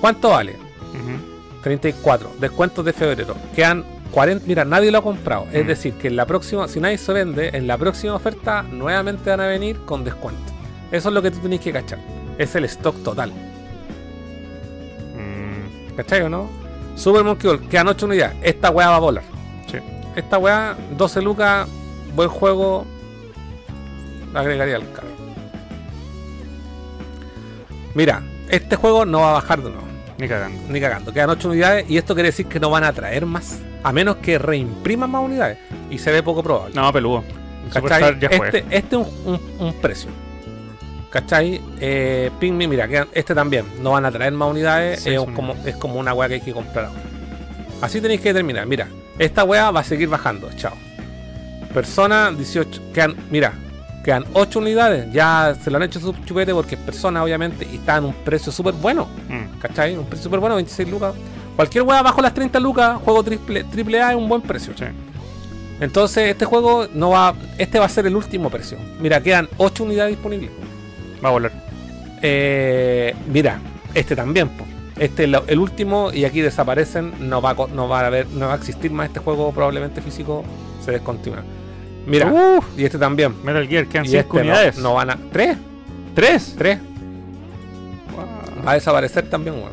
[0.00, 0.56] ¿Cuánto vale?
[0.92, 1.32] ujú.
[1.62, 2.32] 34.
[2.40, 3.36] Descuentos de febrero.
[3.54, 4.44] Quedan 40.
[4.46, 5.46] Mira, nadie lo ha comprado.
[5.52, 9.30] Es decir, que en la próxima, si nadie se vende, en la próxima oferta nuevamente
[9.30, 10.52] van a venir con descuento.
[10.90, 11.98] Eso es lo que tú tenés que cachar.
[12.36, 13.32] Es el stock total.
[15.96, 16.48] ¿Cachai o no?
[16.96, 18.36] Super Monkey Ball, quedan 8 unidades.
[18.42, 19.24] Esta weá va a volar.
[19.70, 19.78] Sí.
[20.16, 21.68] Esta weá, 12 lucas,
[22.14, 22.84] buen juego.
[24.32, 25.08] La agregaría al carro.
[27.94, 29.86] Mira, este juego no va a bajar de nuevo.
[30.18, 30.60] ni cagando.
[30.68, 31.12] Ni cagando.
[31.12, 33.58] Quedan 8 unidades y esto quiere decir que no van a traer más.
[33.82, 35.58] A menos que reimpriman más unidades.
[35.90, 36.74] Y se ve poco probable.
[36.74, 37.24] No, peludo.
[38.08, 38.18] El.
[38.54, 40.10] Este, este es un, un- un precio.
[41.12, 41.60] ¿Cachai?
[41.78, 43.66] Eh, Pikmin, mira, este también.
[43.82, 45.00] No van a traer más unidades.
[45.00, 47.00] Sí, es, como, es como una weá que hay que comprar ahora.
[47.82, 48.66] Así tenéis que terminar.
[48.66, 50.48] Mira, esta weá va a seguir bajando.
[50.56, 50.72] Chao.
[51.74, 52.92] Persona 18.
[52.94, 53.52] Quedan, mira,
[54.04, 55.12] quedan 8 unidades.
[55.12, 57.68] Ya se lo han hecho su chupete porque es persona, obviamente.
[57.70, 59.06] Y está en un precio súper bueno.
[59.28, 59.96] Mm, ¿Cachai?
[59.96, 61.14] Un precio súper bueno, 26 lucas.
[61.56, 64.72] Cualquier weá bajo las 30 lucas, juego triple, triple A es un buen precio.
[64.76, 64.84] sí.
[65.80, 67.34] Entonces, este juego no va.
[67.58, 68.78] Este va a ser el último precio.
[69.00, 70.50] Mira, quedan 8 unidades disponibles.
[71.24, 71.52] Va a volar.
[72.22, 73.58] Eh, mira,
[73.94, 74.48] este también.
[74.48, 74.64] po.
[74.98, 77.12] Este es el último y aquí desaparecen.
[77.28, 80.00] No va, a no va a haber, no va a existir más este juego probablemente
[80.02, 80.44] físico.
[80.84, 81.42] Se descontinúa.
[82.06, 82.32] Mira,
[82.76, 83.34] y este también.
[83.44, 84.78] Metal Gear, quedan Y 5 este no- unidades.
[84.78, 85.18] No, van a.
[85.32, 85.56] ¿Tres?
[86.14, 86.54] ¿Tres?
[86.58, 86.78] ¿Tres?
[88.66, 89.72] Va a desaparecer también, weón.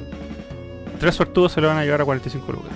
[1.00, 2.72] Tres sortudos se lo van a llevar a 45 lucas.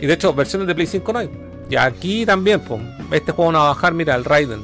[0.00, 1.30] Y de hecho, versiones de Play 5 no hay.
[1.70, 2.82] Y aquí también, pues.
[3.12, 4.60] Este juego no va a bajar, mira, el Raiden.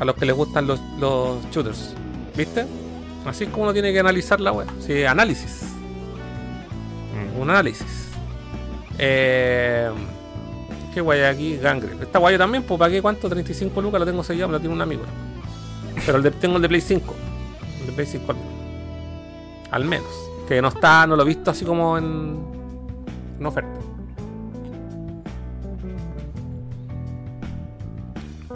[0.00, 1.94] A los que les gustan los, los shooters.
[2.36, 2.66] ¿Viste?
[3.24, 4.66] Así es como uno tiene que analizar la web.
[4.80, 5.62] Sí, análisis.
[7.14, 7.40] Mm.
[7.40, 8.08] Un análisis.
[8.98, 9.90] Eh,
[10.92, 11.56] ¿Qué guay aquí?
[11.56, 11.92] Gangre.
[12.00, 13.00] Está guay también, pues ¿para qué?
[13.00, 13.28] ¿Cuánto?
[13.28, 15.02] 35 lucas lo tengo sellado, me lo tiene un amigo.
[16.04, 17.14] Pero el tengo el de Play 5.
[17.80, 18.52] El de Play 5 al menos.
[19.70, 20.08] Al menos.
[20.48, 22.38] Que no está, no lo he visto así como en,
[23.38, 23.70] en oferta.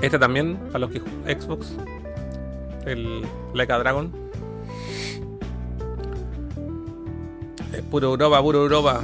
[0.01, 1.73] Este también, para los que Xbox.
[2.85, 3.23] El
[3.55, 4.13] Leica Dragon.
[7.73, 9.03] Es puro Europa, puro Europa.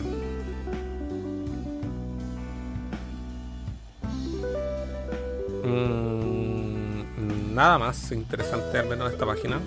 [5.64, 9.58] Mm, nada más interesante al menos en esta página.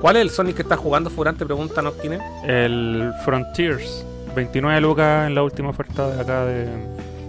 [0.00, 1.44] ¿Cuál es el Sonic que está jugando Furante?
[1.44, 2.18] Pregunta Noskine.
[2.44, 4.04] El Frontiers.
[4.34, 6.68] 29 lucas en la última oferta de acá de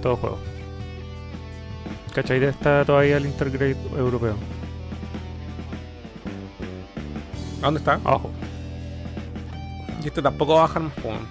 [0.01, 0.50] todo juego.
[2.13, 2.43] ¿Cachai?
[2.43, 4.35] Está todavía el Intergrade europeo.
[7.61, 7.93] ¿A dónde está?
[8.03, 8.31] Abajo.
[10.03, 11.27] Y este tampoco va a bajar más, weón.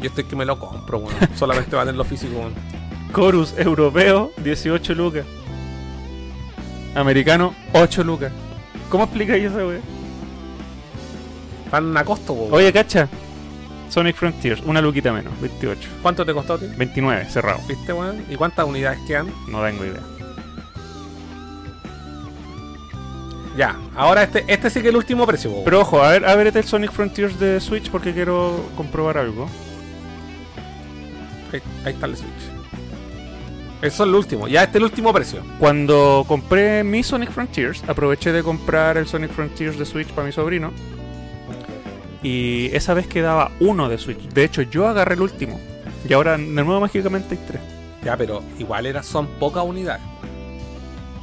[0.00, 1.14] Yo estoy que me lo compro, weón.
[1.36, 2.54] Solamente va a tener lo físico, weón.
[3.14, 5.26] Chorus europeo, 18 lucas.
[6.94, 8.32] Americano, 8 lucas.
[8.88, 9.80] ¿Cómo explicáis eso, wey?
[11.64, 12.54] Están a costo, weón.
[12.54, 13.08] Oye, cacha.
[13.88, 15.88] Sonic Frontiers, una luquita menos, 28.
[16.02, 16.66] ¿Cuánto te costó a ti?
[16.76, 17.60] 29, cerrado.
[17.66, 18.24] ¿Viste, weón?
[18.28, 19.32] ¿Y cuántas unidades quedan?
[19.48, 20.00] No tengo idea.
[23.56, 25.64] Ya, ahora este, este sí que es el último precio, weón.
[25.64, 29.18] Pero ojo, a ver, a ver este el Sonic Frontiers de Switch porque quiero comprobar
[29.18, 29.48] algo.
[31.52, 32.56] Ahí, ahí está el Switch.
[33.82, 34.48] Eso es el último.
[34.48, 35.42] Ya este es el último precio.
[35.58, 40.32] Cuando compré mi Sonic Frontiers, aproveché de comprar el Sonic Frontiers de Switch para mi
[40.32, 40.72] sobrino.
[42.22, 44.20] Y esa vez quedaba uno de Switch.
[44.28, 45.60] De hecho, yo agarré el último.
[46.08, 47.60] Y ahora, de nuevo, mágicamente hay tres.
[48.04, 50.02] Ya, pero igual era, son pocas unidades.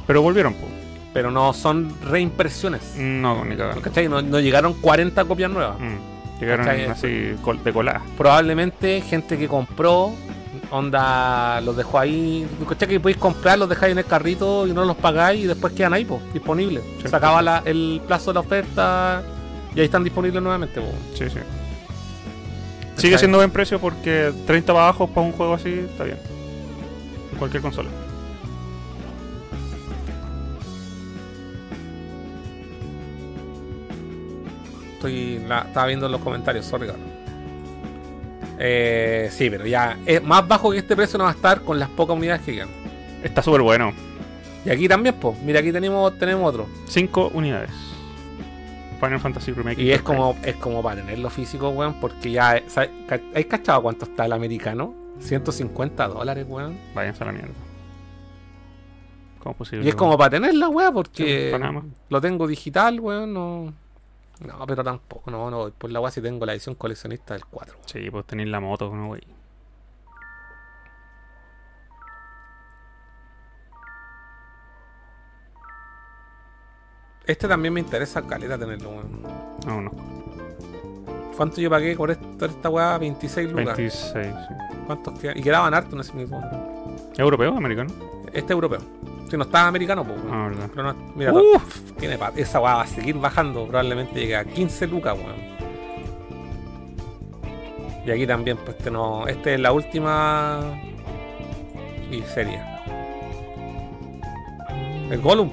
[0.06, 0.66] Pero volvieron, po.
[1.12, 2.94] Pero no son reimpresiones.
[2.96, 3.80] No, ni cagando.
[3.80, 4.08] ¿Cachai?
[4.08, 5.78] No, no llegaron 40 copias nuevas.
[5.80, 6.40] Mm.
[6.40, 6.84] Llegaron ¿Cachai?
[6.86, 8.02] así col- de colada.
[8.18, 10.12] Probablemente gente que compró,
[10.70, 12.46] onda, los dejó ahí.
[12.68, 12.88] ¿Cachai?
[12.88, 15.92] Que podéis comprar, los dejáis en el carrito y no los pagáis y después quedan
[15.94, 16.82] ahí, pues, disponibles.
[17.08, 19.22] Se acaba la- el plazo de la oferta
[19.74, 20.94] y ahí están disponibles nuevamente, pues.
[21.18, 21.40] Sí, sí.
[22.96, 26.18] Sigue siendo buen precio porque 30 para abajo para un juego así está bien.
[27.32, 27.90] En cualquier consola.
[34.94, 36.88] Estoy la- estaba viendo los comentarios, sorry.
[38.58, 41.78] Eh, sí, pero ya es más bajo que este precio no va a estar con
[41.78, 42.68] las pocas unidades que quedan.
[43.22, 43.92] Está súper bueno.
[44.64, 46.66] Y aquí también, pues, mira, aquí tenemos, tenemos otro.
[46.88, 47.70] 5 unidades.
[49.04, 49.80] Final Fantasy Remake.
[49.80, 52.62] Y es como, es como para tenerlo físico, weón, porque ya.
[53.06, 54.94] Ca- ¿hay cachado cuánto está el americano?
[55.20, 56.78] 150 dólares, weón.
[56.94, 57.52] Váyanse a la mierda.
[59.38, 59.84] ¿Cómo es posible?
[59.84, 63.72] Y es como para tenerla, weón, porque Sí, lo tengo digital, weón, no...
[64.40, 67.76] No, pero tampoco, no, no por la weá si tengo la edición coleccionista del 4.
[67.86, 69.22] Sí, pues tenéis la moto, ¿no, güey?
[77.26, 79.22] Este también me interesa caleta tenerlo, weón.
[79.66, 79.90] No, no.
[81.36, 82.96] ¿Cuánto yo pagué por esta, esta weá?
[82.98, 83.76] 26 lucas.
[83.76, 84.54] 26, sí.
[84.86, 85.38] ¿Cuántos quedan?
[85.38, 86.40] Y quedaban hartos en ese mismo.
[87.16, 87.90] ¿Europeo o americano?
[88.32, 88.80] Este europeo.
[89.30, 90.18] Si no está americano, pues.
[90.30, 90.68] Ah, verdad.
[90.74, 91.92] Pero no, mira, Uf.
[91.98, 93.66] tiene pa- esa weá va a seguir bajando.
[93.66, 95.54] Probablemente llegue a 15 lucas, weón.
[98.06, 99.26] Y aquí también, pues este no.
[99.26, 100.60] Este es la última.
[102.10, 102.80] Y seria.
[105.10, 105.50] El Gollum.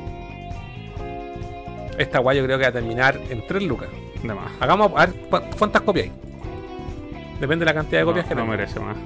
[2.01, 3.89] Esta weá yo creo que va a terminar en 3 lucas.
[4.23, 4.51] De más.
[4.59, 6.11] Hagamos a ver cu- cuántas copias hay.
[7.39, 8.57] Depende de la cantidad de copias no, que no tenga.
[8.57, 8.97] merece más.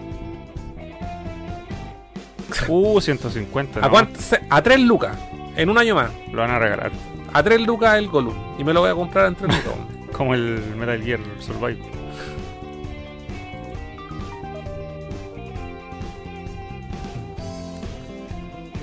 [2.67, 3.79] Uh, 150.
[3.79, 3.89] ¿A, no.
[3.89, 5.17] cuánto se- a 3 lucas.
[5.55, 6.09] En un año más.
[6.31, 6.91] Lo van a regalar.
[7.33, 8.33] A 3 lucas el Gollum.
[8.57, 9.73] Y me lo voy a comprar en 3 lucas.
[10.13, 11.77] Como el Metal Gear Survive.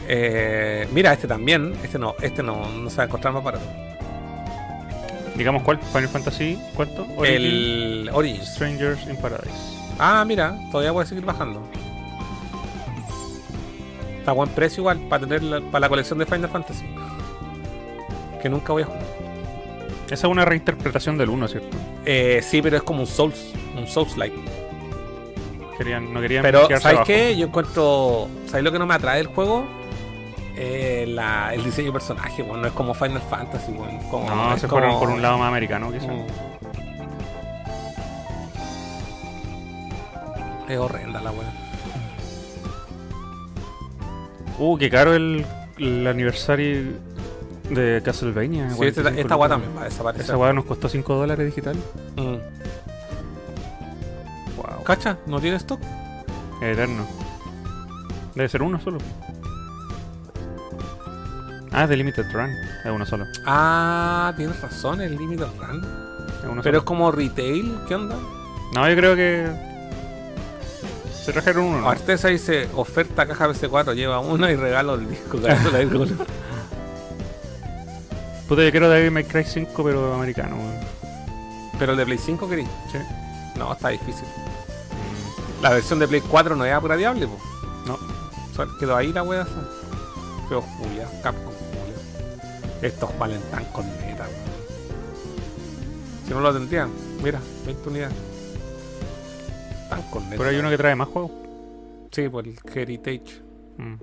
[0.09, 1.74] Eh, mira, este también.
[1.82, 3.64] Este no, este no, no se va a encontrar más barato.
[5.36, 7.06] Digamos cuál, Final Fantasy, ¿cuánto?
[7.24, 8.48] El Origins.
[8.54, 9.50] Strangers in Paradise.
[9.98, 11.62] Ah, mira, todavía puede seguir bajando.
[14.18, 16.84] Está a buen precio igual para tener la, para la colección de Final Fantasy.
[18.40, 19.02] Que nunca voy a jugar.
[20.06, 21.76] Esa es una reinterpretación del 1, ¿cierto?
[22.04, 24.36] Eh, sí, pero es como un Souls, un Souls-like.
[25.78, 27.04] Querían, no querían Pero, ¿sabes abajo.
[27.06, 27.34] qué?
[27.36, 28.28] Yo encuentro.
[28.46, 29.66] ¿Sabes lo que no me atrae del juego?
[30.56, 34.56] Eh, la- el diseño de personaje, bueno, no es como Final Fantasy, bueno, como, No,
[34.58, 36.08] se como- fueron por un lado más americano, quizás.
[36.08, 36.26] Mm.
[40.68, 41.52] Es horrenda la weá.
[44.58, 45.44] Uh, qué caro el,
[45.78, 46.92] el aniversario
[47.70, 48.70] de Castlevania.
[48.70, 49.50] Sí, 45 esta weá lucas.
[49.62, 50.24] también va a desaparecer.
[50.26, 51.76] Esa weá nos costó 5 dólares digital.
[52.16, 52.36] Mm.
[54.56, 54.82] Wow.
[54.84, 55.16] ¿Cacha?
[55.26, 55.80] ¿No tiene stock?
[56.62, 57.06] Eterno.
[58.34, 58.98] Debe ser uno solo.
[61.72, 62.50] Ah, es de Limited Run.
[62.84, 63.26] Es uno solo.
[63.46, 65.78] Ah, tienes razón, el Limited Run.
[66.38, 66.78] Es uno Pero solo.
[66.78, 68.16] es como retail, ¿qué onda?
[68.74, 69.46] No, yo creo que.
[71.24, 71.88] Se trajeron uno, ¿no?
[71.88, 75.38] Artesa dice, oferta caja PC4, lleva uno y regalo el disco.
[78.48, 80.80] Puta, yo quiero Devil May Cry 5, pero americano, weón.
[81.78, 82.64] Pero el de Play 5 querí.
[82.90, 82.98] Sí.
[83.56, 84.24] No, está difícil.
[85.62, 87.38] La versión de Play 4 no es upgradeable, po.
[87.86, 87.94] No.
[87.94, 89.46] O sea, quedó ahí la wea.
[90.48, 91.52] Feo Julia, Capcom.
[92.82, 94.26] Estos valen tan con neta.
[96.26, 96.90] Si no lo tendrían,
[97.22, 98.16] mira, 20 unidades.
[99.88, 100.36] Tan con neta.
[100.36, 101.30] Pero hay uno que trae más juegos.
[102.10, 103.40] Sí, por el Heritage.
[103.78, 103.94] Mm.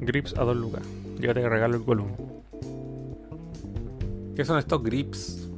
[0.00, 0.82] Grips a 2 lucas.
[1.18, 2.16] Llévate que regalo el volumen.
[4.34, 5.48] ¿Qué son estos grips?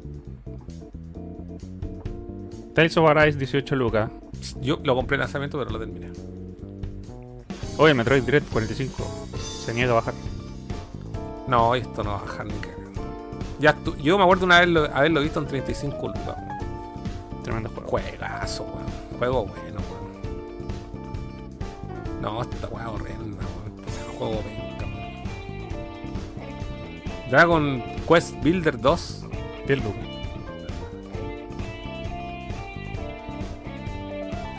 [2.74, 4.10] Tales of Arise 18 lucas.
[4.60, 6.10] Yo lo compré en lanzamiento, pero lo terminé.
[7.78, 9.28] Oye, Metroid Direct 45.
[9.66, 10.14] Se niega a bajar.
[11.48, 13.02] No, esto no va a bajar ni cagando.
[13.58, 16.22] Ya yo me acuerdo una vez lo- haberlo visto en 35 lucas.
[16.26, 16.46] weón.
[17.42, 17.88] Tremendo juego.
[17.90, 18.86] Juegazo, weón.
[19.18, 20.06] Juego bueno, weón.
[22.22, 23.84] No, esta weá horrenda, weón.
[23.86, 25.06] Este Juego venga, weón.
[27.30, 29.22] Dragon Quest Builder 2.
[29.66, 30.00] 10 lucas.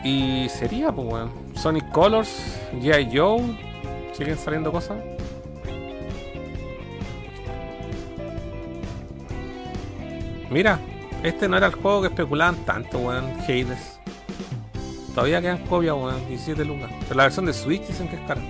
[0.04, 1.30] Y sería, pues, weón.
[1.54, 2.30] Sonic Colors,
[2.80, 3.10] G.I.
[3.16, 3.67] Joe.
[4.12, 4.98] Siguen saliendo cosas.
[10.50, 10.78] Mira,
[11.22, 13.30] este no era el juego que especulaban tanto, weón.
[13.40, 13.98] Hades.
[15.14, 16.26] Todavía quedan copias, weón.
[16.28, 16.90] 17 lucas.
[17.02, 18.40] Pero la versión de Switch dicen que es cara.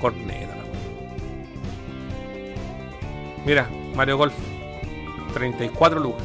[0.00, 0.76] Corneta, la weón.
[3.44, 4.34] Mira, Mario Golf.
[5.34, 6.22] 34 lucas.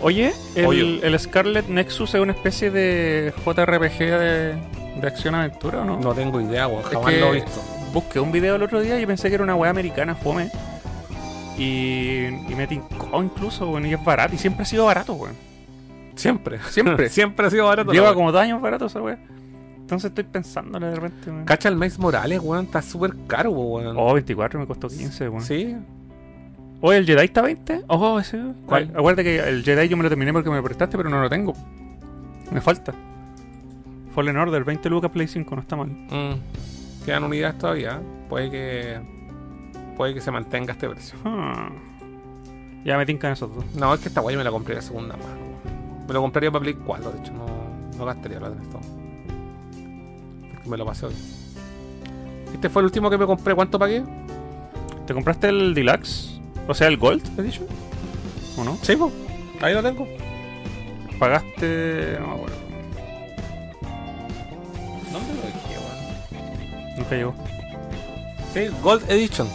[0.00, 1.00] Oye, el, Oye.
[1.02, 4.54] el Scarlet Nexus es una especie de JRPG de,
[5.00, 5.98] de acción-aventura o no?
[6.00, 6.82] No tengo idea, weón.
[6.82, 7.60] Es Jamás que lo he visto.
[7.92, 10.50] Busqué un video el otro día y pensé que era una weá americana, fome.
[11.56, 14.34] Y, y me tincó incluso, weón, y es barato.
[14.34, 15.34] Y siempre ha sido barato, weón.
[16.14, 16.58] Siempre.
[16.70, 17.08] Siempre.
[17.10, 17.92] Siempre ha sido barato.
[17.92, 19.18] Lleva como dos años barato esa weá.
[19.78, 21.44] Entonces estoy pensando de repente, weón.
[21.44, 22.66] Cacha el Miles Morales, weón.
[22.66, 23.96] Está súper caro, weón.
[23.96, 25.42] Oh, 24 me costó 15, weón.
[25.42, 25.76] Sí.
[26.80, 27.84] Oye, ¿el Jedi está 20?
[27.88, 28.40] Ojo, ese.
[28.66, 28.92] ¿Cuál?
[28.94, 31.28] Acuérdate que el Jedi yo me lo terminé porque me lo prestaste, pero no lo
[31.28, 31.54] tengo.
[32.52, 32.94] Me falta.
[34.18, 35.90] Fallen Order, 20 lucas Play 5, no está mal.
[35.90, 37.04] Mm.
[37.04, 38.00] Quedan unidades todavía.
[38.28, 39.00] Puede que.
[39.96, 41.16] Puede que se mantenga este precio.
[41.24, 41.70] Ah.
[42.84, 43.64] Ya me tincan esos dos.
[43.76, 45.30] No, es que esta guay me la compré de segunda mano.
[46.08, 47.46] Me lo compraría para Play 4, de hecho, no,
[47.96, 48.80] no gastaría plata en esto.
[50.52, 51.14] Porque me lo pasé hoy.
[52.52, 53.54] Este fue el último que me compré.
[53.54, 54.02] ¿Cuánto pagué?
[55.06, 56.40] ¿Te compraste el Deluxe?
[56.66, 57.64] O sea, el Gold, ¿te he dicho?
[58.56, 58.78] ¿O no?
[58.82, 59.12] Sí, pues.
[59.62, 60.08] Ahí lo tengo.
[61.20, 62.16] Pagaste.
[62.18, 62.57] No me acuerdo.
[65.12, 66.96] ¿Dónde lo dejé, weón?
[66.96, 67.34] Nunca llegó.
[68.52, 69.48] Sí, Gold Edition.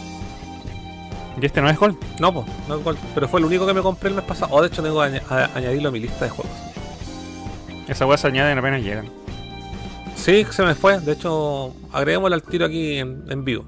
[1.40, 1.96] ¿Y este no es Gold?
[2.20, 2.98] No, pues, no es Gold.
[3.14, 4.54] Pero fue el único que me compré el mes pasado.
[4.54, 5.20] O de hecho tengo que
[5.54, 6.52] añadirlo a mi lista de juegos.
[7.88, 9.10] Esa weá se añaden apenas llegan.
[10.16, 11.00] Sí, se me fue.
[11.00, 13.66] De hecho, agreguémosle al tiro aquí en, en vivo.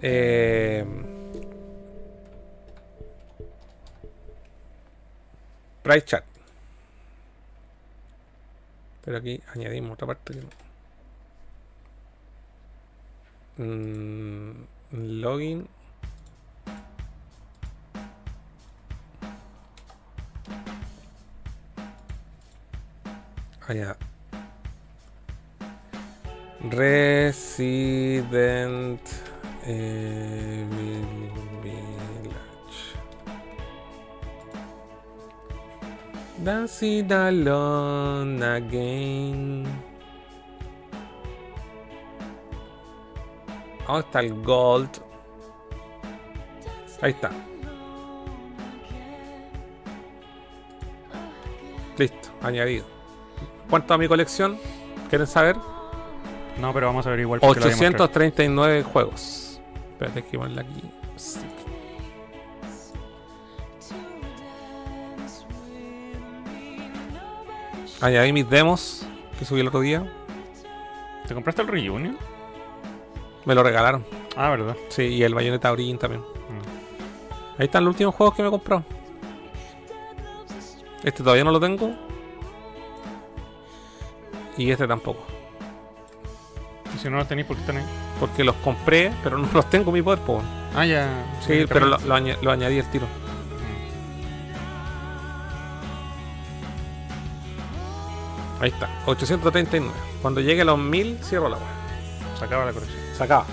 [0.00, 0.84] Eh,
[5.82, 6.31] Price Chat.
[9.04, 10.48] Pero aquí añadimos otra parte que no.
[13.58, 15.68] Mm, login.
[23.68, 23.96] Allá.
[26.70, 27.80] Resident
[29.66, 31.41] Evil
[36.42, 39.64] Dancing alone again.
[43.86, 44.90] ¿Dónde está el gold?
[47.00, 47.30] Ahí está.
[51.96, 52.86] Listo, añadido.
[53.70, 54.58] ¿Cuánto a mi colección?
[55.08, 55.56] ¿Quieren saber?
[56.58, 57.38] No, pero vamos a ver igual.
[57.38, 57.94] porque lo voy a mostrar.
[58.02, 59.60] 839 juegos.
[59.92, 60.90] Espérate que aquí.
[61.16, 61.38] Sí.
[68.02, 69.06] Añadí mis demos
[69.38, 70.04] que subí el otro día.
[71.26, 72.18] ¿Te compraste el Reunion?
[73.44, 74.04] Me lo regalaron.
[74.36, 74.76] Ah, verdad.
[74.88, 76.22] Sí, y el Bayonetta Origin también.
[77.58, 78.82] Ahí están los últimos juegos que me he comprado.
[81.04, 81.94] Este todavía no lo tengo.
[84.56, 85.24] Y este tampoco.
[86.94, 87.84] Y si no los tenéis, ¿por qué están ahí?
[88.18, 90.42] Porque los compré, pero no los tengo en mi poder, po.
[90.74, 91.08] Ah, ya.
[91.40, 93.06] Sí, pero lo añadí el tiro.
[98.62, 99.92] Ahí está, 839.
[100.22, 101.66] Cuando llegue a los 1000, cierro la web.
[102.38, 102.98] Se acaba la colección.
[103.16, 103.44] Se acaba.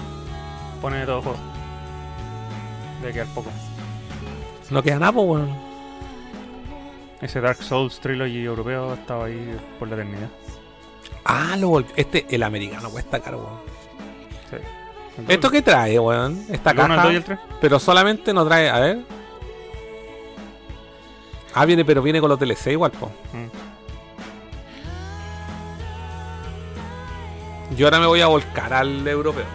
[0.79, 1.39] Pone todo juego.
[3.01, 3.49] Debe quedar poco.
[4.69, 5.49] No queda nada, pues, weón.
[7.21, 10.29] Ese Dark Souls Trilogy europeo estaba ahí por la eternidad.
[11.25, 13.59] Ah, lo este, el americano cuesta caro, weón.
[14.51, 15.23] Sí.
[15.27, 16.45] ¿Esto qué trae, weón?
[16.51, 17.03] Esta ¿El uno, el caja.
[17.03, 17.39] dos y el tres?
[17.59, 18.99] Pero solamente no trae, a ver.
[21.55, 23.07] Ah, viene, pero viene con los DLC igual, po.
[23.33, 23.47] Mm.
[27.75, 29.45] Yo ahora me voy a volcar al europeo.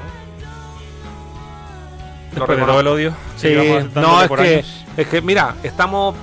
[2.32, 3.14] Después de todo el odio.
[3.36, 4.84] Sí, que no, es que, años.
[4.96, 6.14] es que, mira, estamos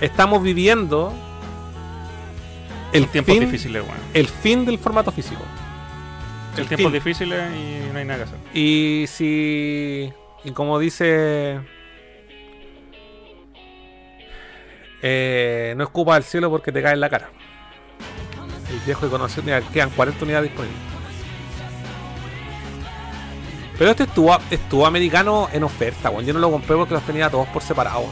[0.00, 1.12] estamos viviendo
[2.92, 3.96] el tiempos fin, difíciles, weón.
[4.14, 5.42] el fin del formato físico.
[6.56, 8.38] El tiempos difíciles y no hay nada que hacer.
[8.54, 10.12] Y si.
[10.44, 11.60] Y como dice.
[15.02, 17.30] eh, no escupa al cielo porque te cae en la cara.
[18.70, 19.42] El viejo conocido.
[19.44, 20.80] Mira, quedan 40 unidades disponibles.
[23.78, 26.24] Pero este estuvo, estuvo americano en oferta, weón.
[26.24, 28.06] Yo no lo compré porque los tenía todos por separado.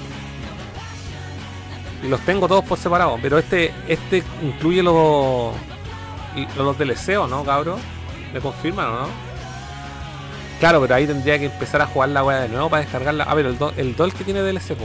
[2.03, 3.19] Y los tengo todos por separado.
[3.23, 5.55] Pero este este incluye los,
[6.57, 7.81] los DLC, ¿o no, cabrón?
[8.33, 9.09] ¿Me confirman o no?
[10.61, 13.25] Claro, pero ahí tendría que empezar a jugar la weá de nuevo para descargarla.
[13.25, 14.85] A ver, el, el DOL que tiene DLC, po.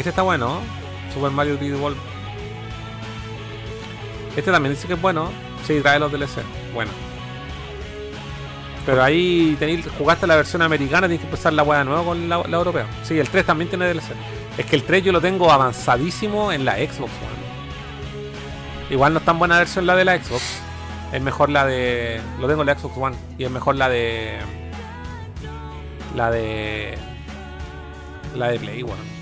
[0.00, 1.12] Este está bueno, ¿no?
[1.12, 1.98] Super Mario 3D World.
[4.34, 5.30] Este también dice que es bueno.
[5.66, 6.38] Sí, trae los DLC.
[6.72, 6.90] Bueno.
[8.86, 12.30] Pero ahí tenéis, jugaste la versión americana, tienes que empezar la weá de nuevo con
[12.30, 12.86] la, europea.
[13.02, 14.12] Sí, el 3 también tiene DLC.
[14.56, 18.88] Es que el 3 yo lo tengo avanzadísimo en la Xbox One.
[18.88, 20.62] Igual no es tan buena versión la de la Xbox.
[21.12, 22.22] Es mejor la de.
[22.40, 23.16] Lo tengo en la Xbox One.
[23.36, 24.38] Y es mejor la de.
[26.16, 26.96] La de.
[28.34, 29.19] La de Play, weón.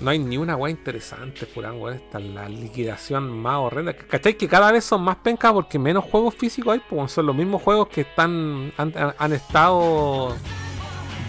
[0.00, 1.96] No hay ni una weá interesante, Furán, weón.
[1.96, 3.94] Esta es la liquidación más horrenda.
[3.94, 4.36] ¿Cachai?
[4.36, 7.62] Que cada vez son más pencas porque menos juegos físicos hay, pues son los mismos
[7.62, 10.36] juegos que están han, han estado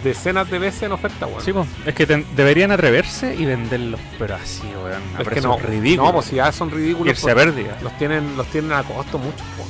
[0.02, 1.40] decenas de veces en oferta, weón.
[1.40, 5.02] Sí, pues, es que deberían atreverse y venderlos, pero así, weón.
[5.18, 6.06] es que no, ridículos.
[6.06, 7.08] No, pues si ya son ridículos.
[7.08, 7.78] Irse a pues, pérdida.
[7.82, 9.68] Los tienen, los tienen a costo mucho, weón.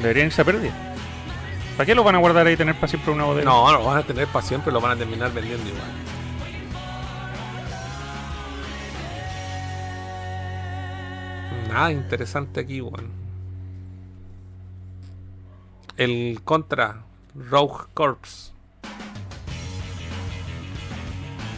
[0.00, 0.72] Deberían irse a pérdida.
[1.76, 3.44] ¿Para qué los van a guardar ahí y tener para siempre una bodega?
[3.44, 6.03] No, no lo van a tener para siempre, lo van a terminar vendiendo igual.
[11.68, 13.10] Nada interesante aquí, weón.
[15.96, 17.02] El contra
[17.34, 18.52] Rogue Corps.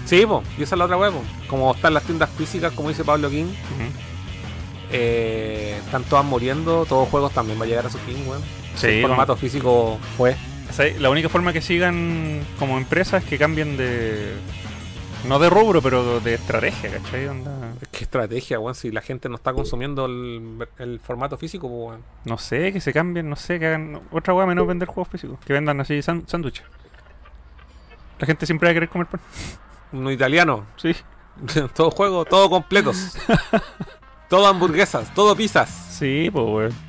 [0.04, 1.14] Sí, po, y esa es la otra weón.
[1.48, 3.46] Como están las tiendas físicas, como dice Pablo King,
[4.92, 6.86] eh, están todas muriendo.
[6.86, 8.42] Todos los juegos también va a llegar a su fin, weón.
[8.76, 10.36] Sí, El formato físico fue.
[10.98, 14.34] La única forma que sigan como empresa es que cambien de.
[15.28, 17.26] No de rubro, pero de estrategia, ¿cachai?
[17.26, 18.74] Onda, ¿Qué estrategia, weón?
[18.74, 22.02] Si la gente no está consumiendo el, el formato físico, pues, weón.
[22.24, 25.38] no sé, que se cambien, no sé, que hagan otra weá menos vender juegos físicos.
[25.44, 26.64] Que vendan así sándwiches.
[28.18, 29.20] La gente siempre va a querer comer pan.
[29.92, 30.64] Uno italiano.
[30.76, 30.94] Sí.
[31.74, 33.16] todo juego, todo completos.
[34.28, 35.68] todo hamburguesas, todo pizzas.
[35.90, 36.86] Sí, pues, weón.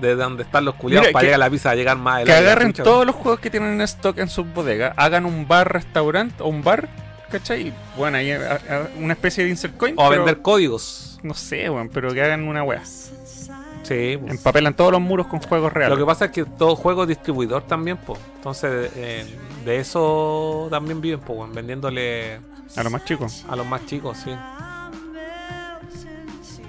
[0.00, 2.30] De donde están los culiados para que- llegar a la pizza a llegar más Que
[2.30, 5.48] adelante, agarren chucha, todos los juegos que tienen en stock en sus bodegas, hagan un
[5.48, 6.88] bar, restaurante o un bar,
[7.38, 7.68] ¿cachai?
[7.68, 9.94] Y, Bueno, a- a- una especie de insert coin.
[9.98, 11.18] O a vender códigos.
[11.22, 12.82] No sé, weón, pero que hagan una weá.
[12.84, 14.30] Sí, pues.
[14.32, 15.98] Empapelan todos los muros con juegos reales.
[15.98, 18.18] Lo que pasa es que todo juego es distribuidor también, pues.
[18.36, 19.26] Entonces, eh,
[19.64, 22.36] de eso también viven, pues, vendiéndole
[22.76, 23.44] A los más chicos.
[23.48, 24.30] a los más chicos, sí.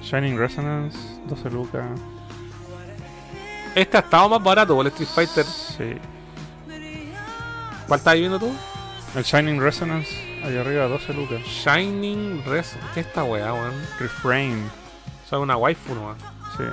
[0.01, 0.97] Shining Resonance,
[1.27, 1.85] 12 lucas.
[3.73, 5.45] Este ha estado más barato, el Street Fighter.
[5.45, 5.97] Sí.
[7.87, 8.51] ¿Cuál estás viendo tú?
[9.15, 10.09] El Shining Resonance
[10.45, 11.41] Ahí arriba 12 lucas.
[11.43, 12.77] Shining Res.
[12.93, 13.73] ¿Qué es esta weá, weón?
[13.99, 14.61] Reframe.
[15.25, 16.17] Eso es una waifu nomás.
[16.55, 16.63] Sí.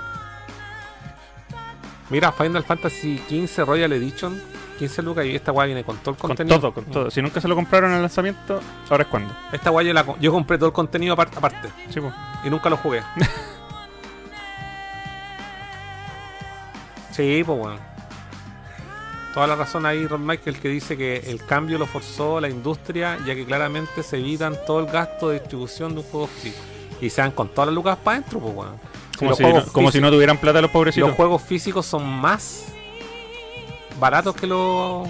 [2.11, 4.41] Mira, Final Fantasy XV Royal Edition.
[4.79, 6.59] 15 lucas y esta weá viene con todo el Con contenido.
[6.61, 7.11] todo, con todo.
[7.11, 9.33] Si nunca se lo compraron en el lanzamiento, ahora es cuando.
[9.53, 11.69] Esta weá yo, la co- yo compré todo el contenido apar- aparte.
[11.89, 12.13] Sí, pues.
[12.45, 13.01] Y nunca lo jugué.
[17.13, 17.92] sí, pues bueno.
[19.35, 23.19] Toda la razón ahí, Ron Michael, que dice que el cambio lo forzó la industria,
[23.27, 26.59] ya que claramente se evitan todo el gasto de distribución de un juego físico.
[27.01, 28.73] Y se dan con todas las lucas para adentro, pues bueno.
[29.19, 31.09] Como, si, juegos no, como si físicos- no tuvieran plata los pobrecitos.
[31.09, 32.67] los juegos físicos son más
[33.99, 35.09] baratos que los.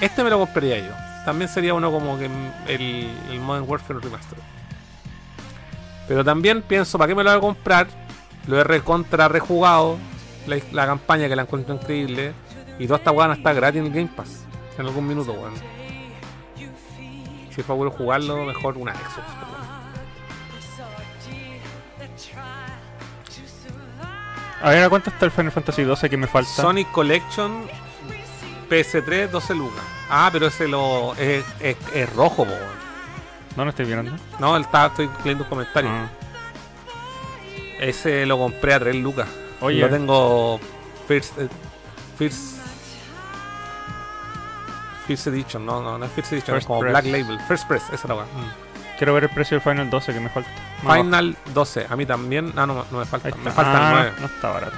[0.00, 0.92] Este me lo compraría yo.
[1.24, 2.26] También sería uno como que
[2.68, 4.42] el, el Modern Warfare Remastered.
[6.06, 7.88] Pero también pienso, ¿para qué me lo voy a comprar?
[8.46, 9.96] Lo he recontra rejugado.
[10.46, 12.32] La, la campaña que la encuentro increíble.
[12.78, 14.44] Y toda esta weá está gratis en el Game Pass.
[14.78, 15.54] En algún minuto, weón.
[17.50, 19.24] Si es para jugarlo, mejor una Xbox.
[24.62, 26.50] A ver, ¿a cuánto está el Final Fantasy 12 que me falta?
[26.50, 27.64] Sonic Collection
[28.70, 29.82] PS3 12 lucas.
[30.10, 32.50] Ah, pero ese lo es, es- es rojo, po.
[32.52, 32.76] weón.
[33.54, 34.12] ¿Dónde estoy viendo?
[34.38, 35.90] No, está, estoy leyendo un comentario.
[35.90, 36.08] Ah.
[37.80, 39.28] Ese lo compré a 3 lucas.
[39.60, 39.80] Oye.
[39.80, 40.60] Lo tengo
[41.06, 41.48] First eh,
[42.18, 42.55] First
[45.06, 46.92] First Edition, no, no, no es First Edition, es como Press.
[46.92, 47.38] Black Label.
[47.46, 48.24] First Press, esa es la weá.
[48.24, 48.96] Mm.
[48.98, 50.50] Quiero ver el precio del Final 12 que me falta.
[50.82, 52.52] No, Final 12, a mí también.
[52.56, 53.28] Ah, no, no me falta.
[53.44, 54.12] Me falta Ah, el 9.
[54.20, 54.76] No está barato.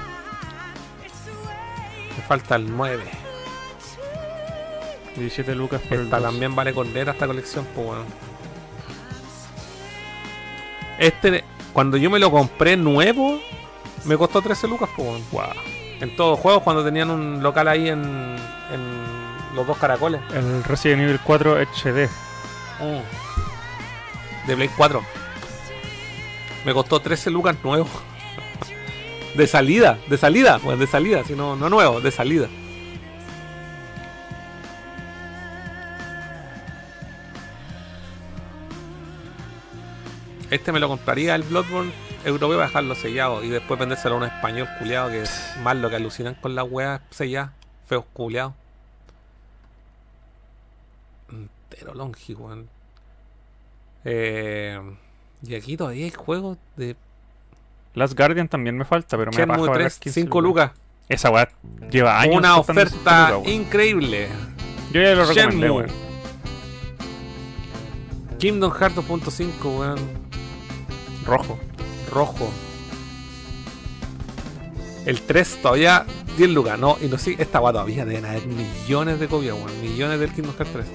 [2.17, 3.03] Me falta el 9.
[5.15, 6.31] 17 lucas por el Esta 12.
[6.31, 8.05] también vale corneta esta colección, pues weón.
[10.97, 11.43] Este,
[11.73, 13.39] cuando yo me lo compré nuevo,
[14.05, 15.31] me costó 13 lucas, pues.
[15.31, 15.43] Wow.
[16.01, 18.03] En todos los juegos, cuando tenían un local ahí en,
[18.73, 19.18] en
[19.55, 20.21] los dos caracoles.
[20.33, 22.09] El Resident Evil 4 HD.
[24.47, 25.03] De Play 4.
[26.65, 27.87] Me costó 13 lucas nuevo.
[29.35, 32.49] De salida, de salida, pues de salida, si no, nuevo, de salida.
[40.49, 41.91] Este me lo compraría el Bloodborne
[42.25, 45.91] europeo para dejarlo sellado y después vendérselo a un español culiado que es más lo
[45.91, 47.51] que alucinan con las weas selladas,
[47.85, 48.55] feos culiados.
[51.69, 52.69] Pero longi, weón.
[54.05, 54.79] Eh,
[55.43, 56.95] y aquí todavía hay juegos de
[57.93, 60.71] Last Guardian también me falta, pero me da Shenmue paja valer 3, 15 5 lucas.
[61.07, 61.49] Esa weá
[61.89, 62.37] lleva años.
[62.37, 63.49] Una oferta 5 lucas, weón.
[63.49, 64.27] increíble.
[64.91, 65.69] Yo ya lo recomendé, Shenmue.
[65.71, 65.89] weón.
[68.37, 69.99] Kingdom Hearts 2.5, weón.
[71.25, 71.59] Rojo.
[72.11, 72.49] Rojo.
[75.05, 76.05] El 3 todavía
[76.37, 79.81] 10 lucas, no, y no sí, esta weá todavía deben haber millones de copias, weón.
[79.81, 80.85] Millones del Kingdom Hearts 3.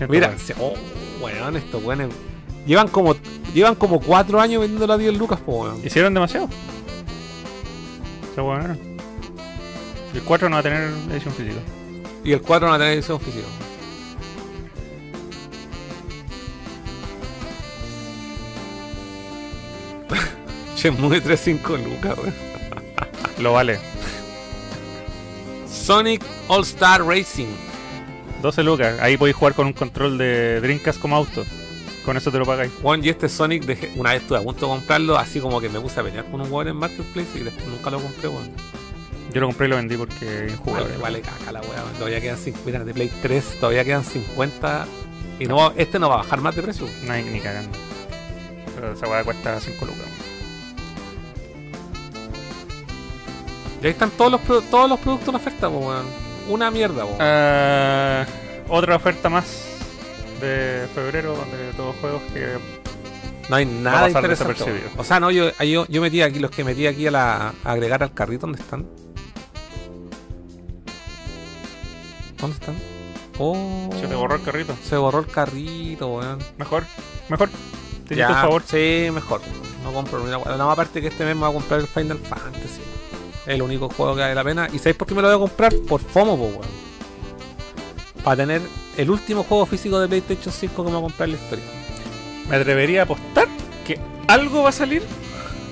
[0.00, 0.74] Siento, Mira, oh,
[1.20, 2.08] weón, estos weones.
[2.64, 3.14] Llevan como
[3.52, 5.84] llevan como 4 años vendiéndolo a 10 lucas, po, weón.
[5.84, 6.48] Hicieron demasiado.
[8.34, 8.78] Se weonaron.
[10.14, 11.60] El 4 no va a tener edición física.
[12.24, 13.46] Y el 4 no va a tener edición física.
[20.76, 22.34] Shenmue 3 5 lucas, weón.
[23.38, 23.78] Lo vale.
[25.70, 27.69] Sonic All Star Racing.
[28.42, 28.98] 12 lucas.
[29.00, 31.44] Ahí podéis jugar con un control de Dreamcast como auto.
[32.04, 32.72] Con eso te lo pagáis.
[32.80, 35.68] Juan, y este Sonic, dejé- una vez estuve a punto de comprarlo, así como que
[35.68, 38.50] me puse a pelear con un weón en Marketplace y después nunca lo compré, weón.
[39.32, 40.88] Yo lo compré y lo vendí porque es injugable.
[40.96, 41.92] Vale, vale caca la weón.
[41.98, 44.86] Todavía quedan 50, mira, de Play 3 todavía quedan 50
[45.38, 46.86] y no va- este no va a bajar más de precio.
[47.04, 47.78] No hay ni cagando.
[48.74, 50.06] Pero esa weá cuesta 5 lucas.
[53.82, 54.40] Y ahí están todos los,
[54.70, 56.06] todos los productos en oferta, weón.
[56.50, 57.04] Una mierda.
[57.20, 58.26] Ah,
[58.68, 59.44] otra oferta más
[60.40, 62.58] de febrero de todos juegos que
[63.48, 64.64] No hay va nada interesante.
[64.96, 67.72] O sea, no, yo, yo, yo metí aquí los que metí aquí a, la, a
[67.72, 68.86] agregar al carrito, ¿dónde están?
[72.38, 72.74] ¿Dónde están?
[73.38, 74.74] Oh, se te borró el carrito.
[74.82, 76.38] Se borró el carrito, weón.
[76.58, 76.84] Mejor,
[77.28, 77.48] mejor.
[78.08, 78.62] Te Ya, favor.
[78.66, 79.40] Sí, mejor.
[79.84, 80.56] No compro weá.
[80.56, 82.80] No, aparte que este mes me voy a comprar el Final Fantasy.
[83.50, 84.68] Es el único juego que vale la pena.
[84.72, 85.74] ¿Y sabéis por qué me lo voy a comprar?
[85.88, 86.80] Por FOMO, po, weón.
[88.22, 88.62] Para tener
[88.96, 91.64] el último juego físico de PlayStation 5 que me voy a comprar en la historia.
[92.48, 93.48] Me atrevería a apostar
[93.86, 93.98] que
[94.28, 95.02] algo va a salir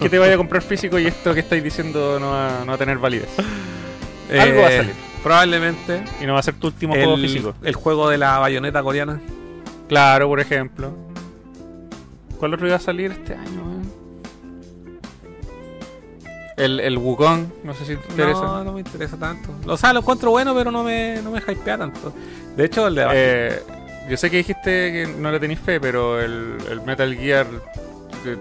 [0.01, 2.75] que te vaya a comprar físico y esto que estáis diciendo no va, no va
[2.75, 3.29] a tener validez.
[4.31, 4.95] Algo va a Eh, salir.
[5.23, 7.55] Probablemente Y no va a ser tu último juego físico.
[7.63, 9.21] el juego de la bayoneta coreana.
[9.89, 10.93] Claro, por ejemplo.
[12.39, 13.68] ¿Cuál otro iba a salir este año?
[16.59, 18.41] El, el Wukong, no sé si te interesa.
[18.43, 19.51] No, no me interesa tanto.
[19.67, 22.13] O sea, lo encuentro bueno, pero no me, no me hypea tanto.
[22.57, 23.63] De hecho, el de Eh,
[24.11, 27.47] Yo sé que dijiste que no le tenéis fe, pero el, el Metal Gear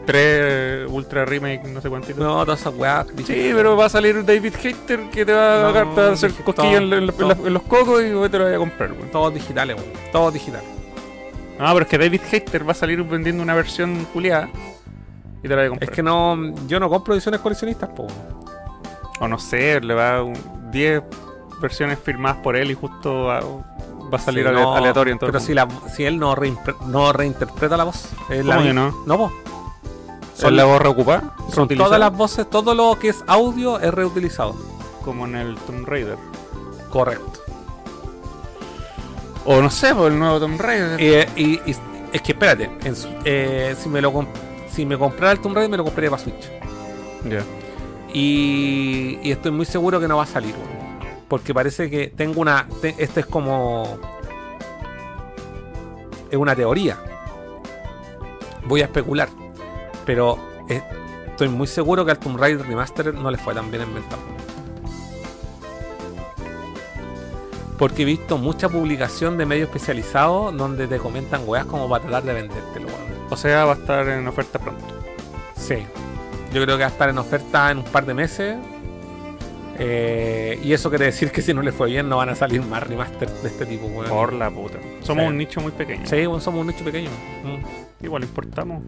[0.05, 2.23] 3 Ultra Remake, no sé cuántito.
[2.23, 3.05] No, todas esas weas.
[3.25, 6.07] Sí, pero va a salir David Hater que te va a, No, agarrar, te va
[6.07, 9.09] a hacer cosquillas en, en- en- los cocos y te lo vas a comprar, weón.
[9.11, 9.89] Todos digitales, weón.
[10.11, 10.67] Todos digitales.
[11.59, 14.49] Ah, pero es que David Hater va a salir vendiendo una versión culiada
[15.39, 15.89] y te la vas a comprar.
[15.89, 16.37] Es que no.
[16.67, 18.07] Yo no compro ediciones coleccionistas, po.
[19.19, 20.37] O no sé, le va a un-
[20.71, 21.01] 10
[21.61, 25.31] versiones firmadas por él y justo va, va a salir Sí, no, aleatorio en todo
[25.31, 28.09] Pero si, la, si él no, reinterpreta la voz.
[28.29, 29.03] Es la ¿Cómo que mi- no?
[29.07, 29.31] No, po.
[30.35, 31.33] ¿Son la voz reocupada?
[31.51, 34.55] Son todas las voces, todo lo que es audio es reutilizado.
[35.03, 36.17] Como en el Tomb Raider.
[36.91, 37.39] Correcto.
[39.45, 40.97] O no sé, por el nuevo Tomb Raider.
[41.01, 41.75] Eh, y, y-
[42.13, 42.95] es que espérate, en
[43.25, 44.27] eh, si me lo comp-
[44.77, 46.51] si me comprara el Tomb Raider me lo compraría para Switch.
[47.27, 47.43] Ya.
[48.13, 50.53] Y, y estoy muy seguro que no va a salir.
[51.27, 52.67] Porque parece que tengo una.
[52.79, 53.97] te- esto es como.
[56.29, 56.95] Es una teoría.
[58.65, 59.29] Voy a especular.
[60.05, 60.37] Pero
[60.69, 60.83] eh,
[61.27, 64.21] estoy muy seguro que al Tomb Raider Remastered no le fue tan bien inventado.
[67.79, 72.23] Porque he visto mucha publicación de medios especializados donde te comentan weas como para tratar
[72.23, 73.16] de vendértelo, weón.
[73.29, 74.85] O sea, va a estar en oferta pronto.
[75.55, 75.75] Sí.
[76.53, 78.57] Yo creo que va a estar en oferta en un par de meses.
[79.79, 82.63] Eh, y eso quiere decir que si no le fue bien, no van a salir
[82.63, 84.09] más remaster de este tipo, weón.
[84.09, 84.79] Por la puta.
[85.03, 85.29] Somos Sí.
[85.29, 86.05] un nicho muy pequeño.
[86.05, 87.09] Sí, somos un nicho pequeño.
[87.43, 88.05] Mm.
[88.05, 88.81] Igual importamos.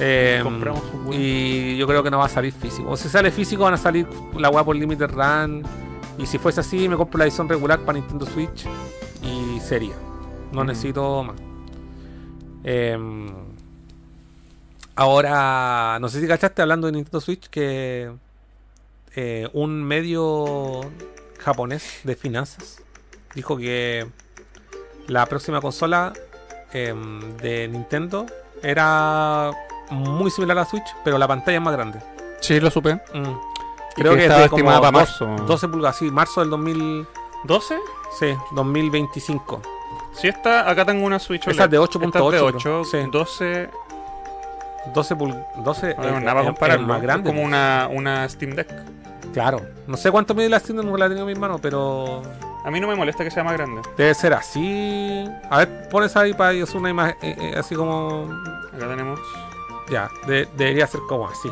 [0.00, 2.90] Eh, Compramos un y yo creo que no va a salir físico.
[2.90, 4.06] O si sale físico, van a salir
[4.36, 5.62] la weá por Limited Run.
[6.18, 8.66] Y si fuese así, me compro la edición regular para Nintendo Switch.
[9.22, 9.94] Y sería.
[10.52, 10.64] No Ujú.
[10.68, 11.36] necesito más.
[12.64, 13.28] Em,
[14.94, 18.12] ahora, no sé si cachaste hablando de Nintendo Switch que
[19.14, 20.80] eh, un medio
[21.38, 22.82] japonés de finanzas
[23.34, 24.06] dijo que
[25.08, 26.12] la próxima consola
[26.72, 28.26] em, de Nintendo
[28.62, 29.50] era
[29.90, 31.98] muy similar a la Switch, pero la pantalla es más grande.
[32.40, 32.94] Sí, lo supe.
[32.94, 33.34] Mm.
[33.94, 35.26] Creo que que, es estaba estimada para marzo.
[35.46, 37.06] 12 pulgadas, sí, marzo del 2000,
[37.44, 37.78] ¿12?
[38.18, 39.62] sí, 2025.
[40.14, 41.78] Si esta, acá tengo una Switch es de OLED.
[41.80, 42.46] 8.8, Esta es de creo.
[42.80, 42.98] 8, Sí.
[43.10, 43.70] 12.
[44.94, 47.30] 12 pul 12 No tengo eh, nada para es más grande.
[47.30, 48.68] Como una, una Steam Deck.
[49.32, 49.60] Claro.
[49.86, 52.20] No sé cuánto mide la Steam, no la tengo en mis manos, pero
[52.64, 53.80] A mí no me molesta que sea más grande.
[53.96, 55.24] debe ser así.
[55.50, 58.28] A ver, pones ahí para es una imagen eh, eh, así como
[58.74, 59.20] Acá tenemos.
[59.90, 61.48] ya, de- debería ser como así.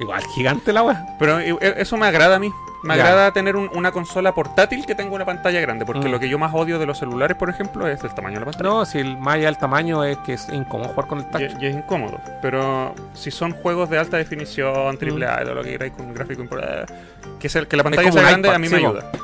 [0.00, 1.16] Igual gigante la wea.
[1.20, 2.52] Pero eso me agrada a mí.
[2.84, 5.84] Me agrada tener un- una consola portátil que tenga una pantalla grande.
[5.86, 6.10] Porque Mm.
[6.12, 8.50] lo que yo más odio de los celulares, por ejemplo, es el tamaño de la
[8.52, 8.68] pantalla.
[8.70, 11.42] No, si el más allá del tamaño es que es incómodo jugar con el touch.
[11.60, 12.20] Y, y es incómodo.
[12.42, 15.30] Pero si son juegos de alta definición, triple Mm.
[15.30, 16.92] A, y todo lo que queráis con gráfico importante,
[17.40, 19.10] que, sea- que la pantalla sea un grande, iPad, a mí sí, me ayuda.
[19.12, 19.18] Sí,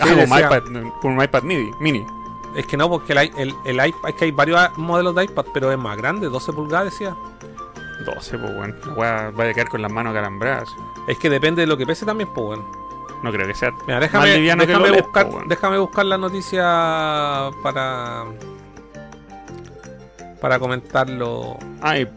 [0.00, 0.62] Ah, como, un decía- iPad,
[1.04, 1.70] un iPad mini.
[1.80, 2.06] mini.
[2.56, 5.44] Es que no, porque el, el, el iPad, es que hay varios modelos de iPad,
[5.54, 7.14] pero es más grande, 12 pulgadas decía.
[8.02, 8.74] 12, pues bueno.
[8.86, 10.68] La weá vaya a quedar con las manos calambradas.
[11.08, 12.64] Es que depende de lo que pese también, pues bueno.
[13.22, 15.48] No creo que sea Mira, más déjame, liviano que déjame buscar, po, weón.
[15.48, 18.24] déjame buscar la noticia para
[20.40, 21.56] para comentarlo.
[21.80, 22.08] Ah, y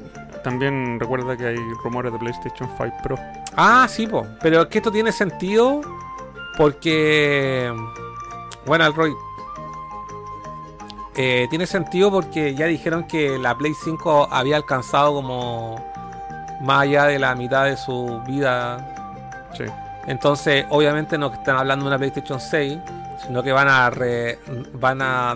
[0.44, 3.18] también recuerda que hay rumores de PlayStation 5 Pro.
[3.56, 4.26] Ah, sí, po.
[4.42, 5.82] pero es que esto tiene sentido
[6.58, 7.72] porque
[8.66, 9.14] bueno, el Roy
[11.18, 15.84] eh, tiene sentido porque ya dijeron que la Play 5 había alcanzado como
[16.62, 18.92] más allá de la mitad de su vida
[19.58, 19.64] Sí.
[20.08, 22.78] Entonces, obviamente no están hablando de una PlayStation 6,
[23.26, 24.38] sino que van a re-
[24.74, 25.34] van a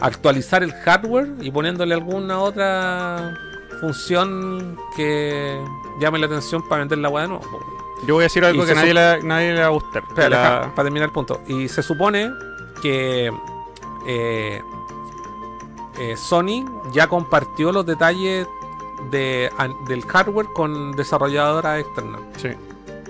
[0.00, 3.36] actualizar el hardware y poniéndole alguna otra
[3.80, 5.58] función que
[6.00, 7.44] llame la atención para vender la weá de nuevo.
[8.06, 10.02] Yo voy a decir algo Y que nadie le, nadie le va a gustar.
[10.08, 11.42] Espera, La- deja- para terminar el punto.
[11.46, 12.30] Y se supone
[12.82, 13.30] que
[14.12, 14.62] eh,
[16.00, 18.46] eh, Sony ya compartió los detalles
[19.10, 22.20] de, an- del hardware con desarrolladoras externas.
[22.36, 22.48] Sí.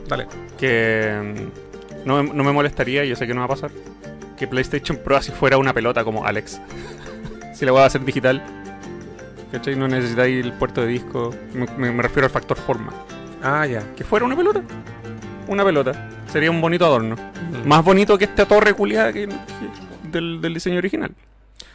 [0.09, 0.27] Dale.
[0.59, 1.49] Que
[2.03, 3.71] mm, no, me- no me molestaría, yo sé que no va a pasar,
[4.37, 6.61] que PlayStation Pro así fuera una pelota como Alex.
[7.55, 8.43] si la voy a hacer digital.
[9.53, 9.75] ¿Cachai?
[9.75, 11.35] No necesitáis el puerto de disco.
[11.55, 12.93] Me, me- me refiero al factor forma.
[13.43, 13.83] Ah, ya.
[13.97, 14.63] Que fuera una pelota.
[15.49, 16.09] Una pelota.
[16.31, 17.17] Sería un bonito adorno.
[17.17, 17.69] Mm.
[17.69, 21.15] Más bonito que esta torre culiada que, que- del, del diseño original.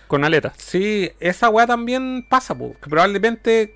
[0.07, 0.53] Con aletas.
[0.57, 3.76] Sí, esa weá también pasa, po, que probablemente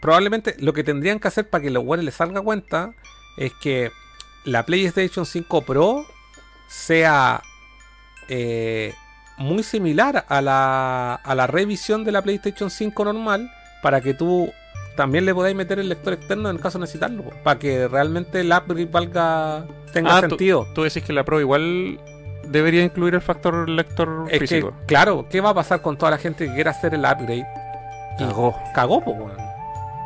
[0.00, 2.92] probablemente lo que tendrían que hacer para que los weones les salga cuenta
[3.36, 3.90] es que
[4.44, 6.06] la PlayStation 5 Pro
[6.68, 7.42] sea
[8.28, 8.94] eh,
[9.36, 13.50] muy similar a la, a la revisión de la PlayStation 5 normal
[13.82, 14.52] para que tú
[14.96, 18.40] también le podáis meter el lector externo en el caso de necesitarlo, para que realmente
[18.40, 20.66] el upgrade valga tenga Ah, tú- sentido.
[20.74, 22.00] Tú decís que la Pro igual
[22.50, 24.70] debería incluir el factor lector Es físico.
[24.80, 27.46] que, claro, ¿qué va a pasar con toda la gente que quiera hacer el upgrade?
[28.18, 28.56] Y Cagó.
[28.74, 29.36] Cagó, pues, weón.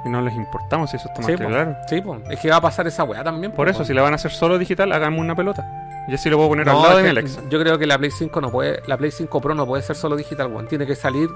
[0.04, 1.48] Y no les importamos si eso está más Sí, que po.
[1.48, 1.76] claro.
[1.88, 2.20] Sí, pues.
[2.30, 3.52] Es que va a pasar esa weá también.
[3.52, 5.64] Por po, eso, si la van a hacer solo digital, hagamos una pelota.
[6.08, 7.40] Y así lo puedo poner No, al lado de mi Alexa.
[7.48, 9.94] Yo creo que la Play 5 no puede, la Play 5 Pro no puede ser
[9.94, 10.66] solo digital, weón.
[10.66, 11.28] Tiene que salir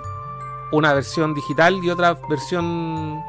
[0.72, 3.22] una versión digital y otra versión.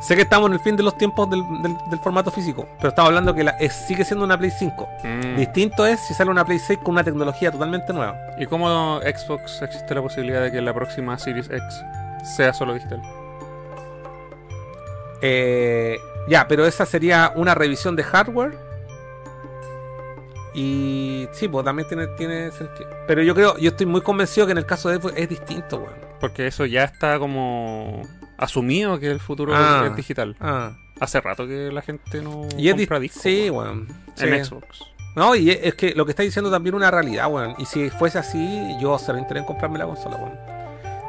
[0.00, 2.88] Sé que estamos en el fin de los tiempos del, del- del formato físico, pero
[2.88, 4.88] estamos hablando que la, es- sigue siendo una Play 5.
[5.04, 5.36] Mm.
[5.36, 8.16] Distinto es si sale una Play 6 con una tecnología totalmente nueva.
[8.38, 11.62] ¿Y cómo Xbox existe la posibilidad de que la próxima Series X
[12.36, 13.02] sea solo digital?
[15.22, 15.98] Eh,
[16.28, 18.56] ya, pero esa sería una revisión de hardware.
[20.54, 22.88] Y sí, pues también tiene, tiene sentido.
[23.06, 25.76] Pero yo creo, yo estoy muy convencido que en el caso de Xbox es distinto,
[25.78, 25.94] weón.
[26.18, 28.02] Porque eso ya está como
[28.40, 29.84] asumido que el futuro Ah.
[29.88, 30.36] es digital.
[30.40, 30.72] Ah.
[30.98, 33.86] Hace rato que la gente no Y es compra dis- discos Sí, weón,
[34.16, 34.44] en.
[34.44, 34.66] Xbox.
[35.16, 37.54] No, y es, es que lo que está diciendo también es una realidad, weón.
[37.58, 40.38] Y si fuese así, yo se en comprarme la consola, weón.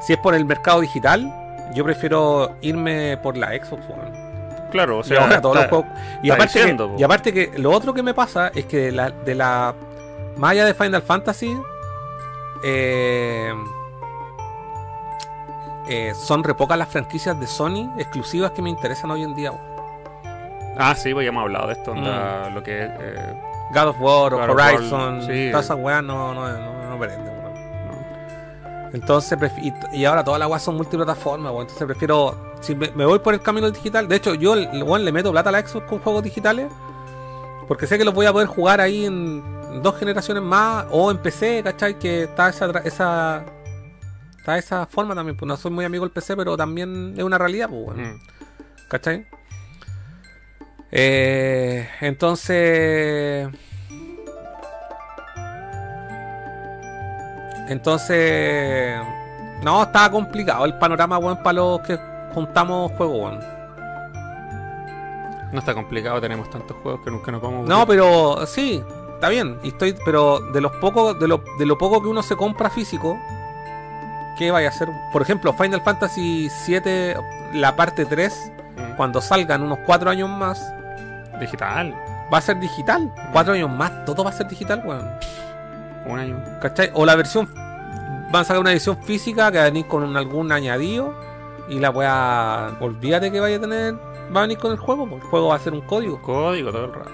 [0.02, 1.32] Si es por el mercado digital,
[1.76, 4.32] yo prefiero irme por la Xbox, weón.
[4.72, 5.91] Claro, o Y sea, ahora todos los está- juegos.
[6.24, 8.78] Y está aparte, diciendo, que, y aparte que lo otro que me pasa es que
[8.78, 9.76] de la, de la
[10.38, 11.53] malla de Final Fantasy
[12.64, 13.53] eh,
[15.91, 19.51] eh, son re pocas las franquicias de Sony exclusivas que me interesan hoy en día.
[20.77, 22.89] Ah, sí, pues ya hemos hablado de esto, onda, lo que es...
[22.99, 23.34] eh,
[23.73, 25.49] God of War, o Horizon, sí.
[25.51, 27.41] todas esas weas no, no, no, no prenden.
[28.93, 31.61] Entonces, y, y ahora todas las weas son multiplataformas, weón.
[31.61, 32.35] Entonces prefiero.
[32.59, 34.07] Si me, me voy por el camino digital.
[34.07, 36.68] De hecho, yo weón, le meto plata a la Xbox con juegos digitales.
[37.68, 40.85] Porque sé que los voy a poder jugar ahí en dos generaciones más.
[40.91, 41.97] O en PC, ¿cachai?
[41.97, 43.45] Que está esa, esa.
[44.41, 45.38] Está esa forma también.
[45.38, 48.13] Pues no soy muy amigo del PC, pero también es una realidad, pues, weón.
[48.15, 48.19] mm.
[48.89, 49.27] ¿Cachai?
[50.91, 53.47] Eh, entonces.
[57.69, 58.99] Entonces.
[59.63, 61.99] No, estaba complicado el panorama, weón, para los que
[62.34, 63.39] juntamos juegos, weón.
[65.53, 69.30] No está complicado, tenemos tantos juegos que nunca nos vamos a No, pero sí, está
[69.30, 69.59] bien.
[69.61, 72.72] Y estoy, pero de los pocos, de lo, de lo poco que uno se compra
[72.72, 73.19] físico,
[74.41, 74.89] ¿qué vaya a hacer?
[75.13, 77.13] Por ejemplo, Final Fantasy VII,
[77.53, 78.95] la parte 3, Mm.
[78.97, 80.59] cuando salgan unos 4 años más,
[81.39, 81.93] Digital,
[82.34, 83.13] va a ser digital.
[83.34, 85.07] 4 años más, todo va a ser digital, weón.
[86.07, 86.43] un año.
[86.59, 86.89] ¿Cachai?
[86.95, 87.47] O la versión.
[88.31, 91.13] Van a sacar una edición física que va a venir con algún añadido.
[91.69, 92.72] Y la weá.
[92.80, 93.93] Olvídate que vaya a tener.
[94.35, 95.07] Va a venir con el juego.
[95.07, 96.19] porque El juego va a ser un código.
[96.23, 97.11] Código todo el rato.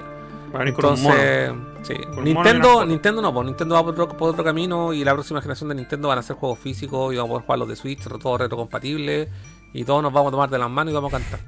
[0.53, 1.49] Va a venir con un Entonces.
[1.49, 2.85] Con un mono y Nintendo.
[2.85, 4.93] Nintendo no, pues Nintendo va por otro, por otro camino.
[4.93, 7.13] Y la próxima generación de Nintendo van a ser juegos físicos.
[7.13, 9.29] Y vamos a poder jugar los de Switch, todos retrocompatibles.
[9.73, 11.39] Y todos nos vamos a tomar de las manos y vamos a cantar.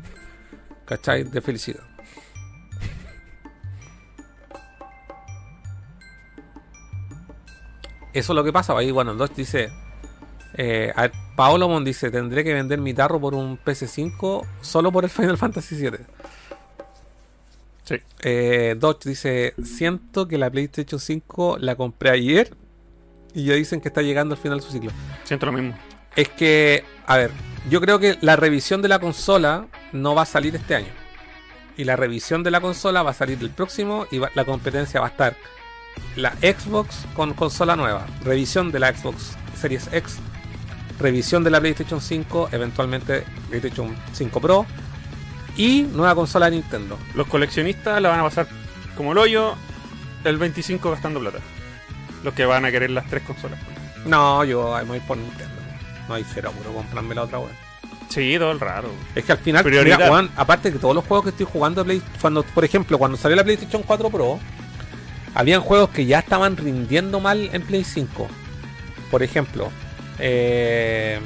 [0.86, 1.24] ¿Cachai?
[1.24, 1.84] De felicidad.
[8.14, 8.78] Eso es lo que pasa.
[8.78, 9.72] Ahí, bueno, Dodge dice.
[10.56, 14.91] Eh, a ver, Paolo Mon dice: Tendré que vender mi tarro por un PS5 solo
[14.91, 15.99] por el Final Fantasy VII.
[17.90, 17.95] Sí.
[18.22, 22.56] Eh, Dodge dice: Siento que la PlayStation 5 la compré ayer
[23.34, 24.91] y ya dicen que está llegando al final de su ciclo.
[25.24, 25.76] Siento lo mismo.
[26.16, 27.32] Es que, a ver,
[27.70, 30.91] yo creo que la revisión de la consola no va a salir este año.
[31.78, 34.99] Y la revisión de la consola va a salir el próximo y va- la competencia
[34.99, 35.36] va a estar
[36.16, 40.18] la Xbox con consola nueva, revisión de la Xbox Series X,
[40.99, 44.66] revisión de la PlayStation 5, eventualmente PlayStation 5 Pro
[45.60, 46.98] y nueva consola de Nintendo.
[47.15, 48.48] Los coleccionistas la van a pasar
[48.95, 49.56] como el hoyo
[50.23, 51.40] el 25 gastando plata.
[52.23, 53.60] Los que van a querer las tres consolas.
[54.06, 55.56] No, yo me voy por Nintendo.
[56.07, 57.52] No hay cero apuro comprarme la otra, weón.
[58.07, 58.90] Sí, todo el raro.
[59.14, 62.02] Es que al final, mira, weón, aparte que todos los juegos que estoy jugando, Play,
[62.22, 64.40] cuando, por ejemplo, cuando salió la PlayStation 4 Pro,
[65.36, 68.30] habían juegos que ya estaban rindiendo mal en Play 5.
[69.11, 69.72] Por ejemplo,
[70.19, 71.19] eh,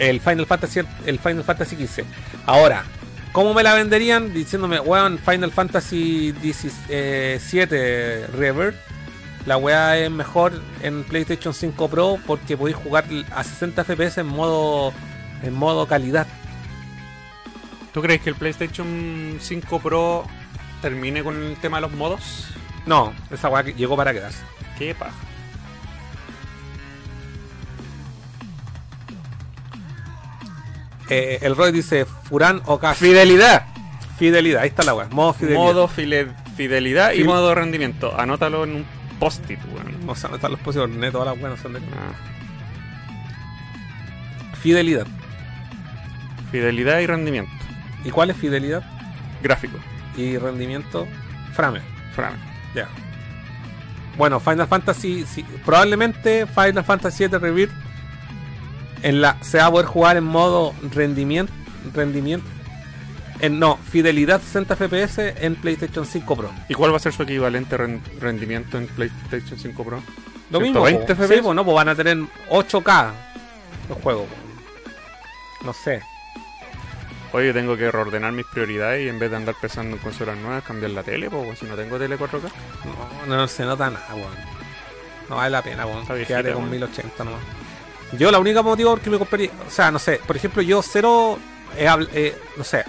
[0.00, 2.04] el Final Fantasy, el Final Fantasy XV.
[2.46, 2.84] Ahora,
[3.32, 4.32] ¿cómo me la venderían?
[4.32, 8.76] Diciéndome, weón, Final Fantasy 17 Revert.
[9.46, 13.04] La weá es mejor en PlayStation 5 Pro porque podéis jugar
[13.34, 14.92] a 60 FPS en modo
[15.42, 16.26] en modo calidad.
[17.92, 20.24] ¿Tú crees que el PlayStation 5 Pro
[20.82, 22.48] termine con el tema de los modos?
[22.86, 24.42] No, esa weá llegó para quedarse.
[24.78, 25.29] Qué paja.
[31.10, 32.96] Eh, el Roy dice Furán o Cash.
[32.98, 33.66] Fidelidad.
[34.18, 35.08] Fidelidad, ahí está la weá.
[35.10, 35.60] Modo fidelidad.
[35.60, 38.18] Modo file- fidelidad y modo rendimiento.
[38.18, 38.86] Anótalo en un
[39.18, 40.08] post-it, weón.
[40.08, 42.12] O sea, no están los posibles, neto, todas las weas no son de- Ah,
[44.60, 45.06] Fidelidad.
[46.50, 47.52] fidelidad y rendimiento.
[48.04, 48.82] ¿Y cuál es fidelidad?
[49.42, 49.78] Gráfico.
[50.16, 51.06] Y rendimiento,
[51.54, 51.80] frame.
[52.14, 52.34] Fran.
[52.74, 52.88] Ya.
[54.18, 57.72] Bueno, Final Fantasy, sí, probablemente Final Fantasy VII Rebirth
[59.02, 61.52] en la, se va a poder jugar en modo rendimiento,
[61.94, 62.46] rendimiento,
[63.40, 66.50] en no, fidelidad 60 FPS en PlayStation 5 Pro.
[66.68, 70.02] ¿Y cuál va a ser su equivalente ren- rendimiento en PlayStation 5 Pro?
[70.50, 71.22] Lo mismo, 120 po.
[71.22, 71.34] FPS.
[71.36, 72.18] Sí, po, no, pues van a tener
[72.50, 73.10] 8K
[73.88, 74.26] los juegos.
[75.64, 76.02] No sé.
[77.32, 80.64] Oye, tengo que reordenar mis prioridades y en vez de andar pensando en consolas nuevas,
[80.64, 82.50] cambiar la tele, pues si no tengo tele 4K.
[83.28, 84.34] No, no se nota nada, weón.
[85.28, 86.04] No vale la pena, weón.
[86.26, 86.70] Quédate con weón.
[86.70, 87.40] 1080 nomás.
[88.18, 90.82] Yo la única motivo por que me compré, o sea, no sé, por ejemplo, yo
[90.82, 91.38] cero,
[91.78, 92.84] habl- eh, no sé,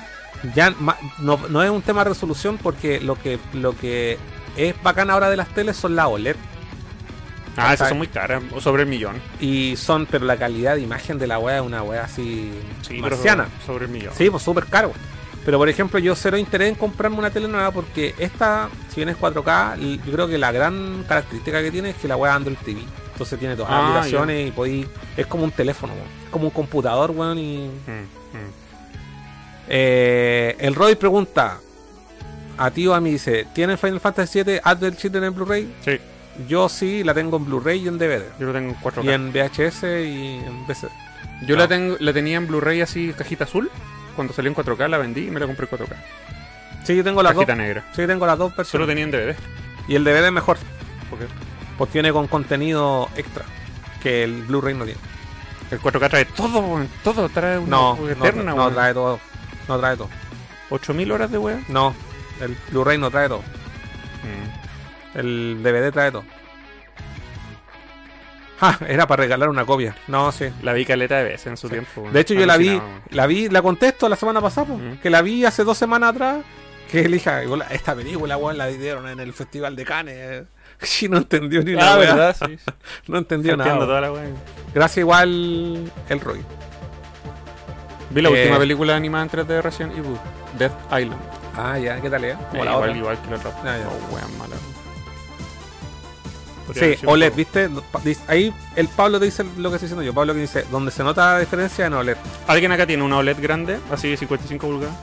[0.55, 4.17] ya ma- no, no es un tema de resolución porque lo que lo que
[4.57, 6.35] es bacán ahora de las teles son las OLED
[7.57, 9.21] Ah, esas son muy caras, sobre el millón.
[9.41, 12.97] y son, pero la calidad de imagen de la wea es una wea así Sí,
[12.99, 13.45] marciana.
[13.45, 14.13] sobre, sobre el millón.
[14.17, 14.93] Sí, pues súper caro.
[15.43, 19.09] Pero por ejemplo, yo cero interés en comprarme una tele nueva porque esta, si bien
[19.09, 22.33] es 4K, l- yo creo que la gran característica que tiene es que la wea
[22.35, 22.81] Android TV.
[23.21, 24.87] Entonces tiene todas las Ah, aplicaciones y podéis.
[25.15, 26.07] Es como un teléfono, weón.
[26.25, 27.37] Es como un computador, weón.
[27.37, 27.67] Y.
[27.67, 28.51] Mm, mm.
[29.69, 31.59] Eh, el Roy pregunta.
[32.57, 35.73] A ti o a mí dice: ¿Tienen Final Fantasy VII Advent Children en Blu-ray?
[35.85, 35.99] Sí,
[36.47, 38.23] Yo sí, la tengo en Blu-ray y en DVD.
[38.39, 39.03] yo lo tengo en 4K.
[39.05, 40.87] Y en VHS y en VC.
[41.45, 41.61] Yo No.
[41.61, 43.69] la, tengo, la tenía en Blu-ray así, cajita azul.
[44.15, 45.95] Cuando salió en 4K la vendí y me la compré en 4K.
[46.83, 47.45] Sí, yo tengo las dos.
[47.45, 47.83] Cajita negra.
[47.95, 48.87] Sí, tengo las dos Solo versiones.
[48.87, 49.35] tenía en DVD.
[49.87, 50.57] Y el DVD es mejor.
[51.09, 51.25] ¿Por qué?
[51.93, 53.45] Viene con contenido extra.
[54.01, 54.99] Que el Blu-ray no tiene.
[55.69, 57.29] El 4K trae todo, todo.
[57.29, 58.73] Trae una No, no, eterna, no weón.
[58.73, 59.19] trae todo.
[59.67, 60.09] No trae todo.
[60.69, 61.61] 8000 horas de wea.
[61.67, 61.93] No,
[62.41, 63.39] el Blu-ray no trae todo.
[64.23, 65.17] Mm.
[65.19, 66.23] El DVD trae todo.
[68.59, 69.95] Ja, era para regalar una copia.
[70.07, 70.45] No, sí.
[70.61, 72.07] La vi caleta de veces en su tiempo.
[72.11, 72.79] De hecho, yo la vi,
[73.09, 74.97] la vi, la contesto la semana pasada, Mm.
[75.01, 76.37] que la vi hace dos semanas atrás.
[76.91, 77.41] Que elija,
[77.71, 80.43] esta película, weón, la dieron en el Festival de Cannes.
[80.85, 82.57] Sí, no entendió ni una Ah, verdad, sí.
[83.07, 83.77] No entendió nada.
[83.79, 84.11] Toda la.
[84.73, 86.41] Gracias igual el Roy.
[88.09, 90.17] Vi la Eh, última película animada en 3D de Resident Evil,
[90.57, 91.21] Death Island.
[91.55, 92.35] Ah, ya, ¿qué tal, eh?
[92.49, 92.97] Como Eh, la igual, otra.
[92.97, 93.51] igual que la otra.
[93.63, 93.87] Ah, ya.
[93.87, 94.55] Oh, mala.
[96.73, 97.69] Sí, OLED, ¿viste?
[98.27, 100.13] Ahí el Pablo te dice lo que estoy diciendo yo.
[100.13, 102.15] Pablo que dice, donde se nota la diferencia en OLED.
[102.47, 104.95] ¿Alguien acá tiene una OLED grande, así de 55 pulgadas?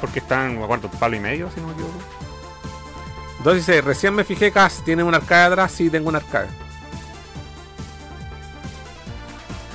[0.00, 1.98] Porque están, me acuerdo, palo y medio, si no me equivoco.
[3.40, 6.48] Entonces dice, recién me fijé que tiene un arcade atrás, sí tengo un arcade.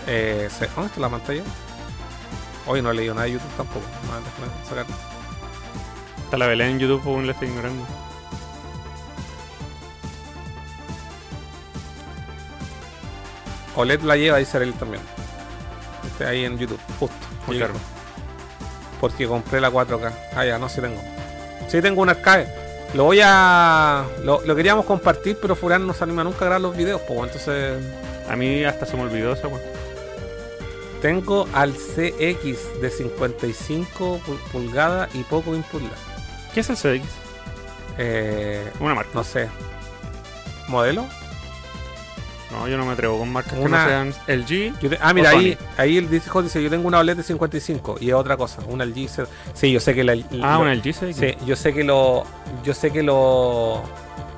[0.06, 1.42] Eh, se- ¿Dónde está la pantalla?
[2.68, 3.86] Hoy no he leído nada de YouTube tampoco.
[4.70, 4.86] Sacar.
[6.26, 7.84] Está la velé en YouTube, pues la estoy ignorando.
[13.76, 15.02] OLED la lleva, dice él también.
[16.06, 17.16] Este ahí en YouTube, justo.
[17.48, 17.74] Muy caro.
[19.02, 20.12] Porque compré la 4K.
[20.36, 21.02] Ah, ya, no, sí tengo.
[21.68, 22.65] Sí tengo un arcade.
[22.96, 24.06] Lo voy a...
[24.24, 27.20] Lo, lo queríamos compartir, pero Furán no se anima nunca a grabar los videos, pues
[27.24, 27.84] entonces...
[28.30, 29.62] A mí hasta se me olvidó esa wea.
[31.02, 35.98] Tengo al CX de 55 pul- pulgadas y poco impulgar.
[36.54, 37.08] ¿Qué es el CX?
[37.98, 39.12] Eh, Una marca.
[39.14, 39.50] no sé.
[40.68, 41.06] ¿Modelo?
[42.60, 44.74] No, yo no me atrevo con marcas Una- que no sean LG.
[44.90, 48.10] Te- ah, mira, ahí, ahí el dice, dice, yo tengo una OLED de 55 y
[48.10, 49.08] es otra cosa, una LG.
[49.10, 50.14] se- Sí, yo sé que la...
[50.14, 50.94] Ah, lo- una LG.
[51.14, 52.24] Sí, yo sé que lo...
[52.64, 53.84] Yo sé que lo...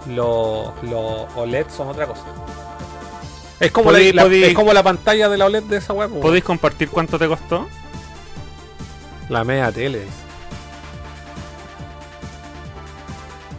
[0.07, 0.99] Lo, lo
[1.35, 2.23] OLED son otra cosa.
[3.59, 6.09] Es como, la, la- podí- es como la pantalla de la OLED de esa web.
[6.21, 7.67] ¿Podéis compartir cuánto te costó?
[9.29, 10.03] La media tele.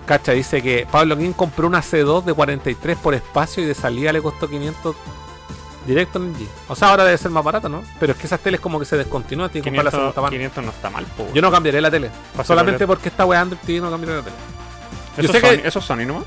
[0.09, 4.13] Cacha, dice que Pablo King compró una C2 de 43 por espacio y de salida
[4.13, 4.97] le costó 500
[5.87, 6.47] directo en el G.
[6.69, 7.83] O sea, ahora debe ser más barato, ¿no?
[8.01, 10.23] Pero es que esas teles como que se descontinúan, tiene que comprar la 500, segunda
[10.23, 10.31] mano.
[10.33, 11.07] 500 no está mal.
[11.35, 12.11] Yo no cambiaré la tele.
[12.45, 14.37] Solamente porque está weando el TV no cambiaré la tele.
[15.17, 16.25] Eso, yo sé Sony, que- eso es Sony, ¿no?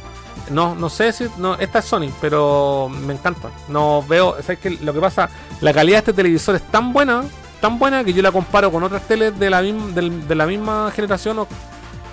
[0.49, 1.27] No, no sé si.
[1.37, 3.49] No, esta es Sony, pero me encanta.
[3.67, 4.35] No veo.
[4.41, 4.71] ¿Sabes qué?
[4.81, 5.29] Lo que pasa,
[5.61, 7.23] la calidad de este televisor es tan buena,
[7.61, 10.45] tan buena que yo la comparo con otras teles de la, misma del- de la
[10.47, 11.47] misma generación o-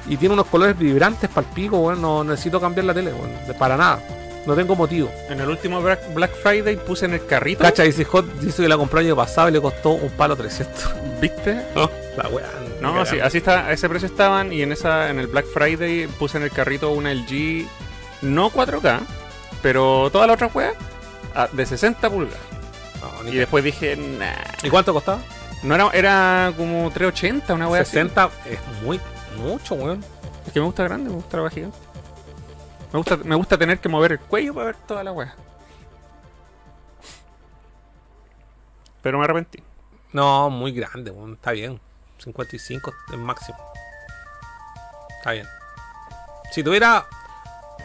[0.09, 2.01] y tiene unos colores vibrantes para el pico, weón.
[2.03, 3.13] No necesito cambiar la tele,
[3.47, 4.01] de- Para nada.
[4.47, 5.11] No tengo motivo.
[5.29, 7.61] En el último Black, Black Friday puse en el carrito.
[7.63, 10.37] Cacha, dice Hot, dice que la compró el año pasado y le costó un palo
[10.37, 10.95] 300.
[11.21, 11.67] ¿Viste?
[12.17, 12.47] La weá.
[12.81, 13.01] No, cagando.
[13.03, 16.39] así, así está, a ese precio estaban y en esa en el Black Friday puse
[16.39, 17.67] en el carrito una LG
[18.23, 19.01] no 4K,
[19.61, 20.73] pero toda la otra wea
[21.35, 22.39] a- de 60 pulgadas.
[23.25, 24.33] No, Y después dije, nah.
[24.63, 25.19] ¿Y cuánto costaba?
[25.63, 27.91] No era, era como 380, una wea así.
[27.93, 28.99] 60 es muy
[29.39, 30.05] mucho, weón.
[30.47, 31.79] Es que me gusta grande, me gusta la wea gigante.
[32.93, 35.35] Me gusta, me gusta tener que mover el cuello para ver toda la wea.
[39.03, 39.63] Pero me arrepentí.
[40.13, 41.35] No, muy grande, weón.
[41.35, 41.81] Está bien.
[42.19, 43.59] 55 es máximo.
[45.19, 45.47] Está bien.
[46.51, 47.07] Si tuviera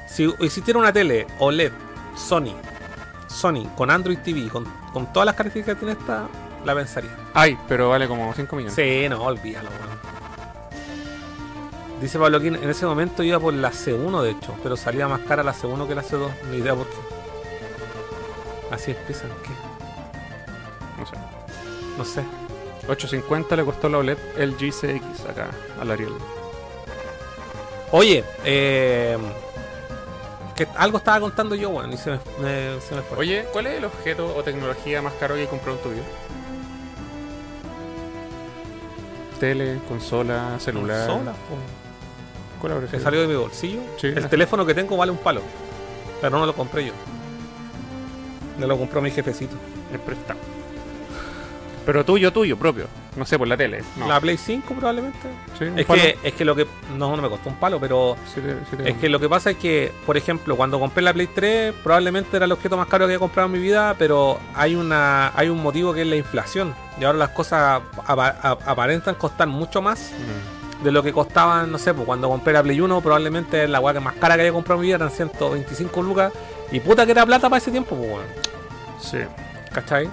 [0.07, 1.71] Si existiera una tele OLED
[2.15, 2.55] Sony,
[3.27, 6.27] Sony con Android TV, con, con todas las características que tiene esta,
[6.63, 7.11] la pensaría.
[7.33, 8.75] Ay, pero vale como 5 millones.
[8.75, 9.92] Sí, no, olvídalo, weón.
[12.03, 15.21] Dice Pablo Quín, en ese momento iba por la C1 de hecho, pero salía más
[15.21, 16.97] cara la C1 que la C2, ni idea por qué.
[18.71, 19.49] Así empiezan, ¿qué?
[20.99, 21.15] No sé.
[21.97, 22.23] No sé.
[22.89, 25.47] 850 le costó la OLED LG CX acá
[25.79, 26.11] al Ariel.
[27.91, 29.17] Oye, eh,
[30.57, 33.17] que algo estaba contando yo, weón, y se me, me- se me fue.
[33.19, 36.03] Oye, ¿cuál es el objeto o tecnología más caro que he comprado en tu vida?
[39.39, 41.07] Tele, consola, celular.
[41.07, 41.55] Consola, po.
[42.63, 43.03] ¿Cuál habrá que sido?
[43.03, 43.81] salió de mi bolsillo.
[43.99, 44.07] Sí.
[44.07, 45.41] El teléfono que tengo vale un palo,
[46.21, 46.93] pero no lo compré yo.
[48.57, 49.55] Me lo compró mi jefecito.
[49.91, 50.39] El prestado.
[51.85, 52.87] Pero tuyo, tuyo, propio.
[53.17, 53.83] No sé, por la tele.
[53.97, 54.07] No.
[54.07, 55.19] La Play 5 probablemente.
[55.59, 56.01] Sí, Es palo.
[56.01, 56.65] que, es que lo que.
[56.97, 58.15] No, no me costó un palo, pero.
[58.85, 62.37] Es que lo que pasa es que, por ejemplo, cuando compré la Play 3, probablemente
[62.37, 65.49] era el objeto más caro que había comprado en mi vida, pero hay una hay
[65.49, 66.73] un motivo que es la inflación.
[66.99, 67.81] Y ahora las cosas
[68.65, 70.52] aparentan costar mucho más Mm.
[70.83, 73.93] De lo que costaban, no sé, pues cuando compré la Play 1, probablemente la weá
[73.93, 76.31] que más cara que había comprado en mi vida eran 125 lucas.
[76.71, 78.25] Y puta que era plata para ese tiempo, pues weón.
[79.01, 79.17] Sí.
[79.71, 80.09] ¿Cachai?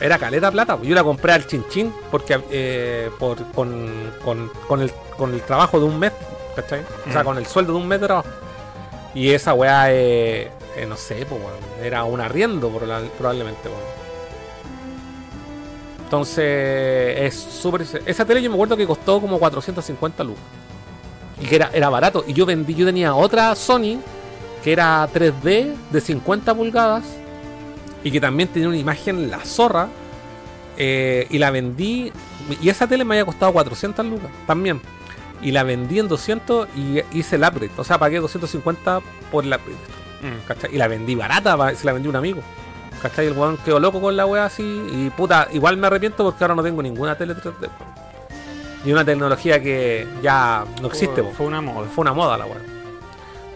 [0.00, 0.76] Era caleta plata.
[0.76, 0.88] pues.
[0.88, 5.78] Yo la compré al chinchín porque eh, por, con, con, con el, con el trabajo
[5.78, 6.12] de un mes,
[6.56, 6.80] ¿cachai?
[7.08, 7.24] O sea, Mm.
[7.26, 8.28] con el sueldo de un mes de trabajo.
[9.14, 14.03] Y esa weá, eh, eh, no sé, pues, weón, era un arriendo proba- probablemente, weón.
[16.04, 16.44] Entonces,
[17.20, 17.84] es súper.
[18.06, 20.42] Esa tele yo me acuerdo que costó como 450 lucas.
[21.40, 22.24] Y que era, era barato.
[22.26, 23.98] Y yo vendí, yo tenía otra Sony
[24.62, 27.04] que era 3D de 50 pulgadas
[28.02, 29.88] y que también tenía una imagen la zorra.
[30.76, 32.12] eh, y la vendí.
[32.60, 34.80] Y esa tele me había costado 400 lucas también.
[35.42, 37.70] Y la vendí en 200 y hice el upgrade.
[37.76, 39.00] O sea, pagué 250
[39.30, 39.78] por la upgrade.
[40.22, 40.46] Mm.
[40.46, 40.74] ¿cachai?
[40.74, 42.40] Y la vendí barata, se la vendí a un amigo.
[43.02, 43.26] ¿Cachai?
[43.26, 44.62] El weón quedó loco con la wea así.
[44.90, 47.68] Y puta, igual me arrepiento porque ahora no tengo ninguna tele 3D.
[48.86, 51.22] Y una tecnología que ya no existe.
[51.22, 51.88] Fue, fue una moda.
[51.88, 52.60] Fue una moda la weá.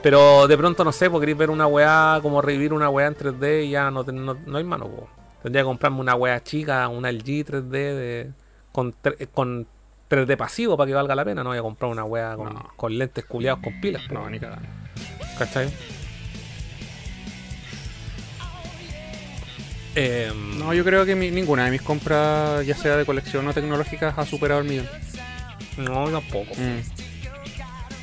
[0.02, 3.16] Pero de pronto no sé, porque queréis ver una weá, como revivir una weá en
[3.16, 5.09] 3D y ya no, no, no hay mano, po.
[5.43, 8.31] Tendría que comprarme una weá chica, una LG 3D de,
[8.73, 8.94] con,
[9.32, 9.66] con
[10.09, 11.43] 3D pasivo para que valga la pena.
[11.43, 12.69] No voy a comprar una weá con, No.
[12.77, 14.69] con lentes culiados con pilas, po, No, ni cagando.
[15.39, 15.69] ¿cachai?
[19.94, 23.52] Em, No, yo creo que mi- ninguna de mis compras, ya sea de colección o
[23.55, 24.89] tecnológicas, ha superado el millón.
[25.77, 26.52] no, tampoco.
[26.56, 26.81] Mm.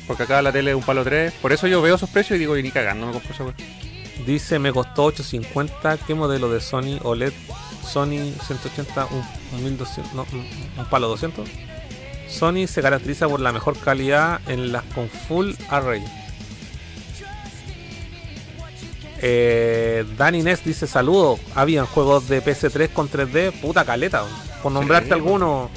[0.06, 1.32] Porque acá la tele es un palo 3.
[1.42, 3.44] Por eso yo veo esos precios y digo, y ni cagando me compro esa.
[4.24, 5.98] Dice, me costó 850.
[5.98, 7.32] ¿Qué modelo de Sony OLED?
[7.84, 9.22] Sony 180, un,
[9.58, 10.46] un 1200, no, un,
[10.78, 11.48] un palo 200.
[12.28, 16.02] Sony se caracteriza por la mejor calidad en las con full array.
[19.22, 21.40] Eh, Dani Ness dice saludos.
[21.54, 24.24] Habían juegos de PS3 con 3D, puta caleta.
[24.62, 25.70] Por nombrarte Sí, alguno,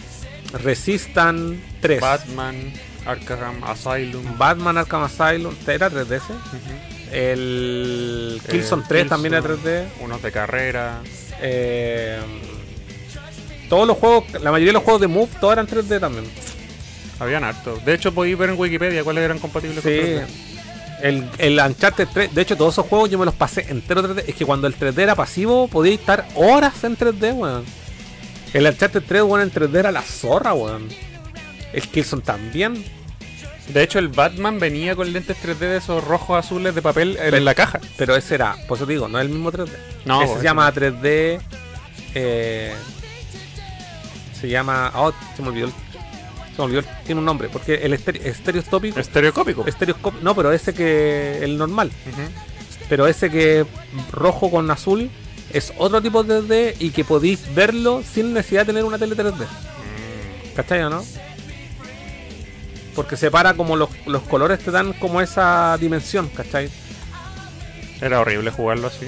[0.64, 2.74] Resistant 3, Batman,
[3.06, 4.38] Arkham Asylum.
[4.38, 6.34] Batman Arkham Asylum, ¿era 3D ese?
[7.12, 9.88] El Eh, Killzone 3 también era Killzone, 3D.
[10.02, 11.02] Unos de carrera.
[11.42, 12.20] Eh,
[13.70, 16.26] todos los juegos, la mayoría de los juegos de Move, todos eran 3D también.
[17.20, 17.78] Habían harto.
[17.86, 19.98] De hecho, podéis ver en Wikipedia cuáles eran compatibles Sí.
[19.98, 20.28] con 3D.
[21.02, 24.24] El, el Uncharted 3, de hecho, todos esos juegos yo me los pasé entero 3D.
[24.28, 27.64] Es que cuando el 3D era pasivo, podía estar horas en 3D, weón.
[28.54, 30.88] El Uncharted 3, weón, en 3D era la zorra, weón.
[31.72, 32.84] El Killzone también.
[33.70, 37.30] De hecho, el Batman venía con lentes 3D de esos rojos azules de papel en
[37.32, 37.80] Pero- la caja.
[37.98, 39.70] Pero ese era, por eso te digo, no es el mismo 3D.
[40.06, 41.40] No, ese se llama 3D.
[42.16, 42.74] eh,
[44.40, 44.92] se llama.
[44.96, 45.68] Oh, se me olvidó.
[45.68, 45.74] el-
[46.68, 46.84] Se olvidó.
[47.06, 47.50] Tiene un nombre.
[47.50, 49.00] Porque el estere- estereoscópico.
[49.00, 49.66] Estereocópico.
[49.66, 50.24] Estereoscópico.
[50.24, 51.40] No, pero ese que.
[51.42, 51.92] El normal.
[52.90, 53.66] Pero ese que
[54.12, 55.10] rojo con azul
[55.54, 59.16] es otro tipo de 3D y que podéis verlo sin necesidad de tener una tele
[59.16, 59.46] 3D.
[60.56, 61.04] ¿Cachai o no?
[62.96, 66.70] Porque separa como los, los colores te dan como esa dimensión, ¿cachai?
[68.02, 69.08] Era horrible jugarlo así.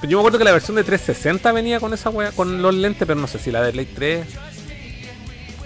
[0.00, 2.74] Pero Yo me acuerdo que la versión de 360 venía con esa wea, con los
[2.74, 4.26] lentes, pero no sé si la de Play 3.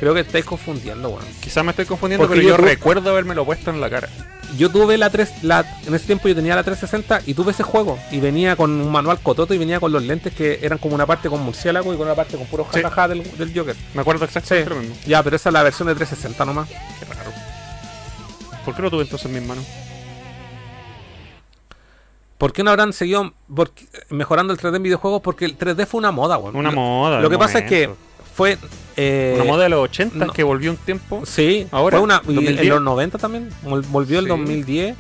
[0.01, 1.25] Creo que estáis confundiendo, weón.
[1.41, 4.09] Quizás me estoy confundiendo, Porque pero yo, yo recuerdo haberme puesto en la cara.
[4.57, 7.63] Yo tuve la 3, la, en ese tiempo yo tenía la 360 y tuve ese
[7.63, 7.99] juego.
[8.11, 11.07] Y venía con un manual cototo y venía con los lentes que eran como una
[11.07, 12.81] parte con murciélago y con una parte con puro Sí.
[12.83, 13.77] jajaja del, del Joker.
[13.95, 14.75] Me acuerdo exactamente Sí.
[14.75, 14.97] lo mismo.
[15.07, 16.69] Ya, pero esa es la versión de 360 nomás.
[16.69, 17.31] Qué raro.
[18.65, 19.65] ¿Por qué lo tuve entonces en mis manos?
[22.39, 23.35] ¿Por qué no habrán seguido
[24.09, 25.21] mejorando el 3D en videojuegos?
[25.21, 26.57] Porque el 3D fue una moda, weón.
[26.57, 27.21] Una moda.
[27.21, 27.91] Lo que pasa es que.
[28.35, 28.59] Fue.
[28.97, 30.33] eh, Una moda de los 80 no.
[30.33, 31.23] que volvió un tiempo.
[31.25, 32.23] Sí, Ahora, fue una.
[32.29, 32.61] y 2010.
[32.61, 33.51] en los 90 también.
[33.65, 34.29] vol- Volvió el Sí.
[34.31, 34.97] 2010.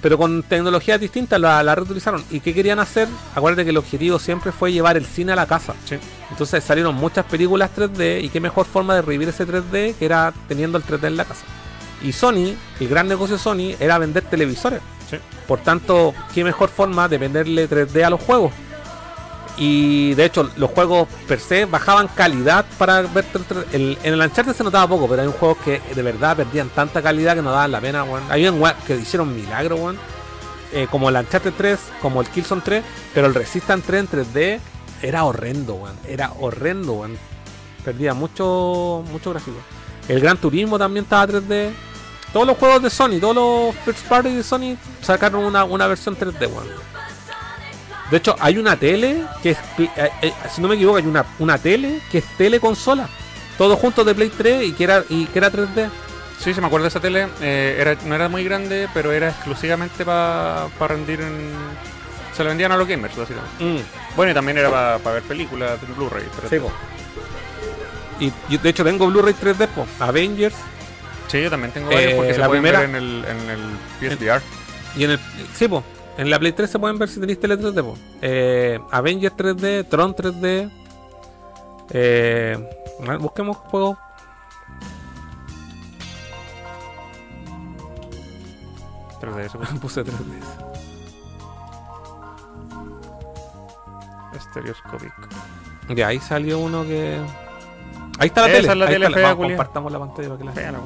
[0.00, 2.22] pero con tecnologías distintas la, la reutilizaron.
[2.30, 3.08] ¿Y qué querían hacer?
[3.34, 5.74] Acuérdate que el objetivo siempre fue llevar el cine a la casa.
[5.86, 5.96] Sí.
[6.30, 10.32] Entonces salieron muchas películas 3D y qué mejor forma de revivir ese 3D que era
[10.46, 11.44] teniendo el 3D en la casa.
[12.00, 14.80] Y Sony, el gran negocio de Sony era vender televisores.
[15.10, 15.16] Sí.
[15.48, 18.52] Por tanto, qué mejor forma de venderle 3D a los juegos.
[19.58, 23.24] Y de hecho, los juegos per se bajaban calidad para ver.
[23.72, 27.02] en el Uncharted se notaba poco, pero hay un juego que de verdad perdían tanta
[27.02, 28.22] calidad que no daban la pena, weón.
[28.30, 29.98] Hay un que hicieron milagros, weón.
[30.72, 34.60] Eh, como el Uncharted 3, como el Killzone 3, pero el Resistance 3 en 3D
[35.02, 35.96] era horrendo, weón.
[36.06, 37.18] Era horrendo, weón.
[37.84, 39.58] Perdía mucho, mucho gráfico.
[40.08, 41.70] El Gran Turismo también estaba 3D.
[42.32, 46.16] Todos los juegos de Sony, todos los first party de Sony sacaron una, una versión
[46.16, 46.68] 3D, weón.
[48.10, 51.24] De hecho, hay una tele que es, eh, eh, si no me equivoco, hay una,
[51.38, 53.08] una tele que es teleconsola.
[53.58, 55.90] Todos juntos de Play 3 y que era, y que era 3D.
[56.38, 57.26] Sí, se me acuerdo de esa tele.
[57.40, 61.50] eh, era, no era muy grande, pero era exclusivamente para rendir en.
[62.36, 63.84] Se lo vendían a los gamers, básicamente.
[64.16, 66.24] Bueno, y también era para ver películas en Blu-ray.
[66.48, 68.24] pero- Sí.
[68.26, 69.86] Y yo, de hecho tengo Blu-ray 3D, po.
[70.00, 70.54] Avengers.
[71.26, 73.50] Sí, yo también tengo Eh, varios porque se la pueden primera- ver en el, en
[73.50, 73.60] el
[74.00, 74.40] PSVR.
[74.96, 75.20] Y en el.
[75.54, 75.82] Sí, po.
[76.18, 77.96] En la Play 3 se pueden ver si tenéis tele 3D, po.
[78.20, 80.68] Eh, Avengers 3D, Tron 3D.
[81.90, 82.58] Eh,
[83.20, 83.96] busquemos juegos.
[89.80, 90.40] Puse 3D.
[94.40, 95.12] Stereoscopic.
[95.94, 97.18] Ya, ahí salió uno que.
[98.18, 98.72] Ahí está la Esa tele.
[98.72, 99.56] es la ahí tele está fea, vamos, culia.
[99.56, 100.78] compartamos la pantalla para que la Fea la.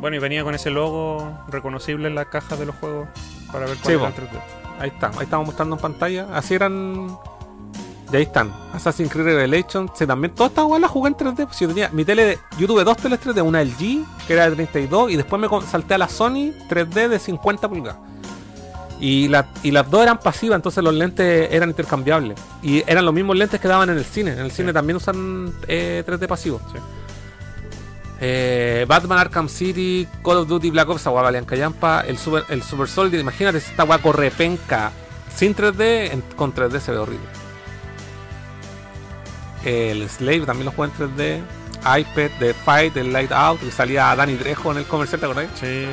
[0.00, 3.08] Bueno, y venía con ese logo reconocible en la caja de los juegos
[3.52, 4.40] para ver cuál Sí, era el 3D.
[4.78, 6.26] Ahí está, ahí estamos mostrando en pantalla.
[6.34, 7.16] Así eran.
[8.12, 8.52] Y ahí están.
[8.74, 9.90] Assassin's Creed Revelation.
[9.94, 11.46] Sí, también todas estas weas las jugué en 3D.
[11.46, 12.38] Pues yo tenía mi tele de.
[12.58, 15.94] Yo tuve dos teles 3D, una LG, que era de 32, y después me salté
[15.94, 17.98] a la Sony 3D de 50 pulgadas.
[19.00, 22.38] Y, la- y las dos eran pasivas, entonces los lentes eran intercambiables.
[22.62, 24.32] Y eran los mismos lentes que daban en el cine.
[24.32, 26.60] En el cine también usan eh, 3D pasivo.
[28.20, 32.44] Eh, Batman Arkham City, Call of Duty Black Ops, esa wea valían callampa, el Super,
[32.48, 34.90] el Super Soldier, imagínate esta wea corre penca
[35.34, 37.26] sin 3D, en- con 3D se ve horrible.
[39.64, 41.42] El Slave también lo juega en 3D.
[42.00, 45.46] iPad, The Fight, el Light Out, que salía Danny Trejo en el comercial, ¿te acordás?
[45.60, 45.86] Sí.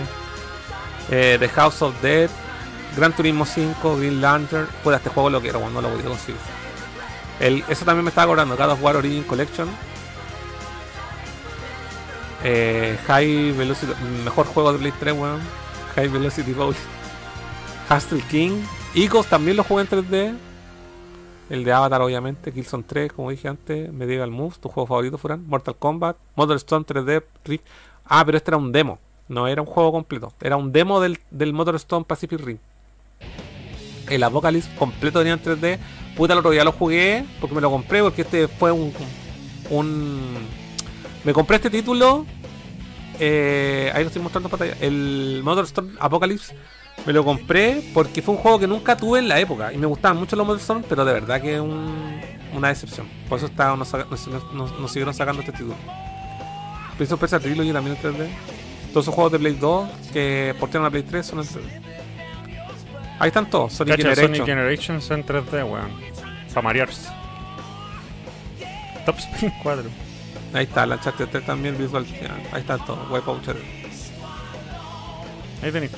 [1.11, 2.29] Eh, The House of Dead,
[2.97, 4.67] Gran Turismo 5, Green Lantern.
[4.83, 6.39] Pues este juego lo quiero, bueno, no lo voy a conseguir.
[7.39, 9.67] El, eso también me estaba acordando, God of War Origin Collection.
[12.43, 13.93] Eh, High Velocity,
[14.23, 15.39] mejor juego de Play 3, weón.
[15.95, 16.75] High Velocity Bowl.
[17.89, 18.61] Hustle King.
[18.95, 20.35] Eagles también lo jugué en 3D.
[21.49, 22.51] El de Avatar, obviamente.
[22.51, 23.91] Killzone 3, como dije antes.
[23.91, 25.47] Medieval Moves, tu juego favorito, Furán.
[25.47, 26.17] Mortal Kombat.
[26.35, 27.23] Model Stone 3D.
[27.45, 27.63] Rift.
[28.05, 28.99] Ah, pero este era un demo.
[29.29, 30.33] No era un juego completo.
[30.41, 31.53] Era un demo del, del
[32.07, 32.57] Pacific Rim.
[34.09, 35.79] El Apocalypse completo tenía en 3D.
[36.17, 38.01] Puta, el otro día lo jugué porque me lo compré.
[38.01, 38.93] Porque este fue un.
[39.69, 40.62] un
[41.23, 42.25] me compré este título.
[43.19, 44.75] eh, ahí lo estoy mostrando en pantalla.
[44.81, 46.55] El Motor Stone Apocalypse.
[47.05, 49.73] Me lo compré porque fue un juego que nunca tuve en la época.
[49.73, 52.21] Y me gustaban mucho los Motor Stone, pero de verdad que es un-
[52.55, 53.07] una decepción.
[53.27, 55.75] Por eso está, nos, saca- nos- nos- nos siguieron sacando este título.
[56.97, 58.27] Prince of Persia Trilogy también en 3D.
[58.91, 61.81] Todos esos juegos de Play 2 que portaron a Play 3 son en 3D.
[63.19, 63.73] Ahí están todos.
[63.73, 64.35] Sonic Cacha, Generation.
[64.35, 65.91] Sonic Generations en 3D, weón.
[66.53, 67.09] Para marearse.
[69.05, 69.83] Top Spin 4.
[70.53, 72.05] Ahí está, la 3 también, Visual.
[72.51, 73.07] Ahí está todo.
[73.09, 73.57] Wipeout 3D.
[75.63, 75.91] Ahí tenéis.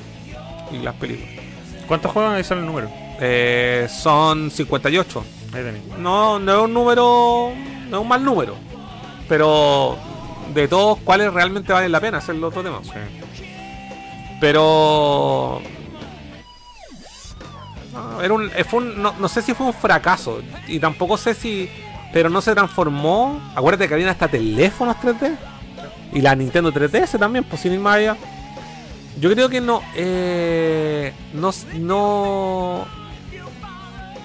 [0.72, 1.44] Y las películas.
[1.86, 2.90] ¿Cuántos juegos ahí sale el número?
[3.20, 5.24] Eh, son 58.
[5.52, 5.84] Ahí tenéis.
[5.98, 7.52] No, no es un número.
[7.90, 8.54] No es un mal número.
[9.28, 9.98] Pero
[10.54, 12.80] de todos, ¿cuáles realmente valen la pena hacerlo otro tema?
[14.40, 15.60] Pero.
[17.92, 20.40] No, era un, eh, fue un- no, no sé si fue un fracaso.
[20.66, 21.68] Y tampoco sé si.
[22.12, 23.40] Pero no se transformó.
[23.54, 25.36] Acuérdate que habían hasta teléfonos 3D.
[26.12, 28.16] Y la Nintendo 3DS también, pues sin ir más allá.
[29.20, 29.82] Yo creo que no.
[29.94, 31.50] Eh, no.
[31.78, 32.86] No.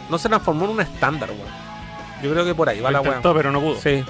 [0.10, 1.62] No se transformó en un estándar, weón.
[2.22, 3.80] Yo creo que por ahí va Lo la intentó, pero no pudo.
[3.80, 4.04] Sí.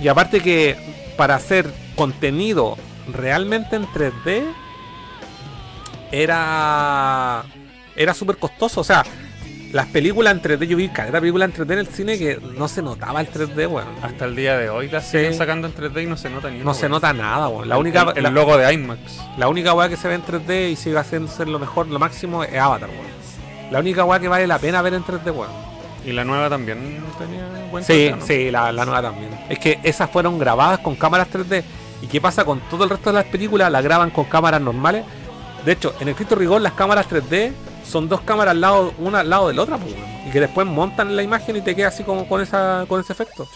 [0.00, 2.76] Y aparte que para hacer contenido
[3.12, 4.44] realmente en 3D
[6.12, 7.44] era
[7.96, 8.80] era súper costoso.
[8.80, 9.04] O sea,
[9.72, 12.68] las películas en 3D, yo vi cada película en 3D en el cine que no
[12.68, 13.88] se notaba el 3D, weón.
[14.02, 15.12] Hasta el día de hoy las Sí.
[15.18, 17.68] siguen sacando en 3D y no se nota ni No una se nota nada, weón.
[17.68, 19.00] La El- única el, el la- logo de IMAX.
[19.38, 21.98] La única weá que se ve en 3D y sigue haciendo ser lo mejor, lo
[21.98, 23.22] máximo es Avatar, weón.
[23.72, 25.50] La única weá que vale la pena ver en 3D, weón.
[26.04, 28.26] Y la nueva también tenía buen Sí, 3D, ¿no?
[28.26, 29.30] sí, la, la nueva también.
[29.48, 31.62] Es que esas fueron grabadas con cámaras 3D.
[32.02, 33.70] ¿Y qué pasa con todo el resto de las películas?
[33.70, 35.04] Las graban con cámaras normales.
[35.64, 37.52] De hecho, en el Cristo Rigor las cámaras 3D
[37.92, 39.94] son dos cámaras al lado, una al lado de la otra, pues,
[40.26, 43.12] y que después montan la imagen y te queda así como con esa con ese
[43.12, 43.46] efecto.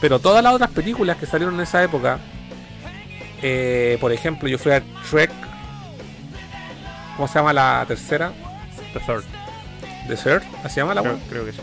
[0.00, 2.18] Pero todas las otras películas que salieron en esa época,
[3.42, 5.30] eh, por ejemplo, yo fui a Trek,
[7.16, 8.32] ¿cómo se llama la tercera?
[8.94, 9.24] The Third.
[10.08, 11.58] Desert, ¿así se llama la Creo, creo que sí.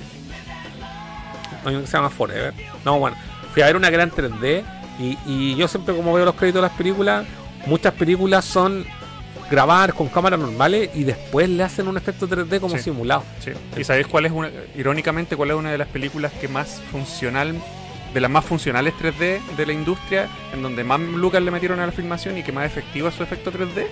[1.65, 2.53] Hay que se llama Forever.
[2.86, 3.18] No, bueno,
[3.52, 4.64] fui a ver una gran 3D
[4.99, 7.26] y, y yo siempre como veo los créditos de las películas,
[7.65, 8.86] muchas películas son
[9.50, 12.84] grabadas con cámaras normales y después le hacen un efecto 3D como Sí.
[12.84, 13.24] simulado.
[13.40, 13.52] Sí.
[13.78, 17.56] ¿Y sabéis cuál es una, irónicamente, cuál es una de las películas que más funcional,
[18.14, 21.86] de las más funcionales 3D de la industria, en donde más lucas le metieron a
[21.86, 23.86] la filmación y que más efectivo es su efecto 3D?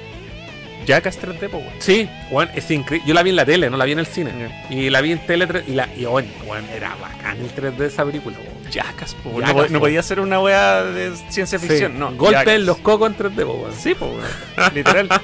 [0.85, 1.73] Jackass 3D, po, weón.
[1.79, 3.07] Sí, bueno, es increíble.
[3.07, 4.65] Yo la vi en la tele, no la vi en el cine.
[4.69, 7.75] Y la vi en tele 3 y, la, y bueno, bueno, era bacán el 3D
[7.77, 8.37] de esa película.
[8.37, 8.71] weón.
[8.71, 9.41] Jackass, po, weón.
[9.41, 9.85] Jackass, no, po- no po.
[9.85, 12.11] podía ser una wea de ciencia ficción, Sí, no.
[12.15, 12.53] Golpe Jackass.
[12.55, 13.73] en los cocos en 3D, po, weón.
[13.77, 14.73] Sí, po, weón.
[14.73, 15.09] Literal.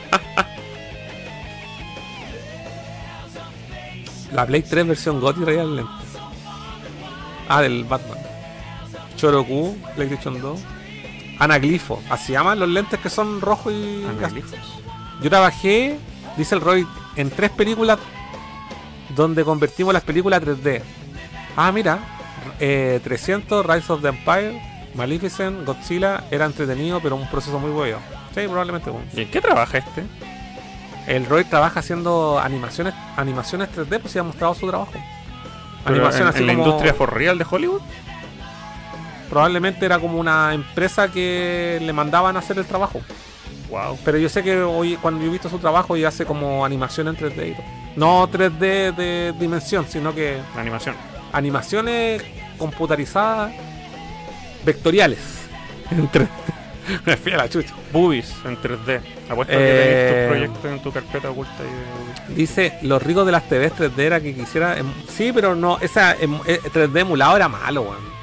[4.34, 5.91] La Play 3 versión GOTY el lente.
[7.48, 8.18] Ah, del Batman.
[9.18, 10.60] Choroku, PlayStation 2.
[11.40, 12.02] Anaglifo.
[12.10, 14.06] Así llaman los lentes que son rojos y.
[14.07, 14.60] Anaglifos.
[15.21, 15.97] Yo trabajé,
[16.37, 17.97] dice el Roy, en tres películas
[19.15, 20.81] donde convertimos las películas a 3D.
[21.55, 21.99] Ah, mira.
[22.59, 24.61] eh, 300, Rise of the Empire,
[24.95, 26.23] Maleficent, Godzilla.
[26.31, 27.97] Era entretenido, pero un proceso muy bueno.
[28.33, 28.91] Sí, probablemente.
[29.13, 30.03] ¿Y en qué trabaja este?
[31.07, 34.91] El Roy trabaja haciendo animaciones animaciones 3D, pues sí ha mostrado su trabajo.
[35.83, 37.81] Pero Animación en, así en la como- industria for real de Hollywood?
[39.29, 43.01] Probablemente era como una empresa que le mandaban a hacer el trabajo.
[43.69, 43.97] Wow.
[44.03, 47.07] Pero yo sé que hoy, cuando yo he visto su trabajo, y hace como animación
[47.07, 47.65] en 3D y todo.
[47.95, 50.95] No 3D de dimensión, sino que Animación.
[51.33, 52.23] animaciones
[52.57, 53.51] computarizadas
[54.65, 55.19] vectoriales.
[55.91, 56.27] En 3D.
[57.05, 57.73] Me fui a la chucha.
[57.91, 59.01] Boobies en 3D.
[59.29, 61.53] Apuesto que Eh, tenés tus proyectos en tu carpeta oculta
[62.29, 64.77] y Dice, los ricos de las TVs 3D era que quisiera...
[64.77, 68.18] em- Sí, pero no, esa em- eh, 3D emulado era malo, weón.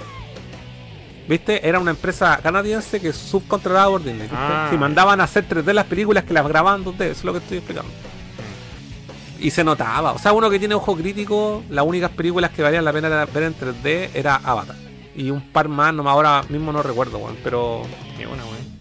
[1.29, 1.67] ¿Viste?
[1.69, 4.29] Era una empresa canadiense que subcontrataba por Disney.
[4.33, 4.69] Ah.
[4.71, 7.39] Si mandaban a hacer 3D las películas que las grababan 2D, eso es lo que
[7.39, 7.91] estoy explicando.
[9.39, 10.13] Y se notaba.
[10.13, 13.43] O sea, uno que tiene ojo crítico, las únicas películas que valían la pena ver
[13.43, 14.77] en 3D era Avatar.
[15.15, 17.37] Y un par más, nomás ahora mismo no recuerdo, weón.
[17.43, 17.83] Pero,
[18.19, 18.81] Ni una, weón.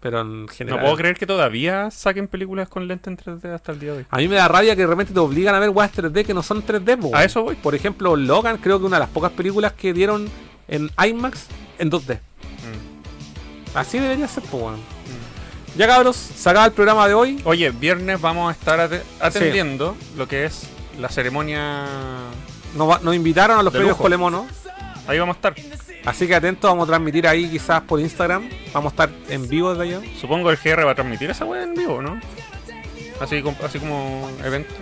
[0.00, 0.78] pero en general.
[0.80, 3.98] No puedo creer que todavía saquen películas con lente en 3D hasta el día de
[3.98, 4.06] hoy.
[4.10, 6.34] A mí me da rabia que de repente te obligan a ver weas 3D que
[6.34, 7.22] no son 3D, po, A weón.
[7.22, 7.56] eso voy.
[7.56, 10.28] Por ejemplo, Logan, creo que una de las pocas películas que dieron
[10.68, 11.46] en IMAX
[11.78, 12.14] en 2D.
[12.14, 13.76] Mm.
[13.76, 14.80] Así debería ser, pues, weón.
[15.76, 17.40] Ya cabros, se acaba el programa de hoy.
[17.44, 20.68] Oye, viernes vamos a estar ate- atendiendo lo que es
[21.00, 21.84] la ceremonia.
[22.76, 23.96] Nos, invitaron a los premios.
[23.96, 24.46] Colemono.
[25.08, 25.54] Ahí vamos a estar.
[26.04, 28.48] Así que atentos, vamos a transmitir ahí quizás por Instagram.
[28.72, 30.06] Vamos a estar en vivo desde allá.
[30.20, 32.20] Supongo el GR va a transmitir esa weá en vivo, ¿no?
[33.20, 34.72] Así, así como evento.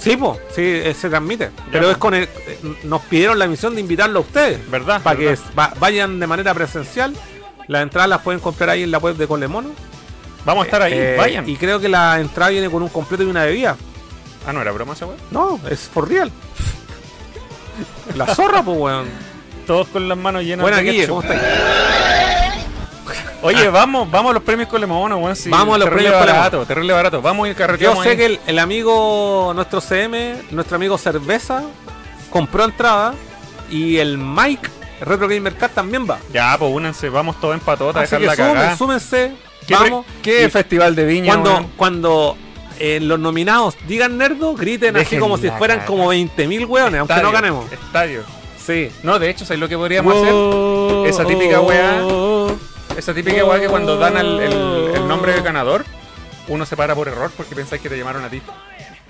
[0.00, 1.50] Sí, pues, sí, eh, se transmite.
[1.70, 1.90] Pero po.
[1.90, 2.22] es con el.
[2.24, 4.70] eh, Nos pidieron la misión de invitarlo a ustedes.
[4.70, 5.02] ¿Verdad?
[5.02, 5.44] Para que ¿verdad?
[5.58, 7.14] va- vayan de manera presencial.
[7.68, 9.68] Las entradas las pueden comprar ahí en la web de Colemono.
[10.44, 11.46] Vamos a estar ahí, Eh, vayan.
[11.48, 13.76] Y creo que la entrada viene con un completo y una bebida.
[14.46, 15.16] Ah, no, era broma esa weá.
[15.30, 16.32] No, es for real.
[18.16, 19.06] La zorra, pues, weón.
[19.66, 21.16] Todos con las manos llenas Buena, de Guille, ketchup.
[21.20, 21.42] ¿cómo estás?
[23.42, 25.36] Oye, vamos, vamos a los premios Colemono, weón.
[25.36, 27.20] Sí, Vamos a los premios barato, terrible barato.
[27.22, 28.16] Vamos y Yo carreteamos sé ahí.
[28.16, 31.62] que el, el amigo, nuestro CM, nuestro amigo Cerveza,
[32.30, 33.14] compró entrada.
[33.70, 34.68] Y el Mike,
[35.00, 36.18] Retro Gamer Cat, también va.
[36.32, 38.76] Ya, pues únanse, vamos todos en patota, Así dejar que la sumen, cagada.
[38.76, 39.32] súmense.
[39.66, 40.06] ¿Qué, vamos.
[40.22, 41.66] qué Y festival de viña, cuando weón?
[41.76, 42.36] cuando
[42.80, 45.86] eh, los nominados digan nerdo, griten así como si fueran cagada.
[45.86, 47.70] como 20.000 hueones, aunque no ganemos.
[47.70, 48.22] Estadio.
[48.58, 48.90] Sí.
[49.04, 50.34] No, de hecho, ¿sabes lo que podríamos hacer?
[51.08, 52.02] Esa típica weá.
[52.96, 55.84] Esa típica weá que cuando dan el, el- el nombre del ganador,
[56.48, 58.42] uno se para por error porque pensáis que te llamaron a ti.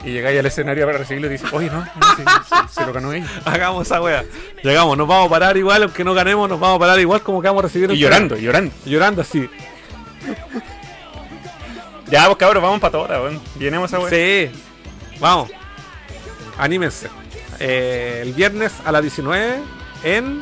[0.04, 1.84] Y llegáis al escenario para recibirlo y dices, oye, no,
[2.72, 3.26] se lo ganó ella.
[3.44, 4.24] Hagamos esa wea.
[4.62, 7.42] Llegamos, nos vamos a parar igual, aunque no ganemos, nos vamos a parar igual como
[7.42, 8.72] que vamos a recibir Y llorando, y llorando.
[8.86, 9.48] Llorando así.
[12.10, 13.40] Ya, pues cabros, vamos para toda, weón.
[13.56, 14.10] Llenemos esa weá.
[14.10, 14.50] Sí.
[15.20, 15.48] Vamos.
[16.58, 17.08] Anímense.
[17.60, 19.58] Eh, el viernes a las 19
[20.02, 20.40] en.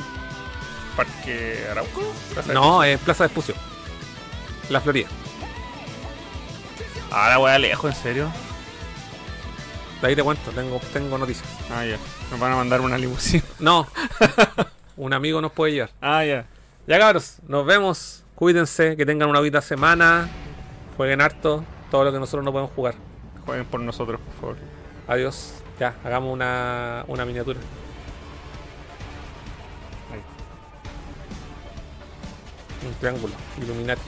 [0.98, 2.02] Parque Arauco.
[2.34, 3.54] Plaza de No, es Plaza de Espucio.
[4.68, 5.06] La Florida.
[7.12, 8.32] Ah, la weá lejos, ¿en serio?
[10.02, 11.48] De ahí te cuento, tengo, tengo noticias.
[11.70, 11.98] Ah, ya.
[12.32, 13.44] Nos van a mandar una limusina.
[13.60, 13.86] No.
[14.96, 15.90] Un amigo nos puede llevar.
[16.00, 16.46] Ah, ya.
[16.88, 18.24] Ya cabros, nos vemos.
[18.34, 20.28] Cuídense, que tengan una bonita semana.
[20.96, 21.64] Jueguen harto.
[21.92, 22.96] Todo lo que nosotros no podemos jugar.
[23.46, 24.56] Jueguen por nosotros, por favor.
[25.06, 25.52] Adiós.
[25.78, 27.60] Ya, hagamos una, una miniatura.
[32.86, 33.34] Un triángulo.
[33.60, 34.02] Illuminati.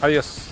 [0.00, 0.51] Adiós.